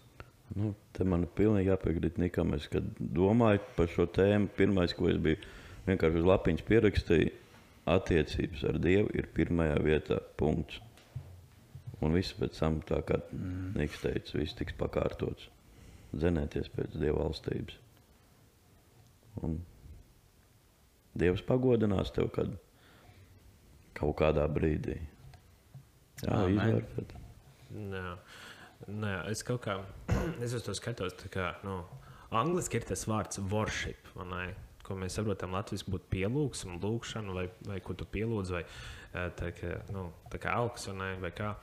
Nu, 0.57 0.73
te 0.97 1.05
man 1.05 1.25
ir 1.25 1.33
pilnīgi 1.37 1.69
jāpiekrīt 1.69 2.17
Nikam. 2.21 2.55
Es, 2.57 2.65
kad 2.71 2.85
domāju 2.99 3.61
par 3.75 3.89
šo 3.91 4.07
tēmu, 4.09 4.49
pirmais, 4.57 4.95
ko 4.97 5.09
es 5.11 5.19
biju 5.21 5.37
vienkārši 5.85 6.21
uz 6.21 6.27
lapiņas 6.29 6.65
pierakstīju, 6.67 7.33
attiecības 7.95 8.63
ar 8.69 8.79
Dievu 8.81 9.11
ir 9.17 9.29
pirmajā 9.35 9.79
vietā. 9.85 10.19
Punkts. 10.39 10.79
Un 11.99 12.15
viss 12.15 12.35
pēc 12.37 12.55
tam, 12.55 12.79
tā 12.87 13.01
kā 13.03 13.17
mm. 13.19 13.73
Niks 13.79 13.99
teica, 14.03 14.37
viss 14.39 14.55
tiks 14.55 14.75
pakārtots. 14.79 15.49
Zenēties 16.19 16.71
pēc 16.73 16.95
Dieva 16.95 17.25
valstības. 17.25 17.75
Un 19.43 19.59
Dievs 21.19 21.43
pagodinās 21.45 22.13
tev, 22.15 22.29
kad 22.35 22.53
kaut 23.97 24.15
kādā 24.21 24.45
brīdī. 24.51 24.99
Jā, 26.23 26.43
izvērtēt. 26.53 27.15
Nē, 27.75 28.03
nē, 28.87 29.13
es 29.31 29.43
kaut 29.45 29.63
kā 29.65 29.79
es 30.45 30.55
uz 30.55 30.65
to 30.65 30.75
skatos. 30.77 31.17
tā 31.19 31.31
Kā, 31.33 31.51
nu, 31.67 31.81
angliski 32.35 32.79
ir 32.79 32.87
tas 32.87 33.05
vārds 33.09 33.41
worship, 33.51 34.07
vai 34.15 34.27
ne? 34.31 34.47
Ko 34.89 34.97
mēs 34.99 35.19
saprotam 35.19 35.53
latviešu 35.53 35.93
būtu 35.93 36.09
pielūgsme, 36.15 36.79
lūgšana, 36.81 37.35
vai, 37.35 37.45
vai 37.67 37.77
ko 37.85 37.95
tu 37.97 38.07
pielūdz, 38.09 38.53
vai 38.55 38.63
eh, 38.65 39.29
tā 39.37 39.51
kā, 39.57 39.75
nu, 39.93 40.07
tā 40.33 40.41
kā 40.41 40.55
augs 40.57 40.89
vai, 40.89 41.31
kā. 41.35 41.53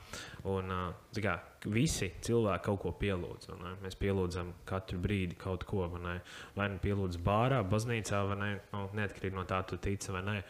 Un, 0.47 0.71
eh, 0.71 1.19
kā 1.23 1.35
visi 1.67 2.13
cilvēki 2.23 2.65
kaut 2.69 2.81
ko 2.85 2.93
pielūdz. 3.01 3.51
ne? 3.59 3.75
Mēs 3.83 3.99
pielūdzam 3.99 4.53
katru 4.65 4.99
brīdi 5.03 5.37
kaut 5.39 5.67
ko, 5.67 5.87
ne? 5.99 6.21
Vai 6.55 6.69
nu 6.71 6.79
pielūdz 6.83 7.19
bārā, 7.23 7.61
baznīcā, 7.67 8.23
vai 8.29 8.39
ne? 8.39 8.49
Nu, 8.73 8.87
neatkarīgi 8.95 9.35
no 9.35 9.43
tā, 9.43 9.63
tu 9.67 9.77
tici 9.77 10.11
vai 10.11 10.23
nē. 10.23 10.41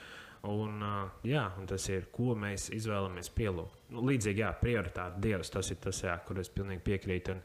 Un, 0.47 0.81
uh, 0.85 1.09
jā, 1.25 1.41
un 1.57 1.65
tas 1.67 1.83
ir, 1.89 2.05
ko 2.13 2.35
mēs 2.37 2.69
izvēlamies 2.75 3.31
pielūgt. 3.35 3.87
Nu, 3.91 4.03
līdzīgi, 4.05 4.43
jā, 4.45 4.51
prioritāte 4.61 5.19
Dievs. 5.23 5.49
Tas 5.51 5.71
ir 5.73 5.79
tas, 5.81 6.03
jā, 6.05 6.13
kur 6.27 6.39
es 6.39 6.51
pilnīgi 6.53 6.83
piekrītu. 6.85 7.33
Un 7.33 7.41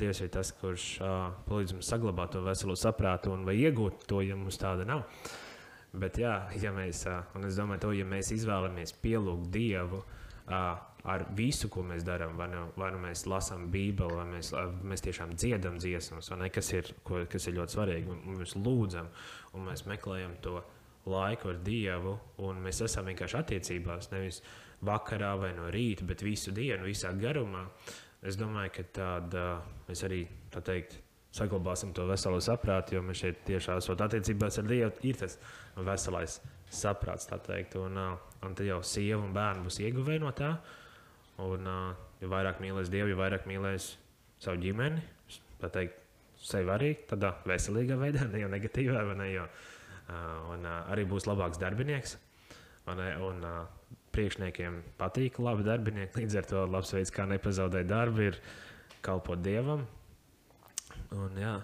Dievs 0.00 0.20
ir 0.24 0.30
tas, 0.34 0.50
kurš 0.60 0.86
uh, 1.00 1.30
palīdz 1.48 1.76
mums 1.76 1.90
saglabāt 1.90 2.34
to 2.34 2.42
veselo 2.44 2.76
saprātu 2.78 3.32
un 3.34 3.44
vai 3.48 3.56
iegūt 3.60 4.06
to, 4.10 4.20
ja 4.24 4.36
mums 4.38 4.58
tāda 4.60 4.86
nav. 4.88 5.04
Bet, 5.94 6.18
jā, 6.18 6.34
ja 6.58 6.72
mēs, 6.74 7.04
uh, 7.06 7.22
un 7.38 7.46
es 7.48 7.58
domāju, 7.58 7.84
to, 7.86 7.92
ja 7.94 8.06
mēs 8.08 8.32
izvēlamies 8.34 8.96
pielūgt 9.02 9.50
Dievu 9.54 10.02
uh, 10.02 10.58
ar 11.04 11.26
visu, 11.36 11.68
ko 11.70 11.84
mēs 11.86 12.04
darām, 12.06 12.34
vai, 12.40 12.48
nu, 12.50 12.64
vai 12.80 12.90
nu 12.94 13.00
mēs 13.02 13.26
lasām 13.30 13.68
Bībeli, 13.72 14.18
vai 14.18 14.26
mēs, 14.32 14.50
uh, 14.56 14.72
mēs 14.82 15.04
tiešām 15.04 15.36
dziedam 15.38 15.78
dziesmas, 15.78 16.32
vai 16.32 16.40
ne, 16.44 16.52
kas 16.54 16.72
ir, 16.74 16.90
ko, 17.06 17.22
kas 17.30 17.46
ir 17.46 17.58
ļoti 17.60 17.76
svarīgi, 17.76 18.10
un, 18.10 18.38
mēs 18.40 18.56
lūdzam, 18.58 19.10
un 19.54 19.68
mēs 19.68 19.84
meklējam 19.90 20.38
to 20.44 20.58
laiku 21.10 21.52
ar 21.52 21.60
Dievu, 21.64 22.16
un 22.46 22.62
mēs 22.64 22.80
esam 22.86 23.10
vienkārši 23.10 23.40
attiecībās, 23.40 24.10
nevis 24.14 24.40
vakarā 24.84 25.34
vai 25.40 25.52
no 25.56 25.68
rīta, 25.72 26.06
bet 26.08 26.24
visu 26.24 26.52
dienu, 26.54 26.88
visā 26.88 27.12
garumā. 27.18 27.66
Es 28.24 28.38
domāju, 28.40 28.72
ka 28.78 28.84
tāda 28.96 29.42
mēs 29.88 30.04
arī 30.06 30.24
tā 30.52 30.62
teikt. 30.64 31.00
Saglabāsim 31.34 31.90
to 31.90 32.04
veselo 32.06 32.38
saprātu, 32.38 32.94
jo 32.94 33.00
mēs 33.02 33.24
šeit 33.24 33.40
tiešām 33.48 33.80
esam 33.80 33.98
attiecībās 34.04 34.60
ar 34.60 34.68
Dievu. 34.70 34.92
Ir 35.02 35.18
tas 35.18 35.34
veselais 35.74 36.38
saprāts, 36.70 37.26
tā 37.26 37.40
teikt. 37.42 37.74
Un, 37.80 37.98
un 37.98 38.54
tad 38.54 38.68
jau 38.68 38.78
sieva 38.86 39.18
un 39.18 39.34
bērni 39.34 39.66
būs 39.66 39.80
ieguvēji 39.82 40.22
no 40.22 40.30
tā. 40.36 40.52
Un, 41.42 41.66
jo 42.22 42.30
vairāk 42.30 42.62
mīlēs 42.62 42.92
Dievu, 42.92 43.10
jo 43.12 43.18
vairāk 43.18 43.48
mīlēs 43.50 43.90
savu 44.44 44.62
ģimeni, 44.62 45.02
tā 45.58 45.72
teikt, 45.74 45.98
sevi 46.44 46.70
arī 46.70 46.92
tādā 47.10 47.34
veselīgā 47.48 47.98
veidā, 47.98 48.28
ne 48.30 48.44
jau 48.44 48.52
negatīvā, 48.54 49.06
vai 49.10 49.16
ne 49.18 49.30
Uh, 50.04 50.52
un 50.52 50.66
arī 50.68 51.06
būs 51.08 51.24
labāks 51.24 51.56
darbinieks. 51.56 52.18
Un, 52.92 52.98
un 53.00 53.46
priekšniekiem 54.14 54.80
patīk 55.00 55.40
labi 55.42 55.66
darbinieki. 55.66 56.22
Līdz 56.22 56.38
ar 56.40 56.48
to 56.50 56.64
labs 56.70 56.94
veids, 56.94 57.12
kā 57.14 57.26
nepazaudēt 57.28 57.88
darbu, 57.90 58.28
ir 58.30 58.38
kalpot 59.04 59.42
dievam. 59.44 59.84
Un, 61.14 61.38
jā. 61.38 61.54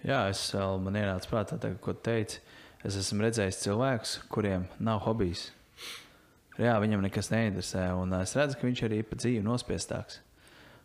Jā, 0.00 0.20
es 0.32 0.42
vēl 0.54 0.80
man 0.80 0.96
ienāca 0.96 1.28
prātā, 1.30 1.58
tā, 1.60 1.74
ko 1.82 1.94
teici. 1.94 2.40
Es 2.86 2.96
esmu 2.96 3.26
redzējis 3.26 3.60
cilvēkus, 3.66 4.14
kuriem 4.32 4.64
nav 4.80 5.02
hobijs. 5.04 5.50
Jā, 6.60 6.74
viņam 6.80 7.04
nekas 7.04 7.28
neinteresē. 7.32 7.90
Un 8.00 8.14
es 8.20 8.32
redzu, 8.36 8.56
ka 8.56 8.68
viņš 8.68 8.84
arī 8.88 9.02
pa 9.04 9.18
dzīvi 9.20 9.44
nospiestāks. 9.44 10.22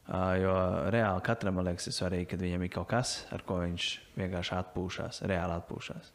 Uh, 0.05 0.35
jo 0.37 0.53
reāli 0.93 1.23
katram 1.25 1.57
liekas, 1.65 1.87
ir 1.89 1.95
svarīgi, 1.95 2.27
ka 2.29 2.37
viņam 2.37 2.65
ir 2.67 2.71
kaut 2.75 2.91
kas, 2.91 3.13
ar 3.33 3.41
ko 3.47 3.57
viņš 3.63 3.87
vienkārši 4.19 4.53
atpūšas, 4.59 5.23
reāli 5.31 5.55
atpūšas. 5.55 6.11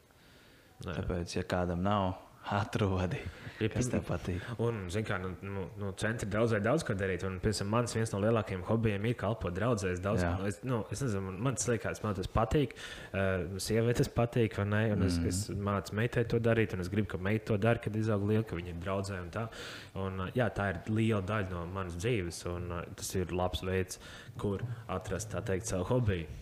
Tāpēc, 0.85 1.35
ja 1.35 1.43
kādam 1.49 1.83
nav, 1.83 2.13
atrodi, 2.49 3.21
Ja 3.61 3.69
kas 3.69 3.91
tev 3.93 4.07
patīk. 4.09 4.45
Un, 4.65 4.87
zin 4.93 5.05
kā, 5.05 5.19
nu, 5.21 5.35
nu, 5.45 5.67
nu 5.77 5.91
centri 6.01 6.25
daudzai 6.33 6.63
daudz 6.65 6.85
ko 6.87 6.95
darīt. 6.97 7.27
Un, 7.29 7.35
piemēram, 7.43 7.69
mans 7.75 7.93
viens 7.93 8.13
no 8.15 8.21
lielākajiem 8.23 8.63
hobijiem 8.65 9.09
ir 9.11 9.17
kalpot 9.21 9.53
draudzēs. 9.53 10.01
Daudz, 10.01 10.23
Jā. 10.25 10.31
es, 10.49 10.61
nu, 10.65 10.79
es 10.89 11.03
nezinu, 11.05 11.35
man, 11.45 11.59
tas 11.61 11.69
liekas, 11.69 12.01
man 12.01 12.17
tas 12.17 12.31
patīk. 12.33 12.73
Uh, 13.13 13.59
Sievietes 13.61 14.09
patīk, 14.17 14.57
vai 14.57 14.65
ne? 14.71 14.81
Un 14.95 15.05
es, 15.05 15.19
mm. 15.21 15.29
es 15.29 15.61
mācu 15.69 15.99
meitai 15.99 16.25
to 16.33 16.41
darīt, 16.41 16.73
un 16.73 16.85
es 16.85 16.89
gribu, 16.93 17.11
ka 17.13 17.21
meita 17.21 17.51
to 17.51 17.59
dara, 17.61 17.83
kad 17.85 17.99
izaug 18.01 18.25
liela, 18.31 18.47
ka 18.49 18.57
viņa 18.57 18.73
ir 18.73 18.79
draudzē 18.87 19.21
un 19.21 19.29
tā. 19.35 19.45
Un, 20.01 20.17
uh, 20.25 20.33
jā, 20.39 20.49
tā 20.57 20.71
ir 20.73 20.81
liela 20.89 21.21
daļa 21.29 21.53
no 21.53 21.67
manas 21.75 21.99
dzīves, 22.01 22.41
un 22.49 22.71
uh, 22.79 22.85
tas 22.97 23.13
ir 23.21 23.35
labs 23.37 23.61
veids, 23.67 24.01
kur 24.41 24.65
atrast, 24.89 25.35
tā 25.35 25.45
teikt, 25.45 25.69
savu 25.69 25.85
hobiju. 25.93 26.33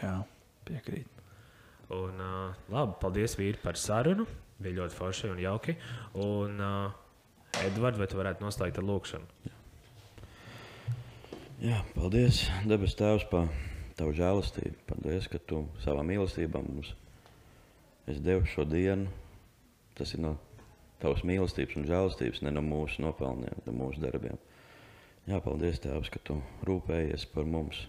Jā, 0.00 0.14
piekrīt. 0.70 1.20
Un, 1.92 2.16
uh, 2.16 2.64
labi, 2.72 2.96
paldies, 3.04 3.36
vīri, 3.36 3.60
par 3.60 3.76
sarunu. 3.76 4.24
Bija 4.62 4.78
ļoti 4.82 4.98
forši 4.98 5.32
un 5.32 5.42
jauki. 5.42 5.76
Un, 6.22 6.60
uh, 6.62 7.02
Edvards, 7.60 8.00
vai 8.00 8.08
tu 8.08 8.16
varētu 8.20 8.44
noslēgt 8.44 8.78
ar 8.80 8.86
lūkšanu? 8.88 9.50
Jā, 11.62 11.82
paldies, 11.94 12.46
debes 12.66 12.96
Tēvs, 12.98 13.28
par 13.30 13.50
Tavu 13.98 14.14
žēlastību. 14.16 14.80
Paldies, 14.88 15.28
ka 15.30 15.38
Tu 15.38 15.60
savā 15.84 16.02
mīlestībā 16.06 16.62
mums 16.64 16.94
esi 18.08 18.22
devis 18.24 18.50
šo 18.54 18.64
dienu. 18.66 19.10
Tas 19.98 20.14
ir 20.16 20.24
no 20.24 20.32
Tavas 21.02 21.22
mīlestības 21.28 21.76
un 21.78 21.86
žēlastības, 21.90 22.40
ne 22.46 22.54
no 22.54 22.64
mūsu 22.64 23.04
nopelniem, 23.04 23.62
no 23.66 23.76
mūsu 23.76 24.02
darbiem. 24.02 24.40
Jā, 25.28 25.38
paldies, 25.44 25.78
Tēvs, 25.84 26.10
ka 26.10 26.22
Tu 26.26 26.38
rūpējies 26.66 27.28
par 27.34 27.46
mums, 27.46 27.84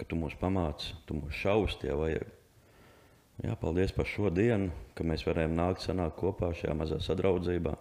ka 0.00 0.08
Tu 0.08 0.18
mūs 0.18 0.34
pamāci, 0.40 0.96
Tu 1.06 1.18
mūs 1.18 1.36
šausti, 1.44 1.90
ja 1.92 1.98
vajag. 2.00 2.39
Jā, 3.40 3.54
paldies 3.56 3.92
par 3.96 4.04
šo 4.04 4.28
dienu, 4.28 4.68
ka 4.92 5.04
mēs 5.06 5.22
varējām 5.24 5.54
nākt 5.56 5.80
sanākt 5.86 6.18
kopā 6.20 6.50
šajā 6.52 6.74
mazā 6.76 6.98
sadraudzībā, 7.00 7.72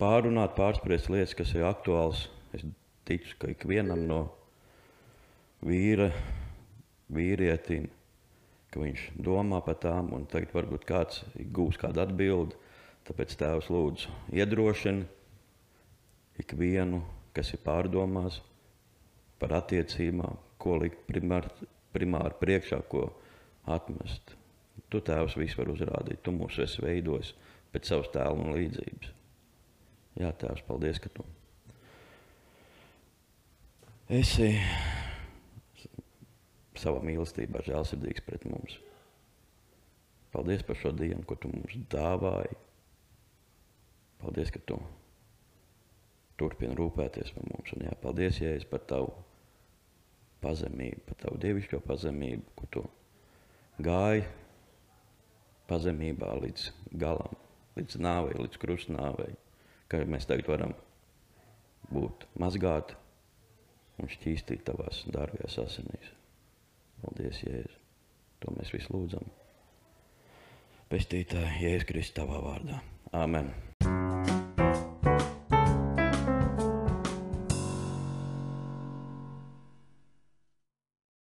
pārunāt, 0.00 0.54
pārspriest 0.56 1.10
lietas, 1.12 1.34
kas 1.36 1.52
ir 1.52 1.66
aktuāls. 1.68 2.22
Es 2.56 2.64
ticu, 3.08 3.34
ka 3.36 3.50
ikvienam 3.52 4.06
no 4.08 4.22
vīra, 5.60 6.08
vīrietim, 7.12 7.90
ka 8.72 8.80
viņš 8.80 9.04
domā 9.28 9.60
par 9.66 9.76
tām, 9.82 10.08
un 10.16 10.24
tagad 10.30 10.56
varbūt 10.56 10.88
kāds 10.88 11.20
gūs 11.36 11.76
kādu 11.80 12.06
atbildi. 12.06 12.56
Tāpēc 13.08 13.36
Tēvs 13.40 13.68
lūdzu 13.72 14.16
iedrošina 14.40 15.04
ikvienu, 16.40 17.02
kas 17.36 17.52
ir 17.52 17.64
pārdomās 17.64 18.40
par 19.40 19.52
attiecībām, 19.60 20.40
ko 20.56 20.80
likt 20.80 21.04
primāri, 21.08 21.68
primāri 21.92 22.40
priekšā, 22.40 22.80
ko 22.88 23.10
atmest. 23.68 24.38
Tu 24.88 25.00
Tēvs 25.04 25.36
visu 25.36 25.60
var 25.60 25.72
uzrādīt, 25.72 26.22
Tu 26.24 26.32
mūs 26.32 26.58
esi 26.64 26.82
veidojis 26.84 27.34
pēc 27.72 27.90
savas 27.90 28.08
tēla 28.14 28.36
un 28.36 28.54
līdzības. 28.56 29.10
Jā, 30.18 30.32
Tēvs, 30.40 30.64
paldies, 30.68 31.00
ka 31.02 31.12
Tu 31.12 31.26
esi 34.18 34.54
savā 36.78 37.02
mīlestībā 37.04 37.60
žēlsirdīgs 37.66 38.24
pret 38.24 38.46
mums. 38.48 38.78
Paldies 40.32 40.64
par 40.64 40.78
šo 40.80 40.94
dienu, 40.96 41.20
ko 41.28 41.36
Tu 41.36 41.50
mums 41.52 41.76
dāvāji. 41.92 42.56
Paldies, 44.22 44.52
ka 44.54 44.62
Tu 44.64 44.80
turpini 46.40 46.76
rūpēties 46.78 47.34
par 47.34 47.48
mums. 47.52 47.76
Un 47.76 47.88
jā, 47.88 47.94
paldies, 48.00 48.40
Jēzus, 48.40 48.68
par 48.70 48.84
Tavu 48.88 49.12
pazemību, 50.40 51.04
par 51.08 51.22
Tavu 51.26 51.40
dievišķo 51.44 51.82
pazemību, 51.84 52.56
ko 52.56 52.68
Tu 52.72 52.84
gāji 53.84 54.24
pazemībā 55.68 56.32
līdz 56.42 56.70
galam, 57.00 57.34
līdz 57.78 57.98
nāvei, 58.02 58.36
līdz 58.38 58.60
krustnāvei, 58.62 59.32
ka 59.88 60.02
mēs 60.08 60.28
tagad 60.28 60.48
varam 60.50 60.74
būt 61.92 62.26
mazgāti 62.40 62.96
un 63.98 64.10
šķīstīt 64.12 64.64
tavās 64.68 65.04
dārgajās 65.12 65.58
asinīs. 65.64 66.12
Paldies, 67.02 67.42
Jēzu. 67.44 67.78
To 68.42 68.54
mēs 68.54 68.70
visi 68.74 68.90
lūdzam. 68.94 69.30
Pestītāji, 70.88 71.64
Jēzus 71.64 71.88
Kristus 71.88 72.16
tavā 72.20 72.38
vārdā. 72.42 72.82
Āmen. 73.16 73.50